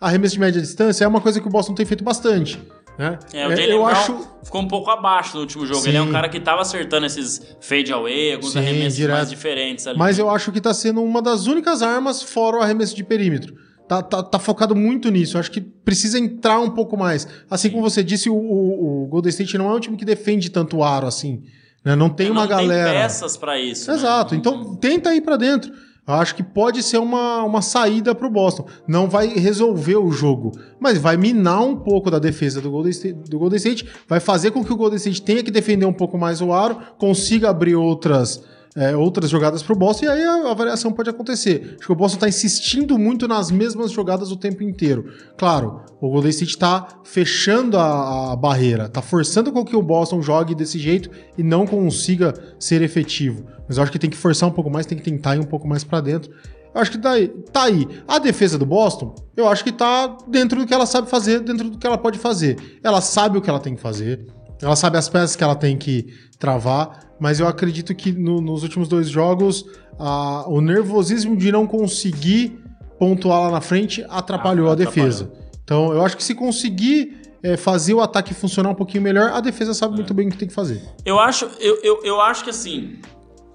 Arremesso 0.00 0.34
de 0.34 0.40
média 0.40 0.60
distância 0.60 1.04
é 1.04 1.08
uma 1.08 1.20
coisa 1.20 1.40
que 1.40 1.46
o 1.46 1.50
Boston 1.50 1.74
tem 1.74 1.84
feito 1.84 2.02
bastante. 2.02 2.60
Né? 2.98 3.18
É, 3.32 3.46
o 3.46 3.52
eu 3.52 3.86
acho 3.86 4.14
ficou 4.42 4.60
um 4.60 4.68
pouco 4.68 4.90
abaixo 4.90 5.34
no 5.34 5.40
último 5.42 5.66
jogo. 5.66 5.80
Sim. 5.80 5.88
Ele 5.90 5.96
é 5.98 6.02
um 6.02 6.10
cara 6.12 6.28
que 6.28 6.38
tava 6.40 6.60
acertando 6.62 7.06
esses 7.06 7.40
fade 7.60 7.92
away, 7.92 8.34
alguns 8.34 8.52
Sim, 8.52 8.58
arremessos 8.58 8.96
direto. 8.96 9.16
mais 9.16 9.30
diferentes 9.30 9.86
ali. 9.86 9.98
Mas 9.98 10.18
eu 10.18 10.28
acho 10.30 10.50
que 10.52 10.60
tá 10.60 10.72
sendo 10.74 11.02
uma 11.02 11.22
das 11.22 11.46
únicas 11.46 11.82
armas 11.82 12.22
fora 12.22 12.58
o 12.58 12.60
arremesso 12.60 12.94
de 12.94 13.04
perímetro. 13.04 13.54
Tá, 13.88 14.02
tá, 14.02 14.22
tá 14.22 14.38
focado 14.38 14.76
muito 14.76 15.10
nisso. 15.10 15.36
Eu 15.36 15.40
acho 15.40 15.50
que 15.50 15.60
precisa 15.60 16.18
entrar 16.18 16.60
um 16.60 16.70
pouco 16.70 16.96
mais. 16.96 17.26
Assim 17.50 17.70
como 17.70 17.82
você 17.82 18.04
disse, 18.04 18.28
o, 18.30 18.34
o, 18.36 19.04
o 19.04 19.06
Golden 19.08 19.30
State 19.30 19.58
não 19.58 19.70
é 19.70 19.74
um 19.74 19.80
time 19.80 19.96
que 19.96 20.04
defende 20.04 20.48
tanto 20.50 20.76
o 20.76 20.84
aro 20.84 21.06
assim. 21.06 21.42
né? 21.84 21.96
Não 21.96 22.08
tem 22.08 22.28
É, 22.28 22.30
uma 22.30 22.42
não 22.42 22.48
galera. 22.48 22.90
tem 22.92 23.00
peças 23.00 23.36
pra 23.36 23.58
isso. 23.58 23.90
né? 23.90 23.96
Exato. 23.96 24.34
Então 24.34 24.74
tenta 24.76 25.14
ir 25.14 25.22
pra 25.22 25.36
dentro. 25.36 25.72
Acho 26.12 26.34
que 26.34 26.42
pode 26.42 26.82
ser 26.82 26.98
uma, 26.98 27.42
uma 27.44 27.62
saída 27.62 28.14
pro 28.14 28.30
Boston. 28.30 28.66
Não 28.86 29.08
vai 29.08 29.28
resolver 29.28 29.96
o 29.96 30.10
jogo, 30.10 30.52
mas 30.78 30.98
vai 30.98 31.16
minar 31.16 31.62
um 31.62 31.76
pouco 31.76 32.10
da 32.10 32.18
defesa 32.18 32.60
do 32.60 32.70
Golden 32.70 32.90
State, 32.90 33.30
do 33.30 33.38
Golden 33.38 33.56
State 33.56 33.88
vai 34.08 34.20
fazer 34.20 34.50
com 34.50 34.64
que 34.64 34.72
o 34.72 34.76
Golden 34.76 34.96
State 34.96 35.22
tenha 35.22 35.42
que 35.42 35.50
defender 35.50 35.86
um 35.86 35.92
pouco 35.92 36.18
mais 36.18 36.40
o 36.40 36.52
aro, 36.52 36.78
consiga 36.98 37.50
abrir 37.50 37.74
outras, 37.74 38.42
é, 38.76 38.96
outras 38.96 39.28
jogadas 39.30 39.62
pro 39.62 39.74
Boston, 39.74 40.06
e 40.06 40.08
aí 40.08 40.24
a, 40.24 40.50
a 40.50 40.54
variação 40.54 40.92
pode 40.92 41.10
acontecer. 41.10 41.76
Acho 41.78 41.86
que 41.86 41.92
o 41.92 41.96
Boston 41.96 42.18
tá 42.18 42.28
insistindo 42.28 42.98
muito 42.98 43.26
nas 43.26 43.50
mesmas 43.50 43.90
jogadas 43.90 44.30
o 44.30 44.36
tempo 44.36 44.62
inteiro. 44.62 45.12
Claro, 45.36 45.82
o 46.00 46.08
Golden 46.08 46.30
State 46.30 46.56
tá 46.56 46.86
fechando 47.04 47.76
a, 47.76 48.32
a 48.32 48.36
barreira, 48.36 48.88
tá 48.88 49.02
forçando 49.02 49.52
com 49.52 49.64
que 49.64 49.76
o 49.76 49.82
Boston 49.82 50.22
jogue 50.22 50.54
desse 50.54 50.78
jeito 50.78 51.10
e 51.36 51.42
não 51.42 51.66
consiga 51.66 52.34
ser 52.58 52.82
efetivo. 52.82 53.44
Mas 53.66 53.76
eu 53.76 53.82
acho 53.82 53.92
que 53.92 53.98
tem 53.98 54.10
que 54.10 54.16
forçar 54.16 54.48
um 54.48 54.52
pouco 54.52 54.70
mais, 54.70 54.86
tem 54.86 54.98
que 54.98 55.04
tentar 55.04 55.36
ir 55.36 55.40
um 55.40 55.44
pouco 55.44 55.66
mais 55.66 55.82
pra 55.84 56.00
dentro. 56.00 56.30
Eu 56.72 56.80
acho 56.80 56.92
que 56.92 56.98
tá 56.98 57.10
aí, 57.10 57.28
tá 57.28 57.64
aí. 57.64 57.88
A 58.06 58.18
defesa 58.20 58.56
do 58.56 58.64
Boston, 58.64 59.14
eu 59.36 59.48
acho 59.48 59.64
que 59.64 59.72
tá 59.72 60.16
dentro 60.28 60.60
do 60.60 60.66
que 60.66 60.72
ela 60.72 60.86
sabe 60.86 61.10
fazer, 61.10 61.40
dentro 61.40 61.68
do 61.68 61.78
que 61.78 61.86
ela 61.86 61.98
pode 61.98 62.18
fazer. 62.18 62.78
Ela 62.82 63.00
sabe 63.00 63.36
o 63.36 63.42
que 63.42 63.50
ela 63.50 63.58
tem 63.58 63.74
que 63.74 63.80
fazer, 63.80 64.26
ela 64.62 64.76
sabe 64.76 64.96
as 64.98 65.08
peças 65.08 65.34
que 65.36 65.42
ela 65.44 65.54
tem 65.56 65.76
que 65.76 66.06
travar, 66.38 67.00
mas 67.20 67.40
eu 67.40 67.46
acredito 67.46 67.94
que 67.94 68.12
no- 68.12 68.40
nos 68.40 68.62
últimos 68.62 68.88
dois 68.88 69.08
jogos, 69.08 69.64
a- 69.98 70.44
o 70.48 70.60
nervosismo 70.60 71.36
de 71.36 71.50
não 71.52 71.66
conseguir 71.66 72.58
pontuar 72.98 73.40
lá 73.42 73.50
na 73.50 73.60
frente 73.60 74.04
atrapalhou 74.08 74.68
Ah, 74.68 74.72
a 74.72 74.74
defesa. 74.74 75.32
Então 75.64 75.92
eu 75.92 76.04
acho 76.04 76.16
que 76.16 76.24
se 76.24 76.34
conseguir 76.34 77.18
é, 77.42 77.56
fazer 77.56 77.94
o 77.94 78.02
ataque 78.02 78.34
funcionar 78.34 78.68
um 78.68 78.74
pouquinho 78.74 79.02
melhor, 79.02 79.30
a 79.32 79.40
defesa 79.40 79.72
sabe 79.72 79.94
muito 79.94 80.12
bem 80.12 80.28
o 80.28 80.30
que 80.30 80.36
tem 80.36 80.46
que 80.46 80.52
fazer. 80.52 80.82
Eu 81.06 81.18
acho, 81.18 81.46
eu, 81.58 81.80
eu, 81.82 82.00
eu 82.04 82.20
acho 82.20 82.44
que 82.44 82.50
assim. 82.50 82.98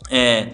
É, 0.09 0.47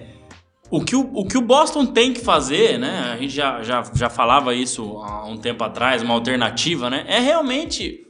o, 0.69 0.83
que 0.83 0.95
o, 0.97 1.09
o 1.13 1.25
que 1.25 1.37
o 1.37 1.41
Boston 1.41 1.85
tem 1.85 2.11
que 2.13 2.19
fazer, 2.19 2.77
né? 2.77 3.11
A 3.13 3.17
gente 3.17 3.33
já, 3.33 3.63
já, 3.63 3.83
já 3.93 4.09
falava 4.09 4.53
isso 4.53 4.97
há 4.97 5.25
um 5.25 5.37
tempo 5.37 5.63
atrás, 5.63 6.01
uma 6.01 6.13
alternativa, 6.13 6.89
né? 6.89 7.05
É 7.07 7.19
realmente 7.19 8.01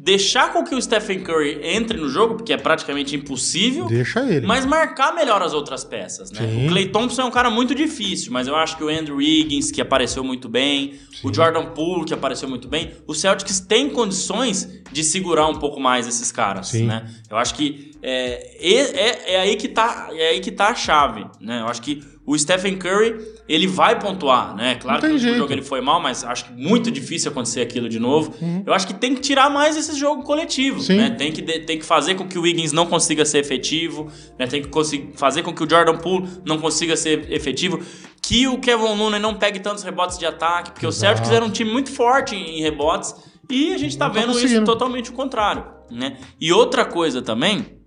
deixar 0.00 0.52
com 0.52 0.62
que 0.64 0.74
o 0.74 0.80
Stephen 0.80 1.20
Curry 1.24 1.58
entre 1.62 1.98
no 1.98 2.08
jogo, 2.08 2.36
porque 2.36 2.52
é 2.52 2.56
praticamente 2.56 3.16
impossível. 3.16 3.86
Deixa 3.86 4.20
ele. 4.20 4.46
Mas 4.46 4.64
marcar 4.64 5.12
melhor 5.14 5.42
as 5.42 5.52
outras 5.52 5.82
peças, 5.84 6.30
né? 6.30 6.40
Sim. 6.40 6.66
O 6.66 6.68
Clay 6.70 6.88
Thompson 6.88 7.22
é 7.22 7.24
um 7.24 7.30
cara 7.30 7.50
muito 7.50 7.74
difícil, 7.74 8.32
mas 8.32 8.46
eu 8.46 8.54
acho 8.54 8.76
que 8.76 8.84
o 8.84 8.88
Andrew 8.88 9.16
Wiggins, 9.16 9.70
que 9.72 9.80
apareceu 9.80 10.22
muito 10.22 10.48
bem, 10.48 10.94
o 11.24 11.34
Jordan 11.34 11.66
Poole, 11.72 12.04
que 12.04 12.14
apareceu 12.14 12.48
muito 12.48 12.68
bem, 12.68 12.92
o 13.06 13.14
Celtics 13.14 13.58
tem 13.60 13.90
condições 13.90 14.82
de 14.92 15.02
segurar 15.02 15.46
um 15.48 15.56
pouco 15.58 15.80
mais 15.80 16.06
esses 16.06 16.30
caras, 16.30 16.68
Sim. 16.68 16.84
né? 16.86 17.04
Eu 17.28 17.36
acho 17.36 17.54
que 17.54 17.90
é, 18.00 18.56
é, 18.60 18.74
é- 18.74 19.32
é 19.34 19.40
aí 19.40 19.56
que 19.56 19.68
tá, 19.68 20.08
é 20.12 20.28
aí 20.30 20.40
que 20.40 20.52
tá 20.52 20.68
a 20.68 20.74
chave, 20.74 21.26
né? 21.40 21.60
Eu 21.60 21.66
acho 21.66 21.82
que 21.82 22.00
o 22.28 22.38
Stephen 22.38 22.76
Curry, 22.76 23.26
ele 23.48 23.66
vai 23.66 23.98
pontuar, 23.98 24.54
né? 24.54 24.74
Claro 24.74 25.00
que 25.00 25.08
no 25.08 25.16
jeito. 25.16 25.38
jogo 25.38 25.50
ele 25.50 25.62
foi 25.62 25.80
mal, 25.80 25.98
mas 25.98 26.22
acho 26.22 26.44
que 26.44 26.52
muito 26.52 26.90
difícil 26.90 27.30
acontecer 27.30 27.62
aquilo 27.62 27.88
de 27.88 27.98
novo. 27.98 28.34
Uhum. 28.38 28.62
Eu 28.66 28.74
acho 28.74 28.86
que 28.86 28.92
tem 28.92 29.14
que 29.14 29.22
tirar 29.22 29.48
mais 29.48 29.78
esse 29.78 29.98
jogo 29.98 30.22
coletivo, 30.22 30.78
Sim. 30.78 30.98
né? 30.98 31.08
Tem 31.08 31.32
que, 31.32 31.40
tem 31.40 31.78
que 31.78 31.86
fazer 31.86 32.16
com 32.16 32.28
que 32.28 32.38
o 32.38 32.42
Wiggins 32.42 32.70
não 32.70 32.84
consiga 32.84 33.24
ser 33.24 33.38
efetivo, 33.38 34.12
né? 34.38 34.46
Tem 34.46 34.60
que 34.60 34.68
fazer 35.14 35.42
com 35.42 35.54
que 35.54 35.64
o 35.64 35.70
Jordan 35.70 35.96
Poole 35.96 36.28
não 36.44 36.58
consiga 36.58 36.98
ser 36.98 37.32
efetivo, 37.32 37.80
que 38.20 38.46
o 38.46 38.58
Kevin 38.58 38.94
Looney 38.98 39.18
não 39.18 39.34
pegue 39.34 39.58
tantos 39.58 39.82
rebotes 39.82 40.18
de 40.18 40.26
ataque, 40.26 40.72
porque 40.72 40.84
o 40.84 40.90
Exato. 40.90 41.16
Celtics 41.16 41.30
era 41.30 41.42
um 41.42 41.50
time 41.50 41.72
muito 41.72 41.90
forte 41.90 42.36
em, 42.36 42.58
em 42.58 42.60
rebotes 42.60 43.14
e 43.48 43.72
a 43.72 43.78
gente 43.78 43.96
tá 43.96 44.06
Não 44.06 44.14
tá 44.14 44.20
vendo 44.20 44.38
isso 44.38 44.64
totalmente 44.66 45.08
o 45.08 45.14
contrário, 45.14 45.64
né? 45.90 46.18
E 46.38 46.52
outra 46.52 46.84
coisa 46.84 47.22
também, 47.22 47.78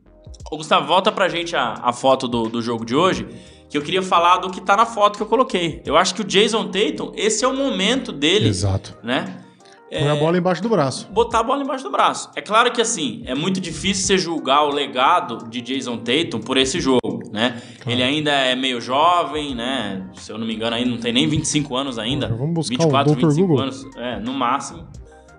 Ô, 0.51 0.57
Gustavo, 0.57 0.88
volta 0.88 1.11
pra 1.11 1.30
gente 1.30 1.55
a, 1.55 1.76
a 1.82 1.93
foto 1.93 2.28
do, 2.28 2.49
do 2.49 2.61
jogo 2.61 2.84
de 2.84 2.95
hoje, 2.95 3.26
que 3.72 3.78
eu 3.78 3.82
queria 3.82 4.03
falar 4.03 4.38
do 4.39 4.51
que 4.51 4.59
tá 4.59 4.76
na 4.76 4.86
foto 4.86 5.15
que 5.15 5.24
eu 5.24 5.28
coloquei. 5.28 5.82
Eu 5.86 5.95
acho 5.95 6.13
que 6.13 6.22
o 6.22 6.26
Jason 6.26 6.65
Tatum, 6.67 7.13
esse 7.15 7.45
é 7.45 7.47
o 7.47 7.55
momento 7.55 8.11
dele 8.11 8.49
Exato. 8.49 8.97
né? 9.01 9.38
Põe 9.89 10.07
a 10.07 10.15
bola 10.15 10.38
embaixo 10.38 10.61
do 10.61 10.69
braço. 10.69 11.09
botar 11.11 11.39
a 11.39 11.43
bola 11.43 11.63
embaixo 11.63 11.84
do 11.84 11.91
braço. 11.91 12.30
É 12.36 12.41
claro 12.41 12.72
que 12.72 12.82
assim, 12.82 13.24
é 13.26 13.36
muito 13.36 13.59
difícil 13.59 14.05
você 14.05 14.17
julgar 14.17 14.63
o 14.63 14.69
legado 14.74 15.49
de 15.49 15.61
Jason 15.61 15.97
Tatum 15.97 16.39
por 16.39 16.55
esse 16.57 16.80
jogo, 16.80 17.24
né? 17.32 17.61
Ele 17.86 18.01
ainda 18.01 18.32
é 18.32 18.55
meio 18.55 18.80
jovem, 18.80 19.53
né? 19.53 20.05
Se 20.13 20.32
eu 20.32 20.38
não 20.38 20.47
me 20.47 20.55
engano, 20.55 20.76
ainda 20.78 20.89
não 20.89 20.97
tem 20.97 21.11
nem 21.11 21.28
25 21.28 21.76
anos 21.76 21.97
ainda. 21.99 22.28
Vamos 22.30 22.53
buscar 22.53 22.78
24, 22.78 23.11
o 23.11 23.15
Dr. 23.15 23.22
25 23.22 23.47
Google. 23.47 23.63
anos, 23.63 23.86
é, 23.97 24.19
no 24.19 24.34
máximo. 24.34 24.88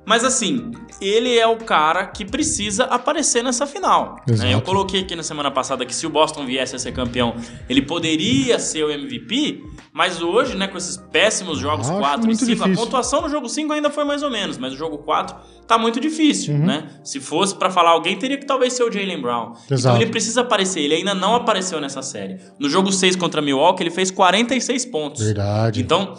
Mas 0.04 0.24
assim, 0.24 0.72
ele 1.00 1.38
é 1.38 1.46
o 1.46 1.56
cara 1.58 2.06
que 2.06 2.24
precisa 2.24 2.84
aparecer 2.84 3.42
nessa 3.42 3.66
final. 3.66 4.16
né? 4.26 4.52
Eu 4.52 4.60
coloquei 4.60 5.00
aqui 5.02 5.14
na 5.14 5.22
semana 5.22 5.48
passada 5.50 5.86
que 5.86 5.94
se 5.94 6.04
o 6.06 6.10
Boston 6.10 6.44
viesse 6.44 6.74
a 6.74 6.78
ser 6.78 6.90
campeão, 6.92 7.34
ele 7.68 7.82
poderia 7.82 8.58
ser 8.58 8.82
o 8.84 8.90
MVP, 8.90 9.62
mas 9.92 10.20
hoje, 10.20 10.56
né, 10.56 10.66
com 10.66 10.76
esses 10.76 10.96
péssimos 10.96 11.58
jogos 11.58 11.88
Acho 11.88 11.98
4 12.00 12.22
e 12.22 12.26
muito 12.26 12.44
5, 12.44 12.64
a 12.64 12.68
pontuação 12.74 13.22
no 13.22 13.28
jogo 13.28 13.48
5 13.48 13.72
ainda 13.72 13.90
foi 13.90 14.04
mais 14.04 14.22
ou 14.24 14.30
menos, 14.30 14.58
mas 14.58 14.72
o 14.72 14.76
jogo 14.76 14.98
4 14.98 15.36
tá 15.68 15.78
muito 15.78 16.00
difícil, 16.00 16.54
Uhum. 16.54 16.66
né? 16.66 16.88
Se 17.04 17.20
fosse 17.20 17.54
pra 17.54 17.70
falar 17.70 17.90
alguém, 17.90 18.18
teria 18.18 18.36
que 18.36 18.44
talvez 18.46 18.72
ser 18.72 18.82
o 18.82 18.90
Jalen 18.90 19.20
Brown. 19.22 19.52
Então 19.66 19.76
Exato. 19.78 20.02
ele 20.02 20.10
precisa 20.10 20.40
aparecer, 20.40 20.80
ele 20.80 20.94
ainda 20.96 21.14
não 21.14 21.36
apareceu 21.36 21.80
nessa 21.80 22.02
série. 22.02 22.38
No 22.58 22.68
jogo 22.68 22.90
6 22.90 23.14
contra 23.14 23.40
Milwaukee, 23.40 23.84
ele 23.84 23.90
fez 23.90 24.10
46 24.10 24.84
pontos. 24.86 25.22
Verdade. 25.24 25.80
Então, 25.80 26.12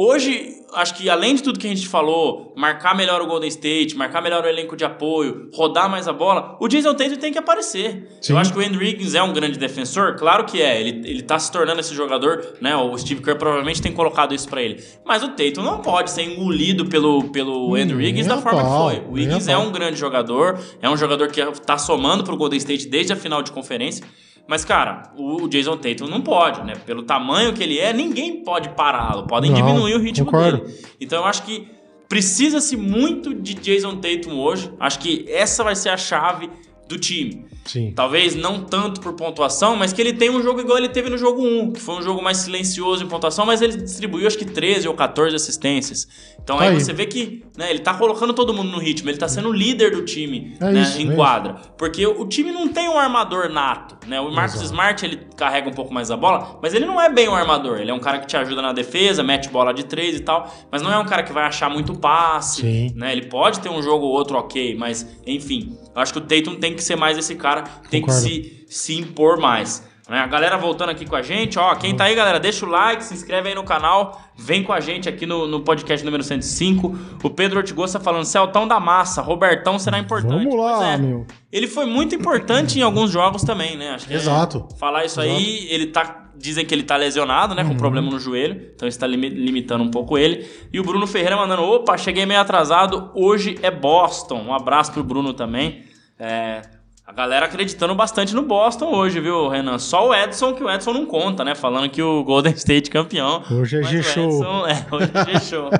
hoje, 0.00 0.56
acho 0.72 0.94
que 0.94 1.10
além 1.10 1.34
de 1.34 1.42
tudo 1.42 1.58
que 1.58 1.66
a 1.66 1.70
gente 1.70 1.86
falou, 1.86 2.54
marcar 2.56 2.96
melhor 2.96 3.20
o 3.20 3.26
Golden 3.26 3.48
State, 3.48 3.94
marcar 3.94 4.22
melhor 4.22 4.44
o 4.44 4.48
elenco 4.48 4.74
de 4.74 4.84
apoio, 4.84 5.50
rodar 5.52 5.90
mais 5.90 6.08
a 6.08 6.12
bola, 6.12 6.56
o 6.58 6.66
Jason 6.66 6.94
Tatum 6.94 7.16
tem 7.16 7.30
que 7.30 7.38
aparecer. 7.38 8.08
Sim. 8.20 8.32
Eu 8.32 8.38
acho 8.38 8.52
que 8.52 8.58
o 8.58 8.62
Andrew 8.62 8.80
Wiggins 8.80 9.14
é 9.14 9.22
um 9.22 9.32
grande 9.32 9.58
defensor, 9.58 10.16
claro 10.16 10.44
que 10.44 10.62
é. 10.62 10.80
Ele, 10.80 11.06
ele 11.06 11.22
tá 11.22 11.38
se 11.38 11.52
tornando 11.52 11.80
esse 11.80 11.94
jogador, 11.94 12.54
né? 12.60 12.74
O 12.76 12.96
Steve 12.96 13.22
Kerr 13.22 13.36
provavelmente 13.36 13.82
tem 13.82 13.92
colocado 13.92 14.34
isso 14.34 14.48
pra 14.48 14.62
ele. 14.62 14.82
Mas 15.04 15.22
o 15.22 15.28
Tatum 15.28 15.62
não 15.62 15.82
pode 15.82 16.10
ser 16.10 16.22
engolido 16.22 16.86
pelo, 16.86 17.24
pelo 17.24 17.74
Andrew 17.74 17.98
Wiggins 17.98 18.26
da 18.26 18.38
forma 18.38 18.62
pau, 18.62 18.88
que 18.88 18.96
foi. 18.96 19.04
O 19.10 19.16
a 19.16 19.36
é 19.36 19.54
pau. 19.54 19.66
um 19.66 19.70
grande 19.70 19.98
jogador, 19.98 20.58
é 20.80 20.88
um 20.88 20.96
jogador 20.96 21.28
que 21.28 21.42
tá 21.60 21.76
somando 21.76 22.24
pro 22.24 22.36
Golden 22.36 22.58
State 22.58 22.88
desde 22.88 23.12
a 23.12 23.16
final 23.16 23.42
de 23.42 23.52
conferência. 23.52 24.04
Mas, 24.50 24.64
cara, 24.64 25.12
o 25.16 25.46
Jason 25.46 25.76
Tatum 25.76 26.08
não 26.08 26.20
pode, 26.20 26.64
né? 26.64 26.72
Pelo 26.84 27.04
tamanho 27.04 27.52
que 27.54 27.62
ele 27.62 27.78
é, 27.78 27.92
ninguém 27.92 28.42
pode 28.42 28.70
pará-lo. 28.70 29.24
Podem 29.28 29.48
Não, 29.52 29.56
diminuir 29.56 29.94
o 29.94 30.00
ritmo 30.00 30.26
concordo. 30.26 30.64
dele. 30.64 30.74
Então 31.00 31.20
eu 31.20 31.24
acho 31.24 31.44
que 31.44 31.68
precisa-se 32.08 32.76
muito 32.76 33.32
de 33.32 33.54
Jason 33.54 33.98
Tatum 33.98 34.36
hoje. 34.40 34.72
Acho 34.80 34.98
que 34.98 35.24
essa 35.28 35.62
vai 35.62 35.76
ser 35.76 35.90
a 35.90 35.96
chave 35.96 36.50
do 36.88 36.98
time. 36.98 37.46
Sim. 37.64 37.92
Talvez 37.94 38.34
não 38.34 38.60
tanto 38.64 39.00
por 39.00 39.12
pontuação, 39.14 39.76
mas 39.76 39.92
que 39.92 40.00
ele 40.00 40.12
tem 40.12 40.30
um 40.30 40.42
jogo 40.42 40.60
igual 40.60 40.78
ele 40.78 40.88
teve 40.88 41.08
no 41.10 41.18
jogo 41.18 41.42
1, 41.42 41.72
que 41.72 41.80
foi 41.80 41.96
um 41.96 42.02
jogo 42.02 42.22
mais 42.22 42.38
silencioso 42.38 43.04
em 43.04 43.06
pontuação, 43.06 43.46
mas 43.46 43.62
ele 43.62 43.76
distribuiu 43.76 44.26
acho 44.26 44.38
que 44.38 44.44
13 44.44 44.88
ou 44.88 44.94
14 44.94 45.34
assistências. 45.36 46.08
Então 46.42 46.56
Tá 46.56 46.64
aí, 46.64 46.70
aí. 46.70 46.80
você 46.80 46.92
vê 46.92 47.06
que 47.06 47.44
né, 47.56 47.70
ele 47.70 47.80
tá 47.80 47.94
colocando 47.94 48.32
todo 48.32 48.52
mundo 48.52 48.70
no 48.70 48.78
ritmo, 48.78 49.08
ele 49.10 49.18
tá 49.18 49.28
sendo 49.28 49.48
o 49.50 49.52
líder 49.52 49.90
do 49.92 50.04
time 50.04 50.54
É 50.60 50.70
né, 50.72 50.82
isso, 50.82 51.00
em 51.00 51.12
é 51.12 51.14
quadra. 51.14 51.54
Porque 51.76 52.06
o 52.06 52.26
time 52.26 52.50
não 52.50 52.68
tem 52.68 52.88
um 52.88 52.98
armador 52.98 53.48
nato, 53.50 53.96
né? 54.08 54.20
O 54.20 54.30
Marcus 54.32 54.54
Exato. 54.56 54.70
Smart, 54.72 55.04
ele 55.04 55.20
carrega 55.36 55.68
um 55.68 55.72
pouco 55.72 55.92
mais 55.92 56.10
a 56.10 56.16
bola, 56.16 56.58
mas 56.62 56.74
ele 56.74 56.86
não 56.86 57.00
é 57.00 57.08
bem 57.08 57.28
um 57.28 57.34
armador. 57.34 57.78
Ele 57.78 57.90
é 57.90 57.94
um 57.94 58.00
cara 58.00 58.18
que 58.18 58.26
te 58.26 58.36
ajuda 58.36 58.60
na 58.62 58.72
defesa, 58.72 59.22
mete 59.22 59.48
bola 59.48 59.72
de 59.72 59.84
três 59.84 60.16
e 60.16 60.20
tal, 60.20 60.52
mas 60.70 60.82
não 60.82 60.92
é 60.92 60.98
um 60.98 61.04
cara 61.04 61.22
que 61.22 61.32
vai 61.32 61.44
achar 61.44 61.68
muito 61.70 61.94
passe, 61.94 62.62
Sim. 62.62 62.92
né? 62.96 63.12
Ele 63.12 63.26
pode 63.26 63.60
ter 63.60 63.68
um 63.68 63.82
jogo 63.82 64.06
ou 64.06 64.12
outro 64.12 64.38
ok, 64.38 64.74
mas 64.76 65.06
enfim, 65.26 65.76
eu 65.94 66.00
acho 66.00 66.12
que 66.12 66.18
o 66.18 66.22
Tatum 66.22 66.56
tem 66.56 66.74
que 66.74 66.82
ser 66.82 66.96
mais 66.96 67.18
esse 67.18 67.34
cara, 67.34 67.49
tem 67.90 68.00
Concordo. 68.00 68.22
que 68.28 68.64
se, 68.68 68.92
se 68.94 68.94
impor 68.98 69.38
mais. 69.38 69.86
né? 70.08 70.18
A 70.18 70.26
galera 70.26 70.56
voltando 70.56 70.90
aqui 70.90 71.06
com 71.06 71.14
a 71.16 71.22
gente, 71.22 71.58
ó, 71.58 71.74
quem 71.76 71.94
tá 71.94 72.04
aí, 72.04 72.14
galera, 72.14 72.40
deixa 72.40 72.66
o 72.66 72.68
like, 72.68 73.04
se 73.04 73.14
inscreve 73.14 73.48
aí 73.50 73.54
no 73.54 73.62
canal, 73.62 74.20
vem 74.36 74.62
com 74.62 74.72
a 74.72 74.80
gente 74.80 75.08
aqui 75.08 75.24
no, 75.26 75.46
no 75.46 75.60
podcast 75.60 76.04
número 76.04 76.22
105. 76.24 76.98
O 77.22 77.30
Pedro 77.30 77.58
Ortigosa 77.58 78.00
falando, 78.00 78.24
Celtão 78.24 78.66
da 78.66 78.80
massa, 78.80 79.22
Robertão 79.22 79.78
será 79.78 79.98
importante. 79.98 80.44
Vamos 80.48 80.56
lá, 80.56 80.92
é. 80.92 80.96
meu. 80.96 81.26
Ele 81.52 81.66
foi 81.68 81.86
muito 81.86 82.14
importante 82.14 82.78
em 82.78 82.82
alguns 82.82 83.10
jogos 83.10 83.42
também, 83.42 83.76
né? 83.76 83.90
Acho 83.90 84.06
que 84.08 84.12
é- 84.14 84.16
Exato. 84.16 84.66
falar 84.78 85.04
isso 85.04 85.20
aí, 85.20 85.66
ele 85.70 85.86
tá. 85.86 86.16
Dizem 86.42 86.64
que 86.64 86.74
ele 86.74 86.84
tá 86.84 86.96
lesionado, 86.96 87.54
né? 87.54 87.62
Com 87.62 87.72
Uhum. 87.72 87.76
problema 87.76 88.10
no 88.10 88.18
joelho. 88.18 88.70
Então 88.74 88.88
isso 88.88 88.98
tá 88.98 89.06
limi- 89.06 89.28
limitando 89.28 89.84
um 89.84 89.90
pouco 89.90 90.16
ele. 90.16 90.48
E 90.72 90.80
o 90.80 90.82
Bruno 90.82 91.06
Ferreira 91.06 91.36
mandando: 91.36 91.62
opa, 91.62 91.98
cheguei 91.98 92.24
meio 92.24 92.40
atrasado. 92.40 93.10
Hoje 93.14 93.58
é 93.60 93.70
Boston. 93.70 94.40
Um 94.48 94.54
abraço 94.54 94.90
pro 94.90 95.04
Bruno 95.04 95.34
também. 95.34 95.84
É, 96.18 96.62
a 97.10 97.12
galera 97.12 97.46
acreditando 97.46 97.92
bastante 97.92 98.32
no 98.36 98.42
Boston 98.42 98.94
hoje, 98.94 99.18
viu, 99.18 99.48
Renan? 99.48 99.80
Só 99.80 100.08
o 100.08 100.14
Edson, 100.14 100.54
que 100.54 100.62
o 100.62 100.70
Edson 100.70 100.92
não 100.92 101.04
conta, 101.04 101.42
né? 101.42 101.56
Falando 101.56 101.90
que 101.90 102.00
o 102.00 102.22
Golden 102.22 102.52
State 102.52 102.88
campeão. 102.88 103.42
Hoje 103.50 103.80
é 103.80 103.82
G-Show. 103.82 104.68
É, 104.68 104.86
hoje 104.92 105.10
é 105.12 105.32
G-Show. 105.40 105.70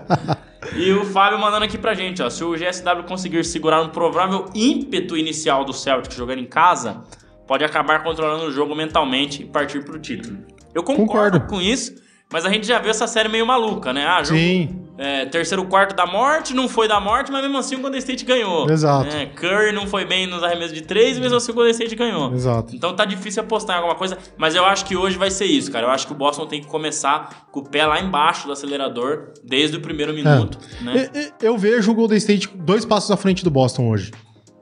E 0.75 0.93
o 0.93 1.05
Fábio 1.05 1.39
mandando 1.39 1.65
aqui 1.65 1.79
pra 1.79 1.95
gente, 1.95 2.21
ó. 2.21 2.29
Se 2.29 2.43
o 2.43 2.57
GSW 2.57 3.05
conseguir 3.07 3.45
segurar 3.45 3.81
um 3.81 3.91
provável 3.91 4.47
ímpeto 4.57 5.17
inicial 5.17 5.65
do 5.65 5.73
Celtic 5.73 6.13
jogando 6.17 6.41
em 6.41 6.47
casa, 6.47 7.01
pode 7.47 7.63
acabar 7.65 8.03
controlando 8.03 8.47
o 8.47 8.51
jogo 8.51 8.75
mentalmente 8.75 9.43
e 9.43 9.47
partir 9.47 9.85
pro 9.85 10.01
título. 10.01 10.37
Eu 10.75 10.83
concordo, 10.83 11.39
Concordo. 11.39 11.47
com 11.47 11.61
isso, 11.61 11.95
mas 12.33 12.45
a 12.45 12.51
gente 12.51 12.67
já 12.67 12.81
viu 12.81 12.91
essa 12.91 13.07
série 13.07 13.29
meio 13.29 13.47
maluca, 13.47 13.93
né? 13.93 14.05
Ah, 14.05 14.25
jogo, 14.25 14.37
Sim. 14.37 14.80
É, 15.03 15.25
terceiro 15.25 15.65
quarto 15.65 15.97
da 15.97 16.05
morte, 16.07 16.53
não 16.55 16.69
foi 16.69 16.87
da 16.87 17.01
morte, 17.01 17.33
mas 17.33 17.41
mesmo 17.43 17.57
assim 17.57 17.75
o 17.77 17.81
Golden 17.81 17.99
State 17.99 18.25
ganhou. 18.25 18.71
Exato. 18.71 19.09
É, 19.17 19.25
Curry 19.27 19.73
não 19.73 19.87
foi 19.87 20.05
bem 20.05 20.27
nos 20.27 20.43
arremessos 20.43 20.75
de 20.75 20.83
três, 20.83 21.19
mesmo 21.19 21.39
assim 21.39 21.51
o 21.53 21.55
Golden 21.55 21.73
State 21.73 21.95
ganhou. 21.97 22.35
Exato. 22.35 22.77
Então 22.77 22.95
tá 22.95 23.07
difícil 23.07 23.43
apostar 23.43 23.77
em 23.77 23.79
alguma 23.79 23.95
coisa, 23.97 24.19
mas 24.37 24.55
eu 24.55 24.65
acho 24.65 24.85
que 24.85 24.95
hoje 24.97 25.17
vai 25.17 25.31
ser 25.31 25.47
isso, 25.47 25.73
cara. 25.73 25.87
Eu 25.87 25.91
acho 25.91 26.07
que 26.07 26.13
o 26.13 26.17
Boston 26.17 26.47
tem 26.47 26.61
que 26.61 26.67
começar 26.67 27.47
com 27.51 27.61
o 27.61 27.65
pé 27.69 27.87
lá 27.87 27.99
embaixo 27.99 28.47
do 28.47 28.53
acelerador 28.53 29.29
desde 29.43 29.77
o 29.79 29.81
primeiro 29.81 30.13
minuto, 30.13 30.59
né? 30.83 31.09
E- 31.15 31.19
e- 31.19 31.33
Eu 31.41 31.57
vejo 31.57 31.91
o 31.91 31.95
Golden 31.95 32.19
State 32.19 32.49
dois 32.55 32.85
passos 32.85 33.11
à 33.11 33.17
frente 33.17 33.43
do 33.43 33.51
Boston 33.51 33.89
hoje. 33.89 34.13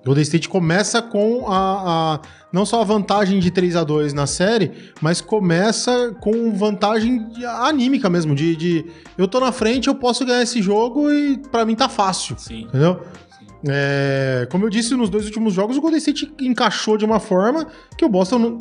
O 0.08 0.10
Golden 0.10 0.22
State 0.22 0.48
começa 0.48 1.02
com 1.02 1.46
a, 1.50 2.14
a- 2.14 2.20
não 2.50 2.64
só 2.64 2.80
a 2.80 2.84
vantagem 2.84 3.38
de 3.40 3.50
3 3.50 3.76
a 3.76 3.84
2 3.84 4.14
na 4.14 4.26
série, 4.26 4.72
mas 5.02 5.20
começa 5.20 6.16
com 6.18 6.50
vantagem 6.54 7.26
anímica 7.60 8.08
mesmo, 8.08 8.34
de, 8.34 8.56
de 8.56 8.86
eu 9.18 9.28
tô 9.28 9.38
na 9.38 9.52
frente, 9.52 9.86
eu 9.88 9.94
posso 9.94 10.24
ganhar 10.24 10.42
esse 10.42 10.62
jogo 10.62 11.10
e 11.12 11.36
pra 11.52 11.66
mim 11.66 11.74
tá 11.74 11.90
fácil, 11.90 12.36
Sim. 12.38 12.62
entendeu? 12.62 13.02
É, 13.68 14.48
como 14.50 14.64
eu 14.64 14.70
disse 14.70 14.94
nos 14.94 15.10
dois 15.10 15.26
últimos 15.26 15.52
jogos, 15.52 15.76
o 15.76 15.80
Golden 15.82 15.98
State 15.98 16.32
encaixou 16.40 16.96
de 16.96 17.04
uma 17.04 17.20
forma 17.20 17.66
que 17.98 18.04
o 18.04 18.08
Boston 18.08 18.38
não 18.38 18.58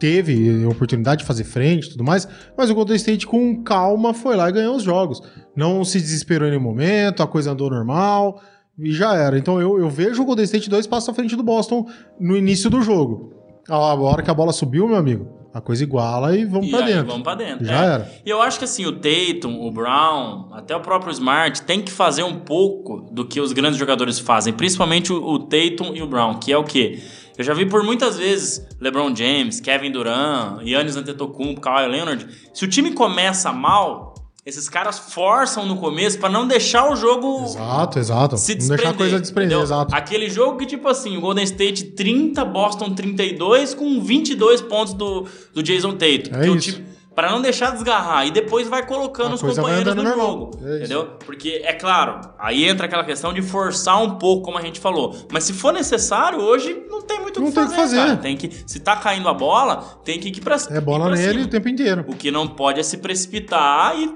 teve 0.00 0.66
oportunidade 0.66 1.20
de 1.20 1.26
fazer 1.28 1.44
frente 1.44 1.86
e 1.86 1.90
tudo 1.90 2.02
mais, 2.02 2.26
mas 2.58 2.70
o 2.70 2.74
Golden 2.74 2.96
State 2.96 3.24
com 3.24 3.62
calma 3.62 4.12
foi 4.12 4.34
lá 4.34 4.48
e 4.48 4.52
ganhou 4.52 4.74
os 4.74 4.82
jogos. 4.82 5.20
Não 5.54 5.84
se 5.84 6.00
desesperou 6.00 6.48
em 6.48 6.50
nenhum 6.50 6.62
momento, 6.64 7.22
a 7.22 7.26
coisa 7.28 7.52
andou 7.52 7.70
normal 7.70 8.42
e 8.78 8.92
já 8.92 9.14
era. 9.14 9.38
Então 9.38 9.60
eu, 9.60 9.78
eu 9.78 9.88
vejo 9.88 10.22
o 10.22 10.24
Golden 10.24 10.44
State 10.44 10.70
dois 10.70 10.86
passos 10.86 11.08
à 11.08 11.14
frente 11.14 11.36
do 11.36 11.42
Boston 11.42 11.86
no 12.18 12.36
início 12.36 12.70
do 12.70 12.82
jogo. 12.82 13.32
A 13.68 13.94
hora 13.94 14.22
que 14.22 14.30
a 14.30 14.34
bola 14.34 14.52
subiu, 14.52 14.88
meu 14.88 14.96
amigo, 14.96 15.28
a 15.54 15.60
coisa 15.60 15.84
iguala 15.84 16.36
e 16.36 16.44
vamos 16.44 16.70
pra 16.70 16.80
aí, 16.80 16.86
dentro. 16.86 17.06
vamos 17.06 17.22
pra 17.22 17.34
dentro. 17.34 17.64
Já 17.64 17.82
é. 17.82 17.86
era. 17.86 18.12
E 18.24 18.30
eu 18.30 18.40
acho 18.42 18.58
que 18.58 18.64
assim, 18.64 18.86
o 18.86 18.92
Tatum, 18.92 19.60
o 19.60 19.70
Brown, 19.70 20.48
até 20.52 20.74
o 20.74 20.80
próprio 20.80 21.12
Smart 21.12 21.62
tem 21.62 21.80
que 21.82 21.92
fazer 21.92 22.22
um 22.22 22.40
pouco 22.40 23.08
do 23.12 23.26
que 23.26 23.40
os 23.40 23.52
grandes 23.52 23.78
jogadores 23.78 24.18
fazem, 24.18 24.52
principalmente 24.52 25.12
o, 25.12 25.22
o 25.22 25.38
Tatum 25.38 25.94
e 25.94 26.02
o 26.02 26.06
Brown, 26.06 26.38
que 26.38 26.52
é 26.52 26.56
o 26.56 26.64
quê? 26.64 27.00
Eu 27.36 27.44
já 27.44 27.54
vi 27.54 27.64
por 27.66 27.82
muitas 27.82 28.18
vezes 28.18 28.66
LeBron 28.80 29.14
James, 29.14 29.60
Kevin 29.60 29.90
Durant, 29.90 30.64
Giannis 30.64 30.96
Antetokounmpo, 30.96 31.60
Kawhi 31.60 31.88
Leonard. 31.88 32.26
Se 32.52 32.64
o 32.64 32.68
time 32.68 32.92
começa 32.92 33.52
mal, 33.52 34.11
esses 34.44 34.68
caras 34.68 34.98
forçam 34.98 35.64
no 35.66 35.76
começo 35.76 36.18
pra 36.18 36.28
não 36.28 36.46
deixar 36.48 36.90
o 36.90 36.96
jogo 36.96 37.44
Exato, 37.44 37.98
exato. 37.98 38.36
se 38.36 38.52
não 38.52 38.58
desprender. 38.58 38.76
deixar 38.76 38.90
a 38.90 38.94
coisa 38.98 39.20
desprender, 39.20 39.56
entendeu? 39.58 39.64
exato. 39.64 39.94
Aquele 39.94 40.28
jogo 40.28 40.58
que, 40.58 40.66
tipo 40.66 40.88
assim, 40.88 41.16
o 41.16 41.20
Golden 41.20 41.44
State 41.44 41.84
30, 41.92 42.44
Boston 42.44 42.90
32, 42.94 43.74
com 43.74 44.00
22 44.00 44.60
pontos 44.62 44.94
do, 44.94 45.26
do 45.54 45.62
Jason 45.62 45.92
Tatum. 45.92 46.34
É 46.40 46.48
isso. 46.48 46.72
time- 46.72 46.92
Pra 47.14 47.30
não 47.30 47.42
deixar 47.42 47.72
desgarrar. 47.72 48.26
E 48.26 48.30
depois 48.30 48.66
vai 48.68 48.86
colocando 48.86 49.32
A 49.32 49.34
os 49.34 49.42
companheiros 49.42 49.94
no 49.94 50.02
jogo. 50.02 50.50
É 50.64 50.76
entendeu? 50.78 51.10
Porque, 51.26 51.60
é 51.62 51.74
claro, 51.74 52.18
aí 52.38 52.64
entra 52.66 52.86
aquela 52.86 53.04
questão 53.04 53.34
de 53.34 53.42
forçar 53.42 54.02
um 54.02 54.12
pouco, 54.16 54.44
como 54.46 54.56
a 54.56 54.62
gente 54.62 54.80
falou. 54.80 55.14
Mas 55.30 55.44
se 55.44 55.52
for 55.52 55.74
necessário, 55.74 56.40
hoje 56.40 56.86
não 56.88 57.02
tem 57.02 57.20
muito 57.20 57.36
o 57.36 57.40
Não 57.42 57.48
que 57.50 57.54
tem 57.54 57.64
o 57.64 57.68
que 57.68 57.76
fazer, 57.76 57.96
fazer. 57.96 58.08
cara. 58.12 58.16
Tem 58.16 58.34
que, 58.34 58.50
se 58.66 58.80
tá 58.80 58.96
caindo 58.96 59.28
a 59.28 59.34
bola, 59.34 60.00
tem 60.02 60.18
que 60.18 60.28
ir 60.28 60.40
pra 60.40 60.56
É 60.70 60.80
bola 60.80 61.04
ir 61.04 61.08
pra 61.08 61.16
nele 61.18 61.32
cima. 61.34 61.44
o 61.44 61.48
tempo 61.50 61.68
inteiro. 61.68 62.04
O 62.08 62.16
que 62.16 62.30
não 62.30 62.48
pode 62.48 62.80
é 62.80 62.82
se 62.82 62.96
precipitar 62.96 63.94
e 63.94 64.10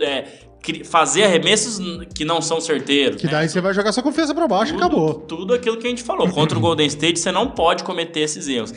é, 0.00 0.24
fazer 0.84 1.24
arremessos 1.24 1.78
que 2.14 2.24
não 2.24 2.40
são 2.40 2.60
certeiros. 2.60 3.20
Que 3.20 3.26
né? 3.26 3.32
daí 3.32 3.48
você 3.48 3.60
vai 3.60 3.74
jogar 3.74 3.92
sua 3.92 4.02
confiança 4.02 4.34
pra 4.34 4.48
baixo 4.48 4.72
e 4.72 4.76
acabou. 4.76 5.14
Tudo 5.14 5.52
aquilo 5.54 5.76
que 5.76 5.86
a 5.86 5.90
gente 5.90 6.02
falou. 6.02 6.28
Contra 6.30 6.56
o 6.56 6.60
Golden 6.60 6.86
State, 6.86 7.18
você 7.18 7.30
não 7.30 7.50
pode 7.50 7.84
cometer 7.84 8.20
esses 8.20 8.48
erros. 8.48 8.72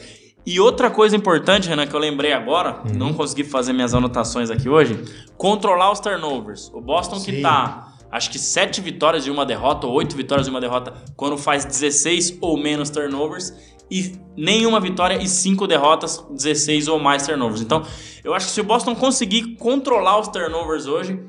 E 0.46 0.60
outra 0.62 0.90
coisa 0.90 1.16
importante, 1.16 1.68
Renan, 1.68 1.86
que 1.88 1.94
eu 1.94 2.00
lembrei 2.00 2.32
agora, 2.32 2.82
Uhum. 2.86 2.94
não 2.98 3.14
consegui 3.14 3.44
fazer 3.44 3.74
minhas 3.74 3.94
anotações 3.94 4.50
aqui 4.50 4.70
hoje, 4.70 4.98
controlar 5.38 5.92
os 5.92 6.00
turnovers. 6.00 6.72
O 6.74 6.80
Boston 6.80 7.18
que 7.20 7.32
Sim. 7.36 7.42
tá, 7.42 7.94
acho 8.10 8.30
que 8.32 8.40
sete 8.40 8.80
vitórias 8.80 9.28
e 9.28 9.30
uma 9.30 9.46
derrota, 9.46 9.88
ou 9.88 9.94
oito 9.94 10.16
vitórias 10.16 10.48
e 10.48 10.50
uma 10.50 10.62
derrota, 10.62 10.94
quando 11.18 11.38
faz 11.38 11.66
16 11.66 12.38
ou 12.40 12.58
menos 12.58 12.90
turnovers, 12.90 13.54
e 13.90 14.14
nenhuma 14.36 14.80
vitória 14.80 15.22
e 15.22 15.28
cinco 15.28 15.68
derrotas, 15.68 16.26
16 16.30 16.88
ou 16.88 17.00
mais 17.00 17.26
turnovers. 17.26 17.62
Então, 17.62 17.84
eu 18.24 18.34
acho 18.34 18.48
que 18.48 18.52
se 18.52 18.62
o 18.62 18.64
Boston 18.64 18.96
conseguir 18.96 19.56
controlar 19.56 20.20
os 20.20 20.28
turnovers 20.28 20.86
hoje, 20.86 21.20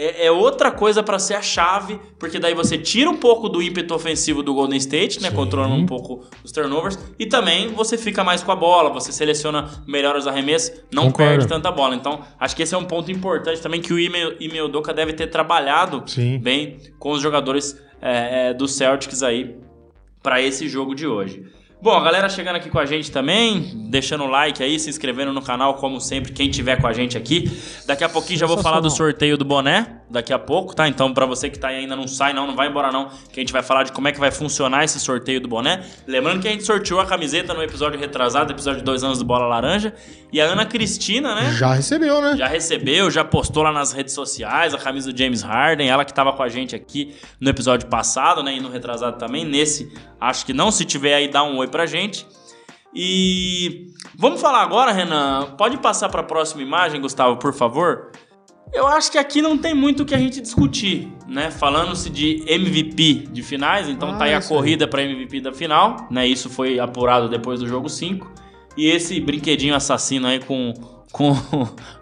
é, 0.00 0.26
é 0.26 0.30
outra 0.30 0.70
coisa 0.70 1.02
para 1.02 1.18
ser 1.18 1.34
a 1.34 1.42
chave, 1.42 2.00
porque 2.20 2.38
daí 2.38 2.54
você 2.54 2.78
tira 2.78 3.10
um 3.10 3.16
pouco 3.16 3.48
do 3.48 3.60
ímpeto 3.60 3.92
ofensivo 3.94 4.44
do 4.44 4.54
Golden 4.54 4.78
State, 4.78 5.20
né, 5.20 5.28
Sim. 5.28 5.34
controlando 5.34 5.74
um 5.74 5.86
pouco 5.86 6.24
os 6.44 6.52
turnovers, 6.52 6.96
e 7.18 7.26
também 7.26 7.68
você 7.68 7.98
fica 7.98 8.22
mais 8.22 8.42
com 8.42 8.52
a 8.52 8.56
bola, 8.56 8.90
você 8.90 9.10
seleciona 9.10 9.68
melhor 9.88 10.14
os 10.16 10.26
arremessos, 10.28 10.82
não 10.92 11.06
Concordo. 11.06 11.30
perde 11.32 11.48
tanta 11.48 11.72
bola. 11.72 11.96
Então, 11.96 12.20
acho 12.38 12.54
que 12.54 12.62
esse 12.62 12.74
é 12.74 12.78
um 12.78 12.84
ponto 12.84 13.10
importante 13.10 13.60
também 13.60 13.80
que 13.80 13.92
o 13.92 13.98
Ime 13.98 14.36
Ime 14.38 14.62
Udoka 14.62 14.94
deve 14.94 15.14
ter 15.14 15.26
trabalhado 15.26 16.04
Sim. 16.06 16.38
bem 16.38 16.78
com 16.98 17.10
os 17.10 17.20
jogadores 17.20 17.76
é, 18.00 18.50
é, 18.50 18.54
do 18.54 18.68
Celtics 18.68 19.24
aí 19.24 19.56
para 20.22 20.40
esse 20.40 20.68
jogo 20.68 20.94
de 20.94 21.08
hoje. 21.08 21.44
Bom, 21.80 21.96
a 21.96 22.02
galera 22.02 22.28
chegando 22.28 22.56
aqui 22.56 22.68
com 22.68 22.78
a 22.80 22.84
gente 22.84 23.08
também, 23.12 23.70
deixando 23.88 24.24
o 24.24 24.26
like 24.26 24.60
aí, 24.60 24.80
se 24.80 24.90
inscrevendo 24.90 25.32
no 25.32 25.40
canal, 25.40 25.74
como 25.74 26.00
sempre, 26.00 26.32
quem 26.32 26.50
tiver 26.50 26.80
com 26.80 26.88
a 26.88 26.92
gente 26.92 27.16
aqui. 27.16 27.48
Daqui 27.86 28.02
a 28.02 28.08
pouquinho 28.08 28.36
já 28.36 28.46
vou 28.46 28.58
falar 28.58 28.80
do 28.80 28.90
sorteio 28.90 29.38
do 29.38 29.44
boné, 29.44 30.00
daqui 30.10 30.32
a 30.32 30.40
pouco, 30.40 30.74
tá? 30.74 30.88
Então, 30.88 31.14
pra 31.14 31.24
você 31.24 31.48
que 31.48 31.56
tá 31.56 31.68
aí 31.68 31.76
ainda 31.76 31.94
não 31.94 32.08
sai 32.08 32.32
não, 32.32 32.48
não 32.48 32.56
vai 32.56 32.66
embora 32.66 32.90
não, 32.90 33.08
que 33.32 33.38
a 33.38 33.40
gente 33.40 33.52
vai 33.52 33.62
falar 33.62 33.84
de 33.84 33.92
como 33.92 34.08
é 34.08 34.12
que 34.12 34.18
vai 34.18 34.32
funcionar 34.32 34.82
esse 34.82 34.98
sorteio 34.98 35.40
do 35.40 35.46
boné. 35.46 35.84
Lembrando 36.04 36.42
que 36.42 36.48
a 36.48 36.50
gente 36.50 36.64
sorteou 36.64 36.98
a 36.98 37.06
camiseta 37.06 37.54
no 37.54 37.62
episódio 37.62 37.98
retrasado, 38.00 38.52
episódio 38.52 38.80
de 38.80 38.84
dois 38.84 39.04
anos 39.04 39.20
do 39.20 39.24
Bola 39.24 39.46
Laranja, 39.46 39.94
e 40.32 40.40
a 40.40 40.46
Ana 40.46 40.66
Cristina, 40.66 41.36
né? 41.36 41.52
Já 41.52 41.74
recebeu, 41.74 42.20
né? 42.20 42.36
Já 42.36 42.48
recebeu, 42.48 43.08
já 43.08 43.24
postou 43.24 43.62
lá 43.62 43.70
nas 43.70 43.92
redes 43.92 44.14
sociais 44.14 44.74
a 44.74 44.78
camisa 44.78 45.12
do 45.12 45.16
James 45.16 45.42
Harden, 45.42 45.88
ela 45.88 46.04
que 46.04 46.12
tava 46.12 46.32
com 46.32 46.42
a 46.42 46.48
gente 46.48 46.74
aqui 46.74 47.14
no 47.40 47.48
episódio 47.48 47.86
passado, 47.86 48.42
né, 48.42 48.56
e 48.56 48.60
no 48.60 48.68
retrasado 48.68 49.16
também, 49.16 49.44
nesse, 49.44 49.92
acho 50.20 50.44
que 50.44 50.52
não, 50.52 50.72
se 50.72 50.84
tiver 50.84 51.14
aí 51.14 51.28
dá 51.28 51.44
um 51.44 51.56
oi 51.58 51.67
pra 51.68 51.86
gente. 51.86 52.26
E 52.94 53.88
vamos 54.16 54.40
falar 54.40 54.62
agora, 54.62 54.92
Renan, 54.92 55.54
pode 55.58 55.76
passar 55.78 56.08
pra 56.08 56.22
próxima 56.22 56.62
imagem, 56.62 57.00
Gustavo, 57.00 57.36
por 57.36 57.52
favor? 57.52 58.10
Eu 58.72 58.86
acho 58.86 59.10
que 59.10 59.16
aqui 59.18 59.40
não 59.40 59.56
tem 59.56 59.74
muito 59.74 60.02
o 60.02 60.06
que 60.06 60.14
a 60.14 60.18
gente 60.18 60.40
discutir, 60.40 61.10
né? 61.26 61.50
Falando-se 61.50 62.10
de 62.10 62.42
MVP 62.46 63.28
de 63.32 63.42
finais, 63.42 63.88
então 63.88 64.10
Ah, 64.10 64.16
tá 64.18 64.24
aí 64.24 64.34
a 64.34 64.38
aí. 64.38 64.44
corrida 64.44 64.86
pra 64.86 65.02
MVP 65.02 65.40
da 65.40 65.52
final, 65.52 66.06
né? 66.10 66.26
Isso 66.26 66.50
foi 66.50 66.78
apurado 66.78 67.28
depois 67.28 67.60
do 67.60 67.66
jogo 67.66 67.88
5. 67.88 68.30
E 68.76 68.86
esse 68.86 69.18
brinquedinho 69.20 69.74
assassino 69.74 70.26
aí 70.26 70.38
com, 70.40 70.74
com 71.12 71.30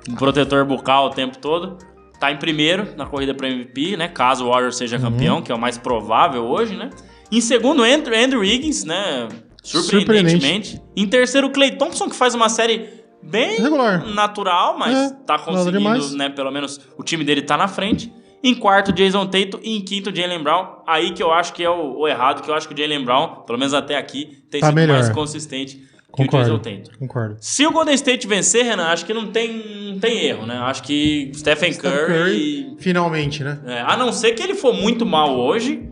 um 0.09 0.15
protetor 0.17 0.65
bucal 0.65 1.07
o 1.07 1.11
tempo 1.11 1.39
todo. 1.39 1.79
Tá 2.19 2.33
em 2.33 2.37
primeiro 2.39 2.97
na 2.97 3.07
corrida 3.07 3.35
para 3.35 3.49
MVP, 3.49 3.97
né? 3.97 4.09
Caso 4.09 4.47
o 4.47 4.49
Warriors 4.51 4.77
seja 4.77 4.99
campeão, 4.99 5.43
que 5.43 5.53
é 5.53 5.55
o 5.55 5.59
mais 5.59 5.77
provável 5.79 6.45
hoje, 6.47 6.75
né? 6.75 6.91
Em 7.31 7.41
segundo, 7.41 7.83
Andrew, 7.85 8.19
Andrew 8.19 8.41
Wiggins, 8.41 8.85
né? 8.85 9.29
Surpreendentemente. 9.67 10.81
Em 10.97 11.07
terceiro, 11.07 11.51
Clay 11.51 11.73
Thompson, 11.73 12.09
que 12.09 12.17
faz 12.17 12.35
uma 12.35 12.49
série 12.49 12.89
bem 13.23 13.61
Regular. 13.61 14.07
natural, 14.07 14.79
mas 14.79 14.97
É, 14.97 15.15
tá 15.27 15.39
conseguindo, 15.39 16.17
né? 16.17 16.29
Pelo 16.29 16.51
menos 16.51 16.81
o 16.97 17.03
time 17.03 17.25
dele 17.25 17.43
tá 17.43 17.57
na 17.57 17.69
frente. 17.69 18.13
Em 18.45 18.55
quarto, 18.55 18.93
Jason 18.93 19.27
Tatum. 19.27 19.59
E 19.63 19.77
em 19.77 19.81
quinto, 19.81 20.15
Jalen 20.15 20.43
Brown. 20.43 20.83
Aí 20.87 21.11
que 21.13 21.23
eu 21.23 21.33
acho 21.33 21.53
que 21.53 21.65
é 21.65 21.71
o, 21.71 21.99
o 22.01 22.07
errado, 22.07 22.43
que 22.43 22.51
eu 22.51 22.55
acho 22.55 22.69
que 22.69 22.75
o 22.75 22.77
Jalen 22.77 23.05
Brown, 23.05 23.43
pelo 23.47 23.59
menos 23.59 23.75
até 23.75 23.97
aqui, 23.97 24.39
tem 24.51 24.61
Tá 24.61 24.69
sido 24.69 24.77
melhor. 24.77 24.95
mais 24.95 25.09
consistente 25.09 25.77
que 25.79 26.23
o 26.23 26.27
Concordo. 26.27 26.59
Jason 26.59 26.59
Tatum. 26.83 26.99
Concordo. 26.99 27.37
Se 27.41 27.67
o 27.67 27.73
Golden 27.73 27.95
State 27.95 28.27
vencer, 28.27 28.65
Renan, 28.65 28.85
acho 28.87 29.05
que 29.05 29.13
não 29.13 29.27
tem, 29.33 29.91
não 29.93 29.99
tem 29.99 30.25
erro, 30.27 30.47
né? 30.47 30.57
Acho 30.59 30.83
que 30.85 31.33
Stephen 31.35 31.73
Steph 31.73 31.91
Curry. 31.93 32.77
Finalmente, 32.79 33.43
né? 33.43 33.59
é, 33.67 33.81
a 33.81 33.97
não 33.97 34.13
ser 34.13 34.33
que 34.33 34.43
ele 34.43 34.55
for 34.55 34.73
muito 34.73 35.05
mal 35.05 35.37
hoje, 35.37 35.89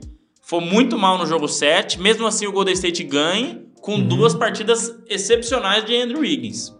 for 0.47 0.61
muito 0.61 0.99
mal 0.99 1.19
no 1.19 1.27
jogo 1.27 1.49
7, 1.49 2.01
mesmo 2.01 2.27
assim 2.27 2.47
o 2.47 2.53
Golden 2.53 2.75
State 2.75 3.03
ganhe 3.05 3.63
com 3.81 3.97
Uhum. 3.97 4.07
duas 4.09 4.35
partidas 4.35 4.95
excepcionais 5.09 5.85
de 5.85 5.95
Andrew 5.97 6.21
Wiggins. 6.21 6.73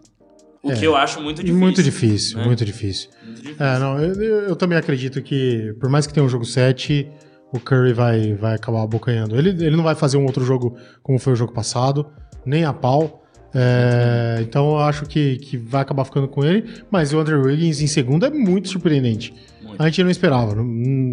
O 0.63 0.71
É. 0.71 0.75
que 0.75 0.85
eu 0.85 0.95
acho 0.95 1.21
muito 1.21 1.37
difícil. 1.43 1.59
muito 1.59 1.83
difícil, 1.83 2.37
né? 2.39 2.45
muito 2.45 2.65
difícil. 2.65 3.09
Muito 3.23 3.41
difícil. 3.41 3.65
É, 3.65 3.77
não, 3.79 3.99
eu, 3.99 4.13
eu- 4.49 4.55
também 4.55 4.77
acredito 4.77 5.21
que, 5.21 5.73
por 5.79 5.89
mais 5.89 6.07
que 6.07 6.13
tenha 6.13 6.25
um 6.25 6.29
jogo 6.29 6.43
7, 6.45 7.07
o 7.53 7.59
Curry 7.59 7.93
vai, 7.93 8.33
vai 8.33 8.55
acabar 8.55 8.81
abocanhando. 8.81 9.37
Ele, 9.37 9.49
ele 9.49 9.75
não 9.75 9.83
vai 9.83 9.93
fazer 9.93 10.17
um 10.17 10.25
outro 10.25 10.43
jogo 10.43 10.75
como 11.03 11.19
foi 11.19 11.33
o 11.33 11.35
jogo 11.35 11.53
passado, 11.53 12.07
nem 12.45 12.65
a 12.65 12.73
pau. 12.73 13.21
É, 13.53 14.39
então 14.41 14.71
eu 14.71 14.79
acho 14.79 15.05
que, 15.05 15.37
que 15.37 15.55
vai 15.55 15.81
acabar 15.81 16.03
ficando 16.03 16.27
com 16.27 16.43
ele. 16.43 16.67
Mas 16.91 17.13
o 17.13 17.19
Andrew 17.19 17.41
Wiggins 17.43 17.79
em 17.81 17.87
segundo 17.87 18.25
é 18.25 18.29
muito 18.29 18.67
surpreendente. 18.67 19.33
Muito. 19.61 19.81
A 19.81 19.85
gente 19.85 20.03
não 20.03 20.09
esperava, 20.11 20.55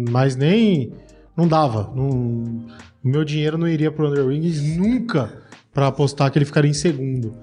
mas 0.09 0.35
nem. 0.35 0.91
Não 1.35 1.47
dava. 1.47 1.91
Não, 1.95 2.09
o 2.09 2.65
meu 3.03 3.23
dinheiro 3.23 3.57
não 3.57 3.67
iria 3.67 3.91
pro 3.91 4.07
Andrew 4.07 4.27
Wiggins 4.27 4.61
nunca 4.77 5.31
pra 5.73 5.87
apostar 5.87 6.31
que 6.31 6.37
ele 6.37 6.45
ficaria 6.45 6.69
em 6.69 6.73
segundo. 6.73 7.33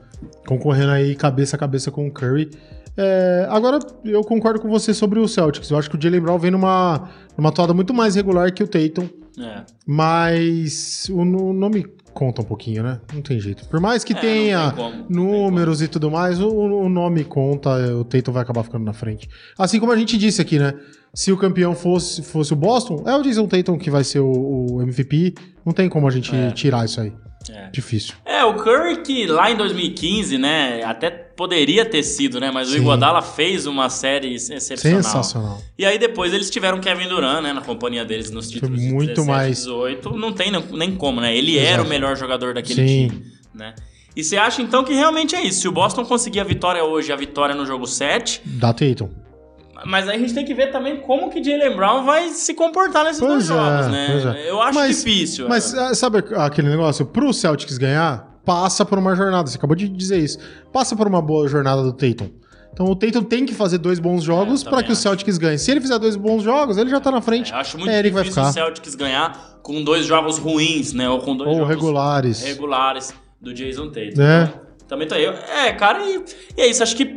Concorrendo 0.46 0.92
aí 0.92 1.14
cabeça 1.16 1.56
a 1.56 1.58
cabeça 1.58 1.90
com 1.90 2.06
o 2.06 2.10
Curry. 2.10 2.50
É, 2.96 3.46
agora, 3.50 3.78
eu 4.04 4.22
concordo 4.22 4.60
com 4.60 4.68
você 4.68 4.92
sobre 4.92 5.18
o 5.18 5.26
Celtics. 5.28 5.70
Eu 5.70 5.78
acho 5.78 5.88
que 5.88 5.96
o 5.96 6.00
Jalen 6.00 6.20
Brown 6.20 6.38
vem 6.38 6.50
numa, 6.50 7.08
numa 7.36 7.50
toada 7.50 7.72
muito 7.72 7.94
mais 7.94 8.14
regular 8.14 8.52
que 8.52 8.62
o 8.62 8.68
Tatum. 8.68 9.08
É. 9.38 9.62
Mas 9.86 11.08
o, 11.10 11.24
no- 11.24 11.52
nome 11.52 11.86
conta 12.12 12.42
um 12.42 12.44
pouquinho, 12.44 12.82
né? 12.82 13.00
Não 13.12 13.22
tem 13.22 13.38
jeito. 13.40 13.66
Por 13.68 13.80
mais 13.80 14.02
que 14.04 14.12
É, 14.12 14.16
tenha 14.20 14.72
como, 14.72 15.06
números 15.08 15.80
e 15.82 15.88
tudo 15.88 16.10
mais, 16.10 16.40
o, 16.40 16.48
o 16.48 16.88
nome 16.88 17.24
conta, 17.24 17.70
o 17.96 18.04
Tatum 18.04 18.32
vai 18.32 18.42
acabar 18.42 18.62
ficando 18.62 18.84
na 18.84 18.92
frente. 18.92 19.28
Assim 19.58 19.78
como 19.80 19.92
a 19.92 19.96
gente 19.96 20.16
disse 20.18 20.40
aqui, 20.42 20.58
né? 20.58 20.74
Se 21.12 21.32
o 21.32 21.36
campeão 21.36 21.74
fosse, 21.74 22.22
fosse 22.22 22.52
o 22.52 22.56
Boston, 22.56 23.02
é 23.06 23.16
o 23.16 23.22
Jason 23.22 23.46
Tatum 23.46 23.76
que 23.78 23.90
vai 23.90 24.04
ser 24.04 24.20
o, 24.20 24.30
o 24.76 24.82
MVP. 24.82 25.34
Não 25.64 25.72
tem 25.72 25.88
como 25.88 26.06
a 26.06 26.10
gente 26.10 26.34
É. 26.34 26.50
tirar 26.52 26.84
isso 26.84 27.00
aí. 27.00 27.12
É. 27.52 27.68
Difícil. 27.70 28.14
É, 28.24 28.44
o 28.44 28.54
Curry 28.54 29.02
que 29.02 29.26
lá 29.26 29.50
em 29.50 29.56
2015, 29.56 30.38
né, 30.38 30.82
até 30.84 31.10
poderia 31.10 31.84
ter 31.84 32.02
sido, 32.02 32.38
né, 32.38 32.50
mas 32.50 32.68
o 32.68 32.72
Sim. 32.72 32.78
Iguodala 32.78 33.20
fez 33.22 33.66
uma 33.66 33.88
série 33.88 34.34
excepcional. 34.34 35.02
Sensacional. 35.02 35.62
E 35.78 35.84
aí 35.84 35.98
depois 35.98 36.32
eles 36.32 36.50
tiveram 36.50 36.80
Kevin 36.80 37.08
Durant, 37.08 37.42
né, 37.42 37.52
na 37.52 37.60
companhia 37.60 38.04
deles 38.04 38.30
nos 38.30 38.50
títulos 38.50 38.80
de 38.80 38.86
muito 38.92 39.08
17, 39.08 39.26
mais- 39.28 39.56
18, 39.58 40.16
não 40.16 40.32
tem 40.32 40.52
nem- 40.72 40.94
como, 40.96 41.20
né? 41.20 41.36
Ele 41.36 41.58
era 41.58 41.68
Exato. 41.74 41.86
o 41.86 41.88
melhor 41.88 42.16
jogador 42.16 42.54
daquele 42.54 42.86
Sim. 42.86 43.08
time, 43.08 43.24
né? 43.54 43.74
E 44.14 44.24
você 44.24 44.36
acha 44.36 44.60
então 44.60 44.82
que 44.84 44.92
realmente 44.92 45.34
é 45.36 45.42
isso? 45.42 45.60
Se 45.60 45.68
o 45.68 45.72
Boston 45.72 46.04
conseguir 46.04 46.40
a 46.40 46.44
vitória 46.44 46.82
hoje, 46.84 47.12
a 47.12 47.16
vitória 47.16 47.54
no 47.54 47.64
jogo 47.64 47.86
7, 47.86 48.40
Da 48.44 48.72
Tatum. 48.72 49.08
Mas 49.86 50.08
aí 50.08 50.16
a 50.16 50.18
gente 50.18 50.34
tem 50.34 50.44
que 50.44 50.54
ver 50.54 50.70
também 50.70 51.00
como 51.00 51.30
que 51.30 51.42
Jalen 51.42 51.76
Brown 51.76 52.04
vai 52.04 52.28
se 52.30 52.54
comportar 52.54 53.04
nesses 53.04 53.20
Pois 53.20 53.48
dois 53.48 53.50
é, 53.50 53.54
jogos, 53.54 53.86
né? 53.88 54.34
é. 54.44 54.50
Eu 54.50 54.60
acho 54.62 54.78
Mas- 54.78 54.96
difícil. 54.98 55.48
Mas 55.48 55.74
é. 55.74 55.94
sabe 55.94 56.18
aquele 56.36 56.68
negócio? 56.68 57.06
Pro 57.06 57.32
Celtics 57.32 57.78
ganhar, 57.78 58.38
passa 58.44 58.84
por 58.84 58.98
uma 58.98 59.14
jornada. 59.14 59.48
Você 59.48 59.56
acabou 59.56 59.76
de 59.76 59.88
dizer 59.88 60.18
isso. 60.18 60.38
Passa 60.72 60.94
por 60.96 61.06
uma 61.06 61.20
boa 61.22 61.48
jornada 61.48 61.82
do 61.82 61.92
Tatum. 61.92 62.30
Então 62.72 62.86
o 62.86 62.94
Tatum 62.96 63.22
tem 63.24 63.44
que 63.44 63.52
fazer 63.52 63.78
dois 63.78 63.98
bons 63.98 64.22
jogos 64.22 64.60
É, 64.60 64.64
pra 64.64 64.70
também 64.72 64.84
que 64.86 64.90
o 64.90 64.94
acho. 64.94 65.02
Celtics 65.02 65.38
ganhe. 65.38 65.58
Se 65.58 65.70
ele 65.70 65.80
fizer 65.80 65.98
dois 65.98 66.14
bons 66.16 66.42
jogos, 66.42 66.76
ele 66.78 66.88
já 66.88 67.00
tá 67.00 67.10
na 67.10 67.20
frente. 67.20 67.52
É, 67.52 67.56
eu 67.56 67.60
acho 67.60 67.76
muito 67.78 67.90
é 67.90 67.98
ele 67.98 68.08
que 68.08 68.14
vai 68.14 68.22
difícil 68.22 68.42
o. 68.48 68.52
Celtics 68.52 68.94
ganhar 68.94 69.58
com 69.62 69.82
dois 69.82 70.06
jogos 70.06 70.38
ruins, 70.38 70.92
né? 70.92 71.08
Ou 71.08 71.18
com 71.18 71.36
dois 71.36 71.48
Ou 71.50 71.56
jogos 71.56 71.68
regulares. 71.68 72.42
regulares 72.42 73.12
do 73.40 73.52
Jason 73.52 73.88
Tatum. 73.88 74.22
É. 74.22 74.52
Também 74.86 75.06
tô 75.06 75.14
aí. 75.14 75.24
É, 75.24 75.72
cara, 75.72 76.00
e, 76.04 76.24
e 76.56 76.60
é 76.62 76.66
isso. 76.68 76.82
Acho 76.82 76.96
que 76.96 77.16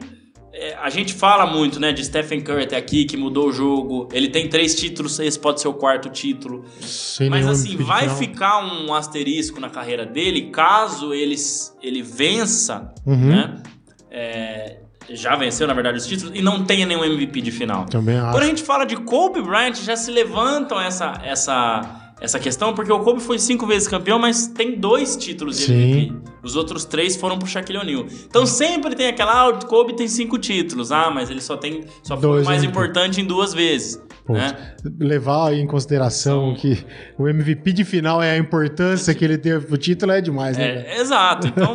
a 0.81 0.89
gente 0.89 1.13
fala 1.13 1.45
muito, 1.47 1.79
né, 1.79 1.91
de 1.91 2.03
Stephen 2.05 2.39
Curry 2.41 2.63
até 2.63 2.77
aqui, 2.77 3.05
que 3.05 3.17
mudou 3.17 3.47
o 3.47 3.51
jogo. 3.51 4.07
Ele 4.13 4.27
tem 4.29 4.47
três 4.47 4.75
títulos, 4.75 5.19
esse 5.19 5.39
pode 5.39 5.59
ser 5.61 5.67
o 5.67 5.73
quarto 5.73 6.09
título. 6.09 6.63
Sem 6.79 7.29
Mas 7.29 7.47
assim, 7.47 7.75
vai 7.77 8.07
ficar 8.09 8.63
um 8.63 8.93
asterisco 8.93 9.59
na 9.59 9.69
carreira 9.69 10.05
dele 10.05 10.49
caso 10.51 11.13
ele, 11.13 11.35
ele 11.81 12.01
vença, 12.03 12.93
Uhum. 13.05 13.27
né? 13.29 13.63
É, 14.11 14.77
já 15.09 15.35
venceu, 15.35 15.65
na 15.67 15.73
verdade, 15.73 15.97
os 15.97 16.05
títulos 16.05 16.31
e 16.37 16.41
não 16.41 16.63
tenha 16.63 16.85
nenhum 16.85 17.03
MVP 17.03 17.41
de 17.41 17.51
final. 17.51 17.85
Também 17.85 18.17
acho. 18.17 18.31
Quando 18.31 18.43
a 18.43 18.47
gente 18.47 18.61
fala 18.63 18.85
de 18.85 18.95
Kobe 18.95 19.41
Bryant, 19.41 19.75
já 19.75 19.95
se 19.95 20.11
levantam 20.11 20.79
essa, 20.79 21.19
essa, 21.25 22.02
essa 22.23 22.39
questão, 22.39 22.73
porque 22.73 22.91
o 22.91 22.99
Kobe 23.01 23.19
foi 23.21 23.37
cinco 23.37 23.67
vezes 23.67 23.85
campeão, 23.87 24.17
mas 24.17 24.47
tem 24.47 24.79
dois 24.79 25.17
títulos 25.17 25.59
de. 25.59 25.71
MVP. 25.73 26.13
Os 26.41 26.55
outros 26.55 26.85
três 26.85 27.15
foram 27.17 27.37
pro 27.37 27.47
Shaquille 27.47 27.77
O'Neal. 27.79 28.05
Então 28.25 28.45
sempre 28.45 28.95
tem 28.95 29.07
aquela, 29.07 29.33
ah, 29.41 29.49
o 29.49 29.65
Kobe 29.65 29.93
tem 29.95 30.07
cinco 30.07 30.37
títulos. 30.37 30.91
Ah, 30.91 31.11
mas 31.11 31.29
ele 31.29 31.41
só 31.41 31.57
tem 31.57 31.83
só 32.01 32.17
foi 32.17 32.41
o 32.41 32.45
mais 32.45 32.63
MVP. 32.63 32.67
importante 32.67 33.21
em 33.21 33.25
duas 33.25 33.53
vezes. 33.53 34.01
Pô, 34.25 34.33
né? 34.33 34.73
Levar 34.99 35.53
em 35.53 35.67
consideração 35.67 36.51
São- 36.51 36.55
que 36.55 36.83
o 37.17 37.27
MVP 37.27 37.73
de 37.73 37.83
final 37.83 38.23
é 38.23 38.31
a 38.31 38.37
importância 38.37 39.13
que 39.13 39.23
ele 39.25 39.37
teve 39.37 39.65
pro 39.67 39.77
título 39.77 40.13
é 40.13 40.21
demais, 40.21 40.57
né? 40.57 40.85
É, 40.87 41.01
exato. 41.01 41.47
Então, 41.53 41.73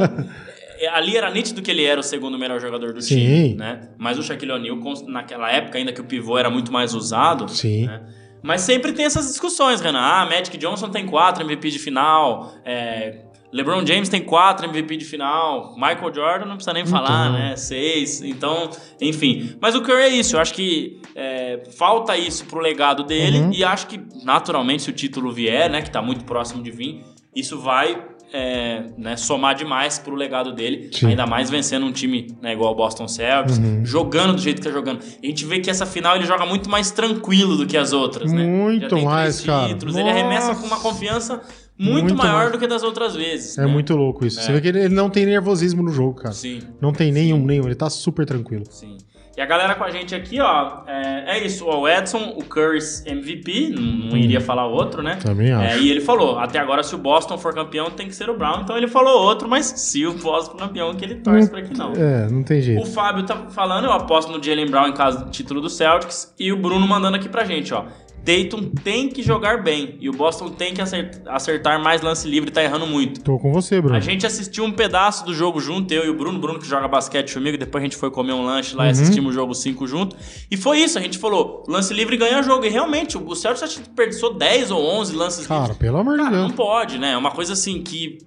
é, 0.81 0.89
ali 0.91 1.17
era 1.17 1.31
nítido 1.31 1.61
que 1.61 1.71
ele 1.71 1.85
era 1.85 1.99
o 2.01 2.03
segundo 2.05 2.39
melhor 2.39 2.61
jogador 2.61 2.93
do 2.95 3.03
Sim. 3.03 3.17
time, 3.17 3.55
né? 3.57 3.81
Mas 3.99 4.17
o 4.19 4.23
Shaquille 4.23 4.53
O'Neal, 4.53 4.79
naquela 5.09 5.51
época 5.51 5.77
ainda 5.77 5.93
que 5.93 6.01
o 6.01 6.05
pivô 6.05 6.39
era 6.39 6.49
muito 6.49 6.73
mais 6.73 6.95
usado, 6.95 7.49
Sim. 7.49 7.87
né? 7.87 8.01
Mas 8.43 8.61
sempre 8.63 8.93
tem 8.93 9.05
essas 9.05 9.27
discussões, 9.27 9.81
Renan. 9.81 10.01
Ah, 10.01 10.25
Magic 10.27 10.57
Johnson 10.57 10.89
tem 10.91 11.07
quatro 11.07 11.43
MVP 11.45 11.71
de 11.71 11.79
final, 11.79 12.53
é, 12.65 13.25
LeBron 13.53 13.85
James 13.87 14.09
tem 14.11 14.21
quatro 14.23 14.67
MVP 14.67 14.97
de 14.99 15.05
final, 15.07 15.75
Michael 15.75 16.15
Jordan 16.15 16.45
não 16.47 16.57
precisa 16.57 16.73
nem 16.75 16.85
falar, 16.87 17.29
Então. 17.29 17.33
né? 17.33 17.57
Seis. 17.57 18.21
Então, 18.23 18.69
enfim. 19.01 19.57
Mas 19.61 19.75
o 19.75 19.81
Curry 19.83 20.03
é 20.03 20.09
isso. 20.09 20.37
Eu 20.37 20.41
acho 20.41 20.53
que 20.53 21.01
é, 21.15 21.63
falta 21.77 22.15
isso 22.17 22.45
pro 22.45 22.61
legado 22.61 23.03
dele 23.05 23.39
Uhum. 23.39 23.51
e 23.53 23.65
acho 23.65 23.87
que, 23.87 23.99
naturalmente, 24.23 24.83
se 24.83 24.91
o 24.91 24.93
título 24.93 25.33
vier, 25.33 25.71
né? 25.71 25.81
Que 25.81 25.91
tá 25.91 26.03
muito 26.03 26.25
próximo 26.27 26.63
de 26.63 26.71
vir, 26.71 27.03
isso 27.35 27.59
vai 27.59 28.05
é, 28.33 28.85
né, 28.99 29.17
somar 29.17 29.55
demais 29.55 29.99
pro 29.99 30.15
legado 30.15 30.53
dele, 30.53 30.91
Sim. 30.93 31.07
ainda 31.09 31.27
mais 31.27 31.49
vencendo 31.51 31.87
um 31.87 31.93
time 31.93 32.29
né, 32.43 32.53
igual 32.53 32.73
o 32.73 32.77
Boston 32.77 33.09
Celtics, 33.09 33.59
Uhum. 33.59 33.85
jogando 33.87 34.35
do 34.35 34.41
jeito 34.41 34.61
que 34.61 34.67
tá 34.69 34.73
jogando. 34.73 35.01
A 35.23 35.27
gente 35.27 35.45
vê 35.45 35.61
que 35.61 35.71
essa 35.71 35.87
final 35.87 36.17
ele 36.17 36.27
joga 36.27 36.45
muito 36.45 36.69
mais 36.69 36.91
tranquilo 36.91 37.57
do 37.57 37.67
que 37.67 37.77
as 37.77 37.93
outras, 37.93 38.33
né? 38.33 38.45
Muito 38.45 38.99
mais, 39.03 39.41
cara. 39.41 39.69
títulos, 39.69 39.97
ele 39.97 40.09
arremessa 40.11 40.55
com 40.55 40.67
uma 40.67 40.79
confiança 40.81 41.41
muito, 41.81 41.93
Muito 42.09 42.17
maior 42.17 42.39
mais. 42.39 42.53
do 42.53 42.59
que 42.59 42.67
das 42.67 42.83
outras 42.83 43.15
vezes. 43.15 43.57
É 43.57 43.61
né? 43.61 43.67
muito 43.69 43.95
louco 43.95 44.27
isso. 44.27 44.43
Você 44.43 44.51
vê 44.53 44.61
que 44.61 44.67
ele, 44.67 44.81
ele 44.81 44.95
não 44.95 45.09
tem 45.09 45.25
nervosismo 45.25 45.81
no 45.81 45.93
jogo, 45.93 46.15
cara. 46.15 46.35
Sim. 46.35 46.61
Não 46.81 46.93
tem 46.93 47.13
nenhum, 47.13 47.39
nenhum. 47.47 47.67
Ele 47.67 47.77
tá 47.77 47.89
super 47.89 48.27
tranquilo. 48.27 48.65
Sim. 48.69 48.97
E 49.39 49.41
a 49.41 49.47
galera 49.47 49.77
com 49.77 49.85
a 49.85 49.91
gente 49.93 50.17
aqui, 50.17 50.41
ó, 50.41 50.79
é, 50.85 51.37
é 51.39 51.47
isso. 51.47 51.65
ó, 51.65 51.79
O 51.83 51.89
Edson, 51.89 52.35
o 52.37 52.43
Curry's 52.45 53.07
MVP, 53.07 53.69
não, 53.69 53.83
não 54.11 54.17
iria 54.17 54.41
falar 54.41 54.67
outro, 54.67 55.01
né? 55.01 55.17
Também 55.23 55.51
É, 55.53 55.55
acho. 55.55 55.79
e 55.79 55.91
ele 55.93 56.01
falou, 56.01 56.41
até 56.41 56.59
agora 56.59 56.83
se 56.83 56.93
o 56.97 56.99
Boston 56.99 57.39
for 57.39 57.55
campeão 57.55 57.89
tem 57.89 58.09
que 58.09 58.17
ser 58.17 58.29
o 58.29 58.37
Brown. 58.37 58.63
Então 58.63 58.77
ele 58.77 58.89
falou 58.89 59.23
outro, 59.23 59.49
mas 59.49 59.67
se 59.67 60.05
o 60.05 60.15
Boston 60.15 60.59
for 60.59 60.59
campeão 60.59 60.93
que 60.97 61.05
ele 61.05 61.15
torce 61.15 61.49
pra 61.49 61.63
que 61.63 61.73
não. 61.79 61.93
É, 61.93 62.29
não 62.29 62.43
tem 62.43 62.59
O 62.59 62.63
jeito. 62.63 62.87
Fábio 62.87 63.25
tá 63.25 63.37
falando, 63.51 63.85
eu 63.85 63.93
aposto 63.93 64.33
no 64.33 64.43
Jalen 64.43 64.67
Brown 64.69 64.89
em 64.89 64.93
caso 64.93 65.25
do 65.27 65.31
título 65.31 65.61
do 65.61 65.71
Celtics. 65.71 66.35
E 66.37 66.53
o 66.53 66.57
Bruno 66.57 66.85
mandando 66.89 67.17
aqui 67.17 67.29
pra 67.29 67.45
gente, 67.45 67.73
ó. 67.73 67.85
Dayton 68.25 68.71
tem 68.85 69.09
que 69.09 69.23
jogar 69.23 69.63
bem. 69.63 69.97
E 70.01 70.09
o 70.09 70.13
Boston 70.13 70.51
tem 70.51 70.75
que 70.75 70.81
acert- 70.83 71.21
acertar 71.27 71.83
mais 71.83 72.03
lance 72.03 72.29
livre, 72.29 72.51
tá 72.51 72.63
errando 72.63 72.87
muito. 72.87 73.21
Tô 73.23 73.39
com 73.39 73.53
você, 73.53 73.81
Bruno. 73.81 73.97
A 73.97 74.01
gente 74.01 74.27
assistiu 74.27 74.65
um 74.65 74.73
pedaço 74.73 75.25
do 75.25 75.35
jogo 75.35 75.61
junto, 75.61 75.93
eu 75.95 76.05
e 76.05 76.09
o 76.11 76.15
Bruno, 76.15 76.39
Bruno 76.39 76.59
que 76.59 76.67
joga 76.67 76.87
basquete 76.87 77.33
comigo, 77.35 77.57
depois 77.57 77.83
a 77.83 77.87
gente 77.87 77.97
foi 77.97 78.11
comer 78.11 78.33
um 78.35 78.45
lanche 78.45 78.77
lá 78.77 78.85
e 78.85 78.87
Uhum. 78.87 78.93
assistimos 78.93 79.31
o 79.31 79.35
jogo 79.35 79.55
5 79.55 79.87
junto. 79.87 80.15
E 80.51 80.57
foi 80.57 80.79
isso, 80.81 80.99
a 80.99 81.01
gente 81.01 81.17
falou, 81.19 81.65
lance 81.67 81.95
livre 81.95 82.17
ganha 82.17 82.43
jogo. 82.43 82.65
E 82.65 82.69
realmente, 82.69 83.17
o 83.17 83.35
Celtics 83.35 83.77
desperdiçou 83.79 84.35
10 84.35 84.71
ou 84.71 84.83
11 84.85 85.15
lances 85.17 85.47
Cara, 85.47 85.61
livres. 85.63 85.79
pelo 85.79 85.97
amor 85.99 86.19
de 86.19 86.25
Cara, 86.25 86.37
não 86.37 86.47
Deus. 86.49 86.57
pode, 86.57 86.99
né? 86.99 87.13
É 87.13 87.17
uma 87.17 87.31
coisa 87.31 87.55
assim 87.55 87.83
que. 87.83 88.19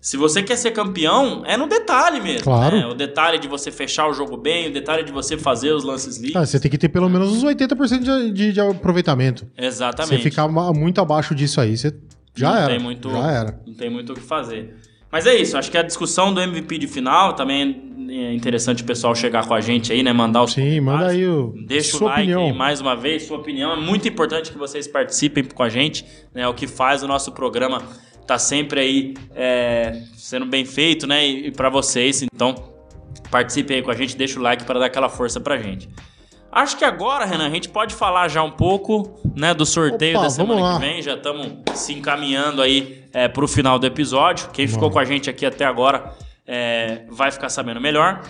Se 0.00 0.16
você 0.16 0.42
quer 0.42 0.56
ser 0.56 0.70
campeão, 0.70 1.42
é 1.44 1.56
no 1.56 1.66
detalhe 1.66 2.20
mesmo. 2.20 2.44
Claro. 2.44 2.76
né? 2.76 2.86
O 2.86 2.94
detalhe 2.94 3.38
de 3.38 3.48
você 3.48 3.70
fechar 3.70 4.08
o 4.08 4.12
jogo 4.12 4.36
bem, 4.36 4.68
o 4.68 4.72
detalhe 4.72 5.02
de 5.02 5.10
você 5.10 5.36
fazer 5.36 5.72
os 5.72 5.84
lances 5.84 6.16
livres. 6.18 6.36
Ah, 6.36 6.46
você 6.46 6.60
tem 6.60 6.70
que 6.70 6.78
ter 6.78 6.88
pelo 6.88 7.08
menos 7.08 7.30
uns 7.32 7.44
80% 7.44 7.98
de, 7.98 8.32
de, 8.32 8.52
de 8.52 8.60
aproveitamento. 8.60 9.46
Exatamente. 9.56 10.22
Você 10.22 10.30
ficar 10.30 10.48
muito 10.48 11.00
abaixo 11.00 11.34
disso 11.34 11.60
aí, 11.60 11.76
você 11.76 11.92
já 12.34 12.50
não 12.50 12.56
era. 12.58 12.68
Tem 12.68 12.78
muito, 12.78 13.10
Já 13.10 13.30
era. 13.30 13.60
Não 13.66 13.74
tem 13.74 13.90
muito 13.90 14.12
o 14.12 14.14
que 14.14 14.20
fazer. 14.22 14.76
Mas 15.10 15.26
é 15.26 15.34
isso, 15.34 15.56
acho 15.56 15.70
que 15.70 15.78
a 15.78 15.82
discussão 15.82 16.32
do 16.32 16.40
MVP 16.40 16.78
de 16.78 16.86
final 16.86 17.32
também 17.32 17.88
é 18.10 18.32
interessante 18.34 18.82
o 18.82 18.86
pessoal 18.86 19.14
chegar 19.14 19.46
com 19.46 19.54
a 19.54 19.60
gente 19.60 19.92
aí, 19.92 20.02
né? 20.02 20.12
Mandar 20.12 20.42
os 20.42 20.52
Sim, 20.52 20.80
manda 20.80 21.08
aí 21.08 21.26
o, 21.26 21.54
Deixa 21.66 21.96
sua 21.96 22.06
o 22.06 22.10
like 22.10 22.20
opinião. 22.22 22.46
aí 22.46 22.52
mais 22.52 22.80
uma 22.80 22.94
vez, 22.94 23.24
sua 23.26 23.38
opinião. 23.38 23.72
É 23.72 23.76
muito 23.76 24.06
importante 24.06 24.52
que 24.52 24.58
vocês 24.58 24.86
participem 24.86 25.44
com 25.44 25.62
a 25.62 25.68
gente, 25.68 26.04
né? 26.34 26.46
O 26.46 26.54
que 26.54 26.66
faz 26.66 27.02
o 27.02 27.08
nosso 27.08 27.32
programa 27.32 27.82
tá 28.28 28.38
sempre 28.38 28.78
aí 28.78 29.14
é, 29.34 30.02
sendo 30.14 30.44
bem 30.44 30.66
feito, 30.66 31.06
né? 31.06 31.26
E, 31.26 31.46
e 31.46 31.50
para 31.50 31.70
vocês, 31.70 32.22
então 32.22 32.54
participem 33.30 33.78
aí 33.78 33.82
com 33.82 33.90
a 33.90 33.94
gente, 33.94 34.14
deixa 34.16 34.38
o 34.38 34.42
like 34.42 34.64
para 34.64 34.78
dar 34.78 34.86
aquela 34.86 35.08
força 35.08 35.40
pra 35.40 35.56
gente. 35.56 35.88
Acho 36.52 36.76
que 36.76 36.84
agora, 36.84 37.24
Renan, 37.24 37.46
a 37.46 37.50
gente 37.50 37.70
pode 37.70 37.94
falar 37.94 38.28
já 38.28 38.42
um 38.42 38.50
pouco, 38.50 39.18
né, 39.34 39.52
do 39.54 39.64
sorteio 39.64 40.16
Opa, 40.16 40.24
da 40.24 40.30
semana 40.30 40.74
que 40.74 40.80
vem. 40.80 41.02
Já 41.02 41.14
estamos 41.14 41.46
se 41.74 41.94
encaminhando 41.94 42.60
aí 42.60 43.04
é, 43.12 43.28
pro 43.28 43.48
final 43.48 43.78
do 43.78 43.86
episódio. 43.86 44.50
Quem 44.50 44.68
ficou 44.68 44.90
com 44.90 44.98
a 44.98 45.04
gente 45.04 45.28
aqui 45.28 45.46
até 45.46 45.64
agora 45.64 46.14
é, 46.46 47.04
vai 47.10 47.30
ficar 47.30 47.48
sabendo 47.48 47.80
melhor. 47.80 48.22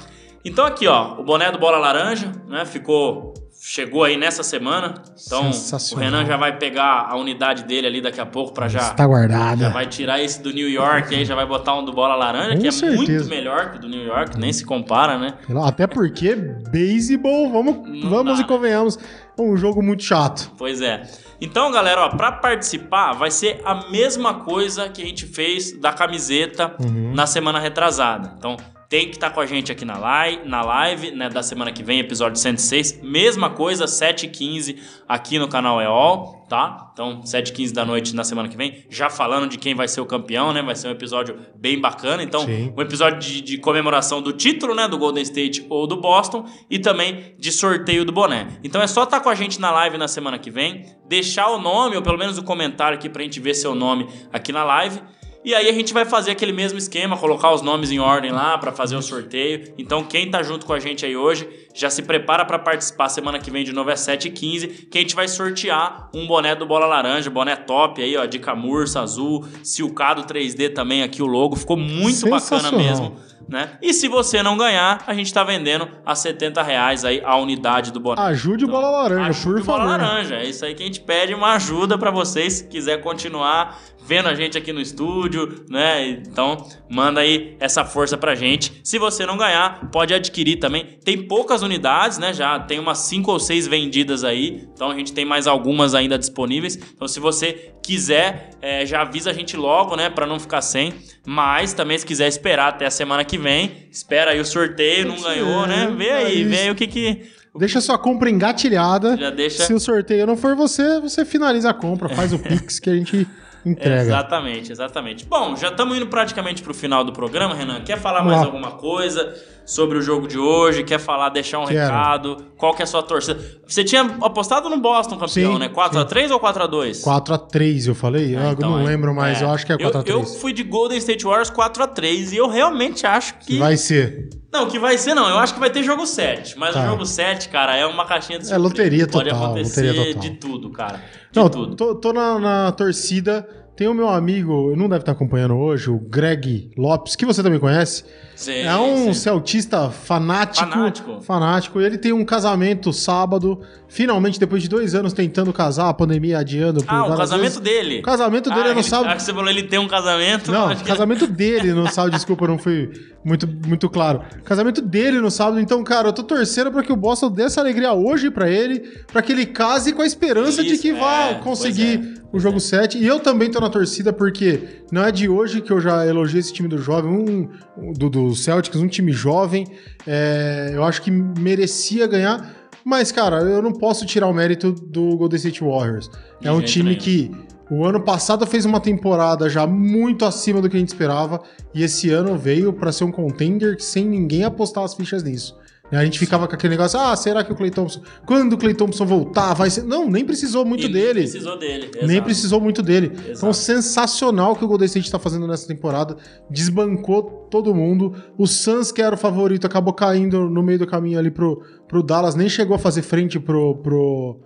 Então 0.44 0.64
aqui, 0.64 0.86
ó, 0.86 1.18
o 1.18 1.24
boné 1.24 1.50
do 1.50 1.58
Bola 1.58 1.78
Laranja, 1.78 2.32
né, 2.46 2.64
ficou... 2.64 3.34
Chegou 3.60 4.04
aí 4.04 4.16
nessa 4.16 4.44
semana. 4.44 4.94
Então 5.26 5.50
o. 5.50 5.96
Renan 5.96 6.24
já 6.24 6.36
vai 6.36 6.56
pegar 6.56 7.08
a 7.10 7.16
unidade 7.16 7.64
dele 7.64 7.88
ali 7.88 8.00
daqui 8.00 8.20
a 8.20 8.26
pouco 8.26 8.52
para 8.54 8.68
já... 8.68 8.78
Está 8.78 9.04
guardada. 9.04 9.64
Já 9.64 9.68
vai 9.70 9.84
tirar 9.86 10.22
esse 10.22 10.40
do 10.40 10.52
New 10.52 10.68
York 10.70 11.12
aí, 11.12 11.24
já 11.24 11.34
vai 11.34 11.44
botar 11.44 11.74
um 11.74 11.84
do 11.84 11.92
Bola 11.92 12.14
Laranja, 12.14 12.54
Com 12.54 12.60
que 12.62 12.68
é 12.68 12.70
certeza. 12.70 12.96
muito 13.02 13.24
melhor 13.26 13.72
que 13.72 13.78
o 13.78 13.80
do 13.80 13.88
New 13.88 14.04
York, 14.04 14.38
nem 14.38 14.52
se 14.52 14.64
compara, 14.64 15.18
né? 15.18 15.34
Até 15.64 15.88
porque 15.88 16.36
beisebol, 16.36 17.50
vamos, 17.50 17.76
Não 18.02 18.08
vamos 18.08 18.38
dá, 18.38 18.44
e 18.44 18.46
convenhamos, 18.46 18.96
é 19.36 19.42
um 19.42 19.56
jogo 19.56 19.82
muito 19.82 20.04
chato. 20.04 20.52
Pois 20.56 20.80
é. 20.80 21.02
Então, 21.40 21.70
galera, 21.72 22.02
ó, 22.06 22.08
para 22.10 22.32
participar 22.32 23.12
vai 23.14 23.30
ser 23.30 23.60
a 23.64 23.90
mesma 23.90 24.34
coisa 24.34 24.88
que 24.88 25.02
a 25.02 25.04
gente 25.04 25.26
fez 25.26 25.72
da 25.80 25.92
camiseta 25.92 26.74
Uhum. 26.80 27.12
na 27.14 27.26
semana 27.26 27.58
retrasada. 27.58 28.34
Então, 28.38 28.56
tem 28.88 29.08
que 29.08 29.16
estar 29.16 29.30
com 29.30 29.40
a 29.40 29.44
gente 29.44 29.70
aqui 29.70 29.84
na 29.84 29.98
live, 29.98 30.48
na 30.48 30.62
live 30.62 31.10
né, 31.10 31.28
da 31.28 31.42
semana 31.42 31.70
que 31.70 31.82
vem, 31.82 32.00
episódio 32.00 32.40
106. 32.40 33.02
Mesma 33.02 33.50
coisa, 33.50 33.84
7h15 33.84 34.78
aqui 35.06 35.38
no 35.38 35.46
canal 35.46 35.78
EOL, 35.78 36.46
tá? 36.48 36.90
Então, 36.94 37.20
7h15 37.20 37.72
da 37.74 37.84
noite 37.84 38.16
na 38.16 38.24
semana 38.24 38.48
que 38.48 38.56
vem. 38.56 38.86
Já 38.88 39.10
falando 39.10 39.46
de 39.46 39.58
quem 39.58 39.74
vai 39.74 39.86
ser 39.86 40.00
o 40.00 40.06
campeão, 40.06 40.54
né? 40.54 40.62
Vai 40.62 40.74
ser 40.74 40.88
um 40.88 40.90
episódio 40.90 41.38
bem 41.54 41.78
bacana. 41.78 42.22
Então, 42.22 42.46
Sim. 42.46 42.72
um 42.74 42.80
episódio 42.80 43.18
de, 43.18 43.42
de 43.42 43.58
comemoração 43.58 44.22
do 44.22 44.32
título, 44.32 44.74
né? 44.74 44.88
Do 44.88 44.96
Golden 44.96 45.22
State 45.22 45.66
ou 45.68 45.86
do 45.86 46.00
Boston. 46.00 46.46
E 46.70 46.78
também 46.78 47.34
de 47.38 47.52
sorteio 47.52 48.06
do 48.06 48.12
boné. 48.12 48.58
Então, 48.64 48.80
é 48.80 48.86
só 48.86 49.02
estar 49.02 49.20
com 49.20 49.28
a 49.28 49.34
gente 49.34 49.60
na 49.60 49.70
live 49.70 49.98
na 49.98 50.08
semana 50.08 50.38
que 50.38 50.50
vem. 50.50 50.86
Deixar 51.06 51.50
o 51.50 51.58
nome, 51.58 51.94
ou 51.94 52.00
pelo 52.00 52.16
menos 52.16 52.38
o 52.38 52.42
comentário 52.42 52.96
aqui 52.96 53.10
pra 53.10 53.22
gente 53.22 53.38
ver 53.38 53.52
seu 53.52 53.74
nome 53.74 54.08
aqui 54.32 54.50
na 54.50 54.64
live. 54.64 54.98
E 55.44 55.54
aí 55.54 55.68
a 55.68 55.72
gente 55.72 55.94
vai 55.94 56.04
fazer 56.04 56.32
aquele 56.32 56.52
mesmo 56.52 56.78
esquema, 56.78 57.16
colocar 57.16 57.52
os 57.52 57.62
nomes 57.62 57.90
em 57.90 57.98
ordem 57.98 58.30
lá 58.30 58.58
pra 58.58 58.72
fazer 58.72 58.96
o 58.96 59.02
sorteio. 59.02 59.72
Então 59.78 60.02
quem 60.02 60.30
tá 60.30 60.42
junto 60.42 60.66
com 60.66 60.72
a 60.72 60.80
gente 60.80 61.06
aí 61.06 61.16
hoje, 61.16 61.48
já 61.74 61.88
se 61.88 62.02
prepara 62.02 62.44
pra 62.44 62.58
participar 62.58 63.08
semana 63.08 63.38
que 63.38 63.50
vem 63.50 63.64
de 63.64 63.72
novo 63.72 63.90
é 63.90 63.94
7h15, 63.94 64.88
que 64.90 64.98
a 64.98 65.00
gente 65.00 65.14
vai 65.14 65.28
sortear 65.28 66.10
um 66.14 66.26
boné 66.26 66.54
do 66.54 66.66
Bola 66.66 66.86
Laranja, 66.86 67.30
boné 67.30 67.54
top 67.54 68.02
aí, 68.02 68.16
ó, 68.16 68.24
de 68.26 68.38
camurça 68.38 69.00
azul, 69.00 69.46
silcado 69.62 70.24
3D 70.24 70.74
também 70.74 71.02
aqui 71.02 71.22
o 71.22 71.26
logo, 71.26 71.54
ficou 71.56 71.76
muito 71.76 72.28
bacana 72.28 72.72
mesmo. 72.72 73.16
Né? 73.48 73.78
E 73.80 73.94
se 73.94 74.08
você 74.08 74.42
não 74.42 74.58
ganhar, 74.58 75.02
a 75.06 75.14
gente 75.14 75.32
tá 75.32 75.42
vendendo 75.42 75.88
a 76.04 76.14
70 76.14 76.62
reais 76.62 77.02
aí 77.02 77.22
a 77.24 77.34
unidade 77.36 77.90
do 77.90 77.98
boné. 77.98 78.20
Ajude 78.20 78.66
o 78.66 78.68
Bola 78.68 78.90
Laranja, 78.90 79.30
Ajude 79.30 79.62
por 79.62 79.62
o 79.62 79.64
Bola 79.64 79.88
favor. 79.88 80.02
Laranja. 80.02 80.34
É 80.34 80.44
isso 80.44 80.66
aí 80.66 80.74
que 80.74 80.82
a 80.82 80.86
gente 80.86 81.00
pede 81.00 81.32
uma 81.32 81.54
ajuda 81.54 81.96
pra 81.96 82.10
vocês, 82.10 82.52
se 82.54 82.68
quiser 82.68 83.00
continuar 83.00 83.80
vendo 84.08 84.26
a 84.26 84.34
gente 84.34 84.56
aqui 84.56 84.72
no 84.72 84.80
estúdio, 84.80 85.66
né? 85.68 86.08
Então, 86.08 86.66
manda 86.88 87.20
aí 87.20 87.58
essa 87.60 87.84
força 87.84 88.16
pra 88.16 88.34
gente. 88.34 88.80
Se 88.82 88.98
você 88.98 89.26
não 89.26 89.36
ganhar, 89.36 89.90
pode 89.90 90.14
adquirir 90.14 90.56
também. 90.56 90.98
Tem 91.04 91.28
poucas 91.28 91.60
unidades, 91.60 92.16
né? 92.16 92.32
Já 92.32 92.58
tem 92.58 92.78
umas 92.78 93.00
5 93.00 93.30
ou 93.30 93.38
6 93.38 93.66
vendidas 93.66 94.24
aí. 94.24 94.66
Então, 94.72 94.90
a 94.90 94.94
gente 94.96 95.12
tem 95.12 95.26
mais 95.26 95.46
algumas 95.46 95.94
ainda 95.94 96.18
disponíveis. 96.18 96.76
Então, 96.76 97.06
se 97.06 97.20
você 97.20 97.74
quiser, 97.84 98.52
é, 98.62 98.86
já 98.86 99.02
avisa 99.02 99.28
a 99.28 99.34
gente 99.34 99.58
logo, 99.58 99.94
né? 99.94 100.08
Pra 100.08 100.26
não 100.26 100.40
ficar 100.40 100.62
sem. 100.62 100.94
Mas 101.26 101.74
também, 101.74 101.98
se 101.98 102.06
quiser 102.06 102.28
esperar 102.28 102.68
até 102.68 102.86
a 102.86 102.90
semana 102.90 103.22
que 103.26 103.36
vem, 103.36 103.88
espera 103.90 104.30
aí 104.30 104.40
o 104.40 104.44
sorteio, 104.44 105.06
não 105.06 105.20
ganhou, 105.20 105.66
né? 105.66 105.92
Vê 105.94 106.10
aí, 106.12 106.44
vê 106.44 106.60
aí 106.60 106.70
o 106.70 106.74
que 106.74 106.86
que... 106.86 107.30
Deixa 107.58 107.80
sua 107.80 107.98
compra 107.98 108.30
engatilhada. 108.30 109.16
Já 109.18 109.30
deixa... 109.30 109.64
Se 109.64 109.74
o 109.74 109.80
sorteio 109.80 110.26
não 110.26 110.36
for 110.36 110.54
você, 110.54 110.98
você 111.00 111.24
finaliza 111.24 111.68
a 111.68 111.74
compra, 111.74 112.08
faz 112.08 112.32
o 112.32 112.38
Pix 112.40 112.78
que 112.78 112.88
a 112.88 112.94
gente 112.94 113.26
entrega. 113.64 114.00
Exatamente, 114.02 114.72
exatamente. 114.72 115.24
Bom, 115.26 115.56
já 115.56 115.68
estamos 115.68 115.96
indo 115.96 116.06
praticamente 116.06 116.62
pro 116.62 116.72
final 116.74 117.04
do 117.04 117.12
programa, 117.12 117.54
Renan. 117.54 117.80
Quer 117.82 117.98
falar 117.98 118.18
Vamos 118.18 118.32
mais 118.34 118.40
lá. 118.42 118.46
alguma 118.46 118.70
coisa 118.72 119.34
sobre 119.66 119.98
o 119.98 120.02
jogo 120.02 120.26
de 120.26 120.38
hoje? 120.38 120.82
Quer 120.84 120.98
falar, 120.98 121.28
deixar 121.30 121.58
um 121.60 121.66
Quero. 121.66 121.80
recado? 121.80 122.36
Qual 122.56 122.74
que 122.74 122.82
é 122.82 122.84
a 122.84 122.86
sua 122.86 123.02
torcida? 123.02 123.38
Você 123.66 123.84
tinha 123.84 124.02
apostado 124.22 124.68
no 124.68 124.78
Boston 124.78 125.16
campeão, 125.16 125.52
Sim, 125.54 125.58
né? 125.58 125.68
4x3 125.68 126.30
ou 126.30 126.40
4x2? 126.40 127.02
4x3 127.02 127.88
eu 127.88 127.94
falei? 127.94 128.36
Ah, 128.36 128.44
eu 128.46 128.52
então, 128.52 128.70
não 128.70 128.80
é. 128.80 128.84
lembro 128.84 129.14
mais, 129.14 129.40
É. 129.40 129.44
eu 129.44 129.50
acho 129.50 129.66
que 129.66 129.72
é 129.72 129.76
Eu, 129.78 129.90
4x3. 129.90 130.08
eu 130.10 130.24
fui 130.24 130.52
de 130.52 130.62
Golden 130.62 130.98
State 130.98 131.24
Warriors 131.24 131.50
4x3 131.50 132.32
e 132.32 132.36
eu 132.36 132.48
realmente 132.48 133.06
acho 133.06 133.34
que. 133.40 133.58
Vai 133.58 133.76
ser. 133.76 134.28
Não, 134.52 134.66
que 134.68 134.78
vai 134.78 134.96
ser 134.96 135.14
não. 135.14 135.28
Eu 135.28 135.38
acho 135.38 135.52
que 135.54 135.60
vai 135.60 135.70
ter 135.70 135.82
jogo 135.82 136.06
7. 136.06 136.58
Mas 136.58 136.74
Tá. 136.74 136.82
o 136.82 136.86
jogo 136.86 137.04
7, 137.04 137.48
cara, 137.50 137.76
é 137.76 137.84
uma 137.86 138.06
caixinha 138.06 138.38
de 138.38 138.44
É 138.44 138.48
surpresa. 138.48 138.68
loteria 138.68 139.06
Pode 139.06 139.28
total, 139.30 139.44
acontecer 139.46 139.86
loteria 139.88 140.14
total. 140.14 140.20
de 140.22 140.36
tudo, 140.38 140.70
cara. 140.70 141.00
De 141.30 141.38
Não, 141.38 141.48
tudo. 141.50 141.74
tô, 141.76 141.94
tô 141.94 142.12
na, 142.12 142.38
na 142.38 142.72
torcida. 142.72 143.46
Tem 143.76 143.86
o 143.86 143.94
meu 143.94 144.08
amigo, 144.08 144.74
não 144.74 144.88
deve 144.88 145.02
estar 145.02 145.12
acompanhando 145.12 145.54
hoje, 145.56 145.88
o 145.88 146.00
Greg 146.00 146.68
Lopes, 146.76 147.14
que 147.14 147.24
você 147.24 147.44
também 147.44 147.60
conhece. 147.60 148.04
Sim, 148.34 148.52
é 148.62 148.74
um 148.76 149.04
sim. 149.06 149.14
celtista 149.14 149.88
fanático. 149.88 150.68
Fanático. 150.68 151.20
Fanático. 151.20 151.80
Ele 151.80 151.96
tem 151.96 152.12
um 152.12 152.24
casamento 152.24 152.92
sábado. 152.92 153.60
Finalmente, 153.86 154.40
depois 154.40 154.64
de 154.64 154.68
dois 154.68 154.96
anos 154.96 155.12
tentando 155.12 155.52
casar, 155.52 155.88
a 155.90 155.94
pandemia 155.94 156.38
adiando. 156.40 156.82
Ah, 156.88 157.06
o 157.06 157.16
casamento 157.16 157.42
vezes. 157.42 157.60
dele. 157.60 158.00
O 158.00 158.02
casamento 158.02 158.50
dele 158.50 158.62
ah, 158.62 158.70
é 158.70 158.74
no 158.74 158.80
ele- 158.80 158.82
sábado. 158.88 159.10
Ah, 159.12 159.14
que 159.16 159.22
você 159.22 159.32
falou, 159.32 159.48
ele 159.48 159.62
tem 159.62 159.78
um 159.78 159.86
casamento? 159.86 160.50
Não, 160.50 160.74
que- 160.74 160.82
casamento 160.82 161.26
dele 161.28 161.72
no 161.72 161.86
sábado, 161.88 162.10
desculpa, 162.14 162.48
não 162.48 162.58
fui 162.58 162.90
muito, 163.24 163.46
muito 163.66 163.88
claro. 163.90 164.22
Casamento 164.44 164.80
dele 164.80 165.20
no 165.20 165.30
sábado, 165.30 165.60
então, 165.60 165.82
cara, 165.84 166.08
eu 166.08 166.12
tô 166.12 166.22
torcendo 166.22 166.70
pra 166.70 166.82
que 166.82 166.92
o 166.92 166.96
Boston 166.96 167.30
dê 167.30 167.42
essa 167.42 167.60
alegria 167.60 167.92
hoje 167.92 168.30
pra 168.30 168.48
ele, 168.48 168.80
pra 169.12 169.20
que 169.20 169.32
ele 169.32 169.44
case 169.46 169.92
com 169.92 170.02
a 170.02 170.06
esperança 170.06 170.62
de 170.62 170.72
Isso, 170.74 170.82
que 170.82 170.92
vá 170.92 171.30
é, 171.30 171.34
conseguir 171.34 171.98
pois 171.98 172.18
é, 172.18 172.22
o 172.32 172.38
jogo 172.40 172.60
7. 172.60 172.98
E 172.98 173.06
eu 173.06 173.20
também 173.20 173.50
tô 173.50 173.60
na 173.60 173.68
torcida 173.68 174.12
porque 174.12 174.82
não 174.92 175.04
é 175.04 175.10
de 175.12 175.28
hoje 175.28 175.60
que 175.60 175.70
eu 175.72 175.80
já 175.80 176.06
elogio 176.06 176.38
esse 176.40 176.52
time 176.52 176.68
do 176.68 176.78
jovem, 176.78 177.10
um, 177.10 177.48
um- 177.76 177.92
do, 177.92 178.08
do 178.08 178.34
Celtics, 178.34 178.80
um 178.80 178.88
time 178.88 179.12
jovem. 179.12 179.66
é, 180.06 180.70
eu 180.74 180.84
acho 180.84 181.02
que 181.02 181.10
merecia 181.10 182.06
ganhar. 182.06 182.56
Mas, 182.84 183.12
cara, 183.12 183.38
eu 183.42 183.60
não 183.60 183.72
posso 183.72 184.06
tirar 184.06 184.28
o 184.28 184.32
mérito 184.32 184.72
do 184.72 185.14
Golden 185.16 185.36
State 185.36 185.62
Warriors. 185.62 186.08
De 186.40 186.48
é 186.48 186.52
um 186.52 186.62
time 186.62 186.90
nenhum. 186.90 187.00
que 187.00 187.30
O 187.70 187.84
ano 187.84 188.00
passado 188.00 188.46
fez 188.46 188.64
uma 188.64 188.80
temporada 188.80 189.48
já 189.48 189.66
muito 189.66 190.24
acima 190.24 190.60
do 190.60 190.70
que 190.70 190.76
a 190.76 190.80
gente 190.80 190.88
esperava 190.88 191.42
e 191.74 191.82
esse 191.82 192.10
ano 192.10 192.36
veio 192.36 192.72
para 192.72 192.90
ser 192.92 193.04
um 193.04 193.12
contender 193.12 193.76
sem 193.80 194.06
ninguém 194.06 194.44
apostar 194.44 194.84
as 194.84 194.94
fichas 194.94 195.22
nisso. 195.22 195.54
A 195.90 196.04
gente 196.04 196.18
ficava 196.18 196.46
com 196.46 196.54
aquele 196.54 196.72
negócio, 196.72 197.00
ah, 197.00 197.16
será 197.16 197.42
que 197.42 197.50
o 197.50 197.56
Clay 197.56 197.70
Thompson, 197.70 198.02
quando 198.26 198.52
o 198.52 198.58
Clay 198.58 198.74
Thompson 198.74 199.06
voltar, 199.06 199.54
vai 199.54 199.70
ser... 199.70 199.84
Não, 199.84 200.08
nem 200.08 200.22
precisou 200.22 200.64
muito 200.64 200.84
E 200.84 200.92
dele. 200.92 201.20
Nem 201.20 201.30
precisou 201.30 201.58
dele. 201.58 201.90
Nem 201.94 202.10
exato. 202.10 202.24
precisou 202.24 202.60
muito 202.60 202.82
dele. 202.82 203.12
Então, 203.14 203.30
Exato. 203.30 203.54
sensacional 203.54 204.52
o 204.52 204.56
que 204.56 204.64
o 204.64 204.68
Golden 204.68 204.84
State 204.84 205.10
tá 205.10 205.18
fazendo 205.18 205.46
nessa 205.46 205.66
temporada. 205.66 206.16
Desbancou 206.50 207.48
todo 207.50 207.74
mundo. 207.74 208.14
O 208.36 208.46
Suns, 208.46 208.92
que 208.92 209.00
era 209.00 209.14
o 209.14 209.18
favorito, 209.18 209.66
acabou 209.66 209.94
caindo 209.94 210.50
no 210.50 210.62
meio 210.62 210.78
do 210.78 210.86
caminho 210.86 211.18
ali 211.18 211.30
pro, 211.30 211.62
pro 211.88 212.02
Dallas. 212.02 212.34
Nem 212.34 212.50
chegou 212.50 212.76
a 212.76 212.78
fazer 212.78 213.00
frente 213.00 213.40
pro, 213.40 213.76
pro, 213.76 214.40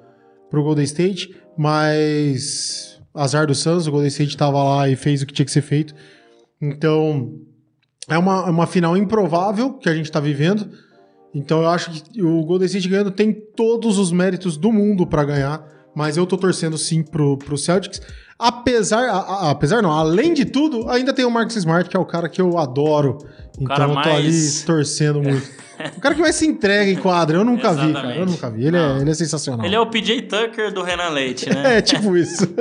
pro 0.48 0.62
Golden 0.62 0.84
State. 0.84 1.34
Mas, 1.58 2.91
azar 3.14 3.46
do 3.46 3.54
Suns, 3.54 3.86
o 3.86 3.90
Golden 3.90 4.08
State 4.08 4.36
tava 4.36 4.62
lá 4.62 4.88
e 4.88 4.96
fez 4.96 5.22
o 5.22 5.26
que 5.26 5.32
tinha 5.32 5.44
que 5.46 5.52
ser 5.52 5.62
feito. 5.62 5.94
Então, 6.60 7.32
é 8.08 8.16
uma, 8.18 8.46
é 8.46 8.50
uma 8.50 8.66
final 8.66 8.96
improvável 8.96 9.74
que 9.74 9.88
a 9.88 9.94
gente 9.94 10.10
tá 10.10 10.20
vivendo. 10.20 10.68
Então 11.34 11.62
eu 11.62 11.68
acho 11.68 11.90
que 11.90 12.22
o 12.22 12.44
Golden 12.44 12.66
State 12.66 12.88
ganhando 12.88 13.10
tem 13.10 13.32
todos 13.32 13.98
os 13.98 14.12
méritos 14.12 14.56
do 14.56 14.70
mundo 14.70 15.06
pra 15.06 15.24
ganhar, 15.24 15.66
mas 15.94 16.16
eu 16.16 16.26
tô 16.26 16.36
torcendo 16.36 16.76
sim 16.76 17.02
pro, 17.02 17.38
pro 17.38 17.56
Celtics. 17.56 18.00
Apesar, 18.38 19.08
a- 19.08 19.18
a- 19.18 19.50
apesar 19.50 19.82
não, 19.82 19.90
além 19.92 20.34
de 20.34 20.44
tudo, 20.44 20.88
ainda 20.90 21.12
tem 21.12 21.24
o 21.24 21.30
Marcus 21.30 21.56
Smart, 21.56 21.88
que 21.88 21.96
é 21.96 22.00
o 22.00 22.04
cara 22.04 22.28
que 22.28 22.40
eu 22.40 22.58
adoro. 22.58 23.18
Então 23.54 23.66
cara 23.66 23.84
eu 23.84 23.88
tô 23.88 23.94
mais- 23.94 24.58
ali 24.58 24.66
torcendo 24.66 25.22
muito. 25.22 25.62
o 25.96 26.00
cara 26.00 26.14
que 26.14 26.20
mais 26.20 26.34
se 26.36 26.46
entrega 26.46 26.90
em 26.90 26.96
quadra, 26.96 27.36
eu 27.38 27.44
nunca 27.44 27.72
vi, 27.72 27.92
cara. 27.92 28.16
Eu 28.16 28.24
nunca 28.26 28.50
vi. 28.50 28.66
Ele, 28.66 28.76
é, 28.76 28.98
ele 29.00 29.10
é 29.10 29.14
sensacional. 29.14 29.64
Ele 29.66 29.74
é 29.74 29.80
o 29.80 29.86
PJ 29.86 30.22
Tucker 30.22 30.72
do 30.72 30.82
Renan 30.82 31.08
Leite, 31.10 31.48
né? 31.48 31.76
É, 31.78 31.82
tipo 31.82 32.16
isso. 32.16 32.46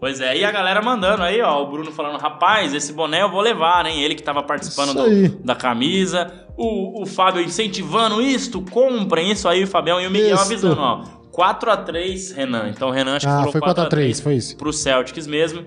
Pois 0.00 0.20
é, 0.20 0.36
e 0.36 0.44
a 0.44 0.52
galera 0.52 0.82
mandando 0.82 1.22
aí, 1.22 1.40
ó, 1.40 1.62
o 1.62 1.70
Bruno 1.70 1.90
falando, 1.90 2.18
rapaz, 2.20 2.74
esse 2.74 2.92
boné 2.92 3.22
eu 3.22 3.30
vou 3.30 3.40
levar, 3.40 3.86
hein? 3.86 4.02
Ele 4.02 4.14
que 4.14 4.22
tava 4.22 4.42
participando 4.42 4.90
Isso 4.90 5.30
do- 5.38 5.42
da 5.42 5.54
camisa. 5.54 6.30
O, 6.58 7.02
o 7.02 7.06
Fábio 7.06 7.40
incentivando 7.40 8.20
isto, 8.20 8.60
comprem 8.70 9.30
isso 9.32 9.48
aí, 9.48 9.64
o 9.64 9.66
Fabião 9.66 9.98
e 9.98 10.06
o 10.06 10.10
Miguel 10.10 10.34
Isto. 10.34 10.44
avisando, 10.44 10.78
ó. 10.78 11.04
4x3, 11.32 12.34
Renan. 12.36 12.68
Então 12.68 12.88
o 12.88 12.90
Renan 12.90 13.16
acho 13.16 13.26
que 13.26 13.32
ah, 13.32 13.38
falou 13.38 13.52
foi 13.52 13.60
4x3, 13.62 14.22
foi 14.22 14.34
isso. 14.34 14.56
pro 14.56 14.72
Celtics 14.72 15.26
mesmo. 15.26 15.64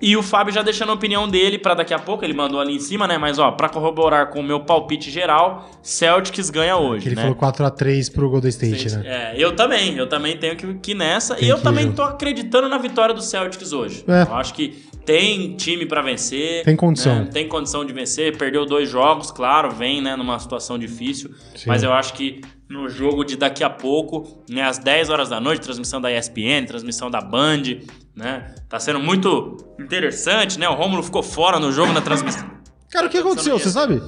E 0.00 0.16
o 0.16 0.22
Fábio 0.22 0.52
já 0.52 0.62
deixando 0.62 0.90
a 0.90 0.94
opinião 0.94 1.28
dele 1.28 1.58
pra 1.58 1.74
daqui 1.74 1.92
a 1.92 1.98
pouco, 1.98 2.24
ele 2.24 2.32
mandou 2.32 2.58
ali 2.58 2.74
em 2.74 2.78
cima, 2.80 3.06
né? 3.06 3.18
Mas 3.18 3.38
ó, 3.38 3.50
pra 3.52 3.68
corroborar 3.68 4.30
com 4.30 4.40
o 4.40 4.42
meu 4.42 4.60
palpite 4.60 5.10
geral, 5.10 5.68
Celtics 5.82 6.48
ganha 6.48 6.76
hoje, 6.76 7.02
Que 7.02 7.08
ele 7.10 7.16
né? 7.16 7.22
falou 7.22 7.36
4x3 7.36 8.12
pro 8.12 8.30
Golden 8.30 8.48
State, 8.48 8.96
né? 8.96 9.02
É, 9.04 9.34
eu 9.36 9.54
também, 9.54 9.96
eu 9.96 10.08
também 10.08 10.36
tenho 10.38 10.56
que, 10.56 10.74
que 10.74 10.94
nessa. 10.94 11.34
Tem 11.34 11.44
e 11.46 11.48
eu 11.50 11.58
que 11.58 11.62
também 11.62 11.86
ir. 11.88 11.92
tô 11.92 12.02
acreditando 12.02 12.68
na 12.68 12.78
vitória 12.78 13.14
do 13.14 13.20
Celtics 13.22 13.72
hoje. 13.72 14.04
É. 14.08 14.22
Eu 14.22 14.34
acho 14.36 14.54
que 14.54 14.84
tem 15.04 15.54
time 15.56 15.84
pra 15.84 16.02
vencer. 16.02 16.64
Tem 16.64 16.76
condição. 16.76 17.24
né? 17.24 17.30
Tem 17.32 17.46
condição 17.48 17.84
de 17.84 17.92
vencer. 17.92 18.36
Perdeu 18.38 18.64
dois 18.64 18.88
jogos, 18.88 19.30
claro, 19.30 19.70
vem 19.70 20.00
né, 20.00 20.16
numa 20.16 20.38
situação 20.38 20.78
difícil. 20.78 21.30
Sim. 21.54 21.64
Mas 21.66 21.82
eu 21.82 21.92
acho 21.92 22.14
que 22.14 22.40
no 22.68 22.88
jogo 22.88 23.24
de 23.24 23.36
daqui 23.36 23.64
a 23.64 23.70
pouco, 23.70 24.44
né, 24.48 24.62
às 24.62 24.78
10 24.78 25.10
horas 25.10 25.28
da 25.28 25.40
noite, 25.40 25.60
transmissão 25.60 26.00
da 26.00 26.10
ESPN, 26.12 26.64
transmissão 26.66 27.10
da 27.10 27.20
Band, 27.20 27.62
né? 28.14 28.54
Tá 28.68 28.78
sendo 28.78 29.00
muito 29.00 29.56
interessante, 29.78 30.58
né? 30.58 30.68
O 30.68 30.74
Rômulo 30.74 31.02
ficou 31.02 31.22
fora 31.22 31.58
no 31.58 31.72
jogo 31.72 31.92
na 31.92 32.00
transmissão. 32.00 32.50
Cara, 32.90 33.06
o 33.06 33.10
que 33.10 33.18
aconteceu? 33.18 33.58
Você 33.58 33.70
sabe? 33.70 34.02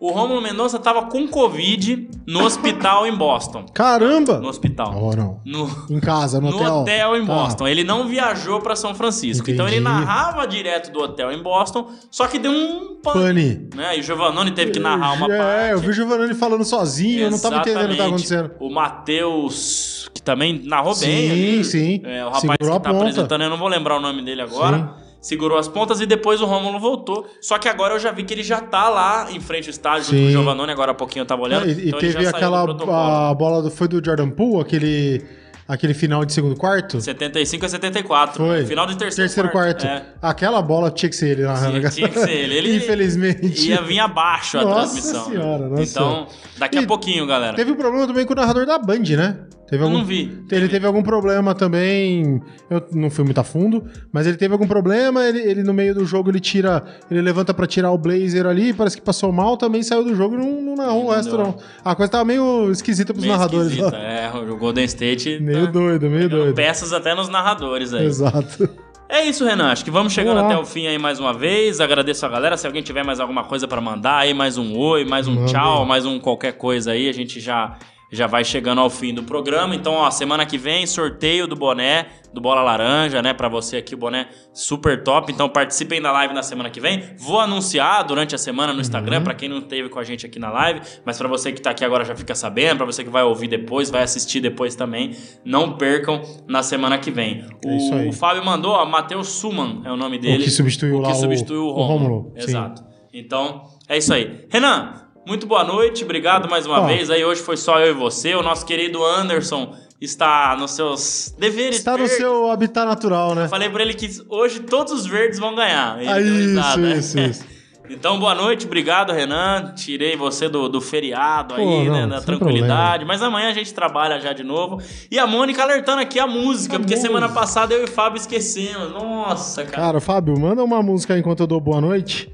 O 0.00 0.12
Rômulo 0.12 0.40
Mendonça 0.40 0.78
tava 0.78 1.06
com 1.06 1.26
Covid 1.26 2.08
no 2.24 2.44
hospital 2.44 3.04
em 3.04 3.12
Boston. 3.16 3.66
Caramba! 3.74 4.38
No 4.38 4.46
hospital. 4.48 4.94
Oh, 4.96 5.12
não. 5.16 5.40
No, 5.44 5.68
Em 5.90 5.98
casa, 5.98 6.40
no, 6.40 6.50
no 6.50 6.56
hotel. 6.56 6.74
hotel, 6.76 7.16
em 7.16 7.26
Tá. 7.26 7.34
Boston. 7.34 7.66
Ele 7.66 7.82
não 7.82 8.06
viajou 8.06 8.60
pra 8.60 8.76
São 8.76 8.94
Francisco. 8.94 9.42
Entendi. 9.42 9.54
Então 9.56 9.66
ele 9.66 9.80
narrava 9.80 10.46
direto 10.46 10.92
do 10.92 11.00
hotel 11.00 11.32
em 11.32 11.42
Boston, 11.42 11.90
só 12.12 12.28
que 12.28 12.38
deu 12.38 12.52
um 12.52 13.00
pane. 13.02 13.22
Pane. 13.24 13.68
Né? 13.74 13.96
E 13.96 14.00
o 14.00 14.02
Giovannone 14.04 14.52
teve 14.52 14.70
que 14.70 14.78
narrar 14.78 15.14
uma 15.14 15.34
é, 15.34 15.36
parte. 15.38 15.72
eu 15.72 15.78
vi 15.80 15.88
o 15.88 15.92
Giovanni 15.92 16.32
falando 16.34 16.64
sozinho, 16.64 17.22
eu 17.22 17.30
não 17.32 17.38
tava 17.40 17.56
entendendo 17.56 17.86
o 17.86 17.88
que 17.88 17.96
tava 17.96 18.14
Exatamente. 18.14 18.34
acontecendo. 18.34 18.50
O 18.60 18.72
Matheus, 18.72 20.08
que 20.14 20.22
também 20.22 20.62
narrou 20.64 20.94
Sim, 20.94 21.06
bem. 21.06 21.30
ali. 21.30 21.64
sim. 21.64 22.00
É, 22.04 22.22
o 22.24 22.26
rapaz 22.28 22.56
Segurou 22.58 22.78
que 22.78 22.84
tá 22.84 22.90
apresentando, 22.96 23.42
eu 23.42 23.50
não 23.50 23.58
vou 23.58 23.66
lembrar 23.68 23.96
o 23.96 24.00
nome 24.00 24.22
dele 24.24 24.42
agora. 24.42 24.94
Segurou 25.20 25.58
as 25.58 25.66
pontas 25.66 26.00
e 26.00 26.06
depois 26.06 26.40
o 26.40 26.46
Rômulo 26.46 26.78
voltou. 26.78 27.26
Só 27.40 27.58
que 27.58 27.68
agora 27.68 27.94
eu 27.94 27.98
já 27.98 28.12
vi 28.12 28.22
que 28.22 28.32
ele 28.32 28.42
já 28.42 28.60
tá 28.60 28.88
lá 28.88 29.26
em 29.30 29.40
frente 29.40 29.66
ao 29.66 29.70
estádio 29.70 30.04
Sim. 30.04 30.22
com 30.22 30.28
o 30.28 30.30
Giovannone, 30.30 30.70
agora 30.70 30.92
há 30.92 30.94
pouquinho 30.94 31.22
eu 31.22 31.26
tava 31.26 31.42
olhando. 31.42 31.66
É, 31.66 31.72
e, 31.72 31.88
então 31.88 31.98
teve 31.98 32.26
aquela 32.26 32.62
a 32.62 33.34
bola 33.34 33.62
do, 33.62 33.70
foi 33.70 33.88
do 33.88 34.04
Jordan 34.04 34.30
Poole, 34.30 34.62
aquele, 34.62 35.24
aquele 35.66 35.92
final 35.92 36.24
de 36.24 36.32
segundo 36.32 36.54
quarto? 36.54 37.00
75 37.00 37.66
a 37.66 37.68
74. 37.68 38.36
Foi. 38.36 38.64
Final 38.64 38.86
de 38.86 38.96
terceiro, 38.96 39.28
Terceiro 39.28 39.50
quarto. 39.50 39.84
É. 39.84 40.06
Aquela 40.22 40.62
bola 40.62 40.88
tinha 40.88 41.10
que 41.10 41.16
ser 41.16 41.30
ele 41.30 41.42
narrando. 41.42 41.80
Tinha, 41.80 41.90
tinha 41.90 42.08
que 42.08 42.20
ser 42.20 42.30
ele. 42.30 42.56
Ele 42.56 42.76
Infelizmente. 42.76 43.68
Ia 43.68 43.82
vir 43.82 43.98
abaixo 43.98 44.56
a 44.58 44.62
Nossa 44.62 44.80
transmissão. 44.82 45.28
né? 45.28 45.36
senhora, 45.36 45.68
nossa 45.68 45.82
então, 45.82 46.28
daqui 46.58 46.78
a 46.78 46.82
E 46.82 46.86
pouquinho, 46.86 47.26
galera. 47.26 47.56
Teve 47.56 47.72
um 47.72 47.76
problema 47.76 48.06
também 48.06 48.24
com 48.24 48.34
o 48.34 48.36
narrador 48.36 48.64
da 48.64 48.78
Band, 48.78 49.02
né? 49.16 49.36
Teve 49.68 49.82
Eu 49.82 49.86
algum... 49.86 49.98
não 49.98 50.04
vi. 50.04 50.44
Ele 50.50 50.68
teve 50.68 50.86
algum 50.86 51.02
problema 51.02 51.54
também. 51.54 52.40
Eu 52.70 52.82
não 52.92 53.10
fui 53.10 53.24
muito 53.24 53.38
a 53.38 53.44
fundo, 53.44 53.84
mas 54.10 54.26
ele 54.26 54.36
teve 54.36 54.52
algum 54.52 54.66
problema. 54.66 55.26
Ele, 55.26 55.40
ele 55.40 55.62
no 55.62 55.74
meio 55.74 55.94
do 55.94 56.06
jogo 56.06 56.30
ele 56.30 56.40
tira. 56.40 56.82
Ele 57.10 57.20
levanta 57.20 57.52
pra 57.52 57.66
tirar 57.66 57.90
o 57.90 57.98
blazer 57.98 58.46
ali, 58.46 58.72
parece 58.72 58.96
que 58.96 59.02
passou 59.02 59.30
mal, 59.30 59.56
também 59.58 59.82
saiu 59.82 60.04
do 60.04 60.14
jogo 60.14 60.36
e 60.36 60.38
não, 60.38 60.62
não 60.62 60.74
narrou 60.74 61.06
o 61.06 61.10
resto, 61.10 61.36
não. 61.36 61.56
A 61.84 61.94
coisa 61.94 62.10
tava 62.10 62.24
meio 62.24 62.70
esquisita 62.70 63.12
pros 63.12 63.24
Meio 63.24 63.36
narradores 63.36 63.72
esquisita. 63.72 63.96
É, 63.96 64.30
o 64.34 64.56
Golden 64.56 64.84
State. 64.84 65.38
Meio 65.40 65.66
tá 65.66 65.72
doido, 65.72 66.08
meio 66.08 66.28
doido. 66.30 66.54
Peças 66.54 66.92
até 66.92 67.14
nos 67.14 67.28
narradores 67.28 67.92
aí. 67.92 68.06
Exato. 68.06 68.68
É 69.10 69.24
isso, 69.24 69.44
Renan. 69.44 69.70
Acho 69.72 69.84
que 69.84 69.90
vamos 69.90 70.12
chegando 70.12 70.38
até 70.40 70.56
o 70.56 70.64
fim 70.66 70.86
aí 70.86 70.98
mais 70.98 71.18
uma 71.18 71.32
vez. 71.32 71.80
Agradeço 71.80 72.24
a 72.26 72.28
galera. 72.28 72.56
Se 72.56 72.66
alguém 72.66 72.82
tiver 72.82 73.02
mais 73.02 73.20
alguma 73.20 73.44
coisa 73.44 73.66
pra 73.66 73.80
mandar 73.80 74.18
aí, 74.18 74.34
mais 74.34 74.58
um 74.58 74.76
oi, 74.76 75.04
mais 75.04 75.26
um 75.26 75.34
Manda 75.34 75.46
tchau, 75.46 75.86
mais 75.86 76.04
um 76.04 76.18
qualquer 76.18 76.52
coisa 76.52 76.92
aí, 76.92 77.08
a 77.08 77.12
gente 77.12 77.40
já 77.40 77.76
já 78.10 78.26
vai 78.26 78.44
chegando 78.44 78.80
ao 78.80 78.88
fim 78.90 79.12
do 79.12 79.22
programa. 79.22 79.74
Então, 79.74 79.92
ó, 79.94 80.10
semana 80.10 80.46
que 80.46 80.56
vem, 80.58 80.86
sorteio 80.86 81.46
do 81.46 81.54
boné 81.56 82.06
do 82.32 82.40
Bola 82.42 82.60
Laranja, 82.62 83.22
né, 83.22 83.32
Pra 83.32 83.48
você 83.48 83.78
aqui 83.78 83.94
o 83.94 83.98
boné 83.98 84.28
super 84.52 85.02
top. 85.02 85.32
Então, 85.32 85.48
participem 85.48 86.00
da 86.00 86.12
live 86.12 86.34
na 86.34 86.42
semana 86.42 86.68
que 86.70 86.78
vem. 86.80 87.02
Vou 87.18 87.40
anunciar 87.40 88.04
durante 88.04 88.34
a 88.34 88.38
semana 88.38 88.72
no 88.72 88.80
Instagram 88.80 89.22
pra 89.22 89.34
quem 89.34 89.48
não 89.48 89.58
esteve 89.58 89.88
com 89.88 89.98
a 89.98 90.04
gente 90.04 90.26
aqui 90.26 90.38
na 90.38 90.50
live, 90.50 90.80
mas 91.04 91.16
pra 91.18 91.26
você 91.28 91.52
que 91.52 91.60
tá 91.60 91.70
aqui 91.70 91.84
agora 91.84 92.04
já 92.04 92.14
fica 92.14 92.34
sabendo, 92.34 92.76
pra 92.78 92.86
você 92.86 93.02
que 93.02 93.10
vai 93.10 93.22
ouvir 93.22 93.48
depois, 93.48 93.90
vai 93.90 94.02
assistir 94.02 94.40
depois 94.40 94.74
também, 94.74 95.16
não 95.44 95.76
percam 95.76 96.20
na 96.46 96.62
semana 96.62 96.98
que 96.98 97.10
vem. 97.10 97.44
É 97.64 97.76
isso 97.76 97.94
aí. 97.94 98.08
O 98.08 98.12
Fábio 98.12 98.44
mandou, 98.44 98.72
ó, 98.72 98.84
Matheus 98.84 99.28
Suman 99.28 99.82
é 99.84 99.90
o 99.92 99.96
nome 99.96 100.18
dele. 100.18 100.44
que 100.44 100.50
substituiu 100.50 100.96
o 100.96 101.00
lá 101.00 101.08
que 101.10 101.14
o- 101.16 101.20
substituiu 101.20 101.62
o 101.64 101.68
o 101.68 101.82
Rômulo. 101.82 102.14
Rômulo, 102.16 102.32
sim. 102.36 102.44
Exato. 102.50 102.84
Então, 103.12 103.62
é 103.88 103.96
isso 103.96 104.12
aí. 104.12 104.44
Renan, 104.50 104.92
muito 105.28 105.46
boa 105.46 105.62
noite, 105.62 106.02
obrigado 106.04 106.48
mais 106.48 106.64
uma 106.66 106.86
vez. 106.86 107.10
Aí 107.10 107.22
hoje 107.24 107.42
foi 107.42 107.56
só 107.58 107.78
eu 107.78 107.90
e 107.90 107.94
você. 107.94 108.34
O 108.34 108.42
nosso 108.42 108.64
querido 108.64 109.04
Anderson 109.04 109.74
está 110.00 110.56
nos 110.58 110.70
seus 110.70 111.34
deveres. 111.38 111.76
Está 111.76 111.92
no 111.92 111.98
verdes. 111.98 112.16
seu 112.16 112.50
habitat 112.50 112.86
natural, 112.86 113.34
né? 113.34 113.46
Falei 113.46 113.68
pra 113.68 113.82
ele 113.82 113.92
que 113.92 114.08
hoje 114.28 114.60
todos 114.60 114.92
os 114.92 115.06
verdes 115.06 115.38
vão 115.38 115.54
ganhar. 115.54 116.00
Ele 116.00 116.08
Ah, 116.10 116.18
isso, 116.20 116.32
risada. 116.34 116.90
isso, 116.96 117.18
isso. 117.20 117.58
Então, 117.90 118.18
boa 118.18 118.34
noite, 118.34 118.66
obrigado, 118.66 119.12
Renan. 119.12 119.72
Tirei 119.74 120.14
você 120.16 120.48
do, 120.48 120.68
do 120.68 120.80
feriado 120.80 121.54
Pô, 121.54 121.60
aí, 121.60 121.86
não, 121.88 121.92
né? 121.94 122.06
Da 122.06 122.16
sem 122.18 122.26
tranquilidade. 122.26 123.04
Mas 123.04 123.22
amanhã 123.22 123.48
a 123.48 123.52
gente 123.54 123.72
trabalha 123.72 124.18
já 124.20 124.32
de 124.34 124.42
novo. 124.44 124.80
E 125.10 125.18
a 125.18 125.26
Mônica 125.26 125.62
alertando 125.62 126.00
aqui 126.00 126.18
a 126.18 126.26
música, 126.26 126.76
A 126.76 126.78
porque 126.80 126.94
música. 126.94 127.06
semana 127.08 127.28
passada 127.30 127.74
eu 127.74 127.80
e 127.82 127.84
o 127.84 127.88
Fábio 127.88 128.18
esquecemos. 128.18 128.92
Nossa, 128.92 129.64
cara. 129.64 129.76
Cara, 129.76 130.00
Fábio, 130.00 130.38
manda 130.38 130.62
uma 130.64 130.82
música 130.82 131.18
enquanto 131.18 131.40
eu 131.40 131.46
dou 131.46 131.60
boa 131.60 131.80
noite. 131.80 132.30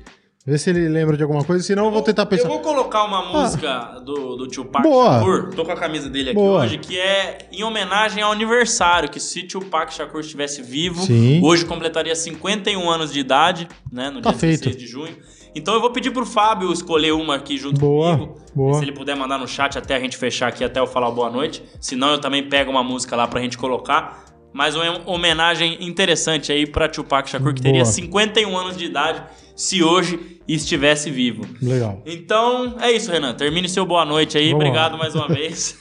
Vê 0.47 0.59
se 0.59 0.68
ele 0.68 0.86
lembra 0.90 1.16
de 1.16 1.22
alguma 1.22 1.42
coisa, 1.42 1.64
senão 1.64 1.86
eu 1.86 1.90
vou 1.90 2.03
tentar 2.03 2.26
pensar. 2.26 2.45
Eu 2.45 2.49
vou 2.51 2.61
colocar 2.61 3.05
uma 3.05 3.32
música 3.32 3.99
do, 4.05 4.36
do 4.36 4.47
Tupac 4.47 4.82
Boa. 4.86 5.18
Shakur, 5.18 5.55
tô 5.55 5.64
com 5.64 5.72
a 5.72 5.76
camisa 5.76 6.11
dele 6.11 6.30
aqui 6.30 6.38
Boa. 6.38 6.64
hoje, 6.64 6.76
que 6.76 6.99
é 6.99 7.49
em 7.51 7.64
homenagem 7.64 8.22
ao 8.22 8.30
aniversário, 8.30 9.09
que 9.09 9.18
se 9.18 9.45
Tupac 9.45 9.95
Shakur 9.95 10.20
estivesse 10.20 10.61
vivo, 10.61 11.01
Sim. 11.01 11.40
hoje 11.42 11.64
completaria 11.64 12.14
51 12.14 12.90
anos 12.90 13.11
de 13.11 13.20
idade, 13.20 13.66
né, 13.90 14.11
no 14.11 14.20
Tá 14.20 14.32
dia 14.32 14.38
16 14.38 14.61
feito. 14.61 14.78
de 14.78 14.86
junho. 14.86 15.16
Então 15.55 15.72
eu 15.72 15.80
vou 15.80 15.90
pedir 15.92 16.11
pro 16.11 16.26
Fábio 16.26 16.70
escolher 16.70 17.12
uma 17.12 17.36
aqui 17.36 17.57
junto 17.57 17.80
Boa, 17.80 18.12
comigo. 18.18 18.38
boa. 18.55 18.74
Se 18.74 18.84
ele 18.84 18.92
puder 18.92 19.16
mandar 19.16 19.38
no 19.38 19.49
chat 19.49 19.78
até 19.78 19.97
a 19.97 20.01
gente 20.01 20.16
fechar 20.18 20.49
aqui, 20.49 20.62
até 20.62 20.78
eu 20.78 20.86
falar 20.86 21.11
boa 21.11 21.30
noite. 21.30 21.62
Senão 21.80 22.11
eu 22.11 22.18
também 22.18 22.47
pego 22.51 22.70
uma 22.70 22.82
música 22.82 23.16
lá 23.16 23.26
pra 23.26 23.40
gente 23.40 23.57
colocar. 23.57 24.24
Mas 24.53 24.76
uma 24.76 25.01
homenagem 25.07 25.78
interessante 25.80 26.53
aí 26.53 26.66
pra 26.66 26.86
Tupac 26.88 27.28
Shakur, 27.30 27.55
que 27.55 27.62
teria 27.62 27.82
Boa. 27.82 27.92
51 27.92 28.57
anos 28.57 28.76
de 28.76 28.84
idade 28.84 29.22
se 29.55 29.82
hoje 29.82 30.40
estivesse 30.46 31.11
vivo. 31.11 31.44
Legal. 31.62 32.02
Então, 32.05 32.76
é 32.80 32.90
isso, 32.92 33.11
Renan. 33.11 33.34
Termine 33.34 33.68
seu 33.68 33.86
boa 33.86 34.05
noite 34.05 34.36
aí. 34.36 34.50
Vamos 34.50 34.66
Obrigado 34.66 34.92
lá. 34.92 34.98
mais 34.98 35.14
uma 35.14 35.28
vez. 35.28 35.78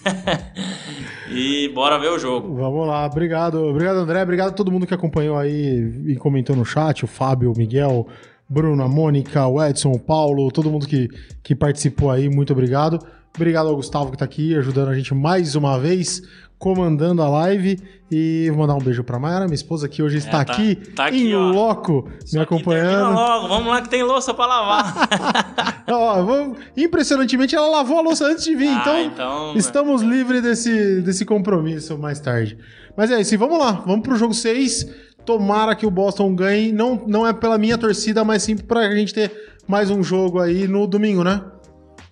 e 1.30 1.69
bora 1.69 1.97
ver 1.97 2.09
o 2.09 2.19
jogo. 2.19 2.55
Vamos 2.55 2.88
lá, 2.88 3.05
obrigado. 3.05 3.63
Obrigado, 3.63 3.97
André. 3.97 4.21
Obrigado 4.21 4.49
a 4.49 4.53
todo 4.53 4.71
mundo 4.71 4.88
que 4.88 4.93
acompanhou 4.93 5.38
aí 5.38 6.03
e 6.07 6.15
comentou 6.15 6.55
no 6.55 6.65
chat. 6.65 7.03
O 7.03 7.07
Fábio, 7.07 7.51
o 7.51 7.57
Miguel, 7.57 8.07
Bruno, 8.47 8.84
a 8.84 8.88
Mônica, 8.88 9.45
o 9.47 9.63
Edson, 9.63 9.91
o 9.91 9.99
Paulo, 9.99 10.51
todo 10.51 10.69
mundo 10.69 10.88
que, 10.88 11.09
que 11.41 11.55
participou 11.55 12.11
aí, 12.11 12.30
muito 12.30 12.53
obrigado. 12.53 12.99
Obrigado 13.36 13.67
ao 13.67 13.76
Gustavo 13.76 14.11
que 14.11 14.17
tá 14.17 14.26
aqui 14.26 14.55
ajudando 14.55 14.89
a 14.89 14.95
gente 14.95 15.11
mais 15.15 15.55
uma 15.55 15.80
vez, 15.80 16.21
comandando 16.64 17.22
a 17.22 17.28
live. 17.28 17.78
E 18.09 18.47
vou 18.51 18.59
mandar 18.59 18.76
um 18.76 18.80
beijo 18.80 19.03
pra 19.03 19.18
Mayara, 19.20 19.45
minha 19.45 19.55
esposa, 19.55 19.89
que 19.89 20.01
hoje 20.01 20.18
está 20.20 20.41
É, 20.41 20.45
tá- 20.45 20.53
aqui, 20.53 20.76
tá 20.76 21.05
aqui, 21.07 21.30
em 21.30 21.36
ó. 21.36 21.49
loco, 21.51 22.07
Só 22.24 22.38
me 22.38 22.43
acompanhando. 22.43 23.14
logo, 23.16 23.47
vamos 23.49 23.68
lá 23.68 23.82
que 23.82 23.89
tem 23.89 24.03
louça 24.03 24.34
pra 24.34 24.45
lavar. 24.45 25.09
Ó, 25.89 26.24
vou- 26.24 26.55
Impressionantemente, 26.78 27.55
ela 27.55 27.68
lavou 27.68 27.97
a 27.97 28.01
louça 28.01 28.26
antes 28.26 28.43
de 28.45 28.55
vir, 28.55 28.70
Ah, 28.70 28.80
então, 28.82 28.99
então, 29.01 29.53
estamos 29.57 30.01
livres 30.03 30.41
desse, 30.43 31.01
desse 31.01 31.26
compromisso 31.26 31.97
mais 31.97 32.20
tarde. 32.20 32.57
Mas 32.95 33.09
é 33.11 33.20
isso, 33.20 33.34
e 33.34 33.38
vamos 33.38 33.57
lá, 33.59 33.84
vamos 33.86 34.03
pro 34.03 34.16
jogo 34.16 34.34
6. 34.34 34.88
Tomara 35.26 35.76
que 35.76 35.86
o 35.86 35.91
Boston 35.91 36.36
ganhe. 36.36 36.72
Não, 36.72 37.01
não 37.07 37.26
é 37.26 37.34
pela 37.34 37.57
minha 37.57 37.78
torcida, 37.78 38.24
mas 38.24 38.43
sim 38.43 38.55
pra 38.55 38.91
gente 38.91 39.14
ter 39.14 39.32
mais 39.68 39.89
um 39.89 40.03
jogo 40.03 40.39
aí 40.39 40.68
no 40.68 40.86
domingo, 40.86 41.24
né? 41.24 41.41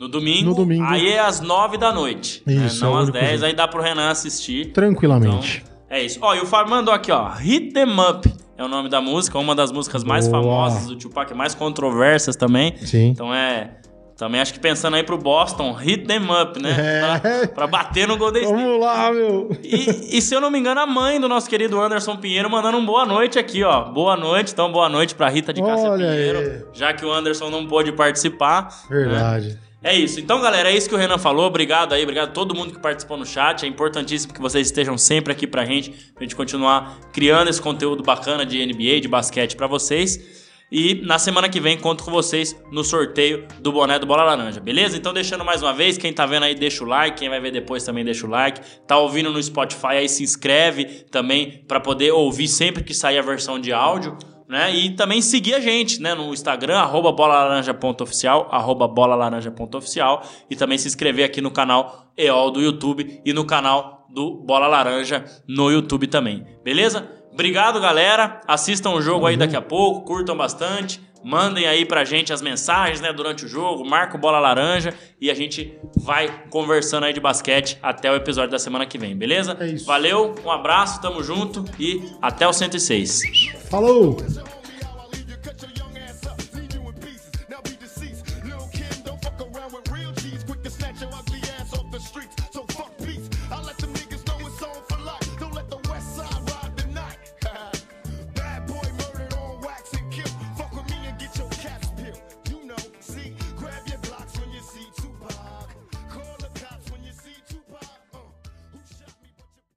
No 0.01 0.07
domingo, 0.07 0.49
No 0.49 0.55
domingo. 0.55 0.83
aí 0.83 1.09
é 1.09 1.19
às 1.19 1.39
9 1.41 1.77
da 1.77 1.93
noite. 1.93 2.41
Isso, 2.47 2.81
né? 2.83 2.89
é 2.89 2.91
Não 2.91 2.97
às 2.97 3.03
único 3.03 3.19
10, 3.19 3.31
jogo. 3.33 3.45
aí 3.45 3.53
dá 3.53 3.67
pro 3.67 3.81
Renan 3.81 4.09
assistir. 4.09 4.71
Tranquilamente. 4.73 5.63
Então, 5.63 5.97
é 5.97 6.03
isso. 6.03 6.17
Ó, 6.21 6.33
e 6.33 6.39
o 6.39 6.45
Fábio 6.47 6.71
mandou 6.71 6.91
aqui, 6.93 7.11
ó. 7.11 7.29
Hit 7.29 7.71
Them 7.73 7.99
Up 7.99 8.33
é 8.57 8.63
o 8.63 8.67
nome 8.67 8.89
da 8.89 8.99
música, 8.99 9.37
uma 9.37 9.53
das 9.53 9.71
músicas 9.71 10.03
mais 10.03 10.27
Boa. 10.27 10.41
famosas 10.41 10.87
do 10.87 10.95
Tupac, 10.95 11.31
mais 11.35 11.53
controversas 11.53 12.35
também. 12.35 12.75
Sim. 12.77 13.09
Então 13.09 13.33
é. 13.33 13.75
Também 14.17 14.39
acho 14.39 14.53
que 14.53 14.59
pensando 14.59 14.95
aí 14.95 15.03
pro 15.03 15.17
Boston, 15.17 15.71
hit 15.73 16.05
them 16.05 16.27
up, 16.31 16.61
né? 16.61 16.75
É. 16.77 16.99
Pra, 17.47 17.47
pra 17.47 17.67
bater 17.67 18.07
no 18.07 18.17
Golden 18.17 18.43
State. 18.43 18.61
Vamos 18.61 18.79
lá, 18.79 19.11
meu. 19.11 19.49
E, 19.63 20.17
e 20.17 20.21
se 20.21 20.35
eu 20.35 20.39
não 20.41 20.51
me 20.51 20.59
engano, 20.59 20.79
a 20.79 20.85
mãe 20.85 21.19
do 21.19 21.27
nosso 21.27 21.49
querido 21.49 21.79
Anderson 21.81 22.15
Pinheiro 22.17 22.47
mandando 22.47 22.77
um 22.77 22.85
boa 22.85 23.03
noite 23.03 23.39
aqui, 23.39 23.63
ó. 23.63 23.83
Boa 23.85 24.15
noite, 24.15 24.51
então 24.53 24.71
boa 24.71 24.87
noite 24.87 25.15
pra 25.15 25.27
Rita 25.27 25.51
de 25.51 25.59
Cássia 25.61 25.89
Olha 25.89 26.07
Pinheiro, 26.07 26.39
aí. 26.39 26.61
já 26.71 26.93
que 26.93 27.03
o 27.03 27.11
Anderson 27.11 27.49
não 27.49 27.65
pôde 27.65 27.91
participar. 27.93 28.67
né? 28.91 29.57
É 29.83 29.95
isso. 29.95 30.19
Então, 30.19 30.39
galera, 30.39 30.71
é 30.71 30.75
isso 30.75 30.87
que 30.87 30.93
o 30.93 30.97
Renan 30.97 31.17
falou. 31.17 31.47
Obrigado 31.47 31.93
aí, 31.93 32.03
obrigado 32.03 32.29
a 32.29 32.31
todo 32.31 32.53
mundo 32.53 32.71
que 32.71 32.79
participou 32.79 33.17
no 33.17 33.25
chat. 33.25 33.65
É 33.65 33.67
importantíssimo 33.67 34.31
que 34.31 34.39
vocês 34.39 34.67
estejam 34.67 34.95
sempre 34.95 35.33
aqui 35.33 35.47
pra 35.47 35.65
gente, 35.65 35.89
pra 36.13 36.23
gente 36.23 36.35
continuar 36.35 36.99
criando 37.11 37.49
esse 37.49 37.59
conteúdo 37.59 38.03
bacana 38.03 38.45
de 38.45 38.63
NBA, 38.63 39.01
de 39.01 39.07
basquete 39.07 39.55
pra 39.55 39.65
vocês. 39.65 40.41
E 40.71 41.01
na 41.03 41.19
semana 41.19 41.49
que 41.49 41.59
vem 41.59 41.77
conto 41.77 42.03
com 42.03 42.11
vocês 42.11 42.55
no 42.71 42.83
sorteio 42.83 43.45
do 43.59 43.73
boné 43.73 43.99
do 43.99 44.05
Bola 44.05 44.23
Laranja, 44.23 44.61
beleza? 44.61 44.95
Então 44.95 45.11
deixando 45.13 45.43
mais 45.43 45.61
uma 45.61 45.73
vez, 45.73 45.97
quem 45.97 46.13
tá 46.13 46.25
vendo 46.25 46.43
aí 46.43 46.55
deixa 46.55 46.83
o 46.83 46.87
like, 46.87 47.17
quem 47.17 47.27
vai 47.27 47.41
ver 47.41 47.51
depois 47.51 47.83
também 47.83 48.05
deixa 48.05 48.25
o 48.25 48.29
like. 48.29 48.61
Tá 48.87 48.97
ouvindo 48.97 49.31
no 49.31 49.43
Spotify 49.43 49.97
aí 49.97 50.07
se 50.07 50.23
inscreve 50.23 50.85
também 51.11 51.65
pra 51.67 51.81
poder 51.81 52.11
ouvir 52.11 52.47
sempre 52.47 52.83
que 52.83 52.93
sair 52.93 53.17
a 53.17 53.21
versão 53.21 53.59
de 53.59 53.73
áudio 53.73 54.17
né? 54.51 54.75
E 54.75 54.89
também 54.89 55.21
seguir 55.21 55.53
a 55.53 55.61
gente, 55.61 56.01
né? 56.01 56.13
No 56.13 56.33
Instagram, 56.33 56.77
arroba 56.77 57.13
bolalaranja.oficial, 57.13 58.49
arroba 58.51 58.85
bolalaranja.oficial 58.85 60.23
e 60.49 60.57
também 60.57 60.77
se 60.77 60.89
inscrever 60.89 61.23
aqui 61.23 61.39
no 61.39 61.49
canal 61.49 62.11
EOL 62.17 62.51
do 62.51 62.61
YouTube 62.61 63.21
e 63.23 63.31
no 63.31 63.45
canal 63.45 64.05
do 64.13 64.35
Bola 64.43 64.67
Laranja 64.67 65.23
no 65.47 65.71
YouTube 65.71 66.05
também, 66.07 66.45
beleza? 66.65 67.09
Obrigado, 67.31 67.79
galera. 67.79 68.41
Assistam 68.45 68.89
o 68.89 69.01
jogo 69.01 69.25
aí 69.25 69.37
daqui 69.37 69.55
a 69.55 69.61
pouco, 69.61 70.01
curtam 70.01 70.35
bastante. 70.35 70.99
Mandem 71.23 71.67
aí 71.67 71.85
pra 71.85 72.03
gente 72.03 72.33
as 72.33 72.41
mensagens, 72.41 73.01
né, 73.01 73.13
durante 73.13 73.45
o 73.45 73.47
jogo, 73.47 73.85
marca 73.85 74.17
o 74.17 74.19
Bola 74.19 74.39
Laranja 74.39 74.93
e 75.19 75.29
a 75.29 75.33
gente 75.33 75.77
vai 75.95 76.43
conversando 76.49 77.05
aí 77.05 77.13
de 77.13 77.19
basquete 77.19 77.77
até 77.81 78.11
o 78.11 78.15
episódio 78.15 78.51
da 78.51 78.59
semana 78.59 78.85
que 78.85 78.97
vem, 78.97 79.15
beleza? 79.15 79.55
É 79.59 79.67
isso. 79.67 79.85
Valeu, 79.85 80.35
um 80.43 80.51
abraço, 80.51 81.01
tamo 81.01 81.23
junto 81.23 81.65
e 81.79 82.01
até 82.21 82.47
o 82.47 82.53
106. 82.53 83.21
Falou! 83.69 84.17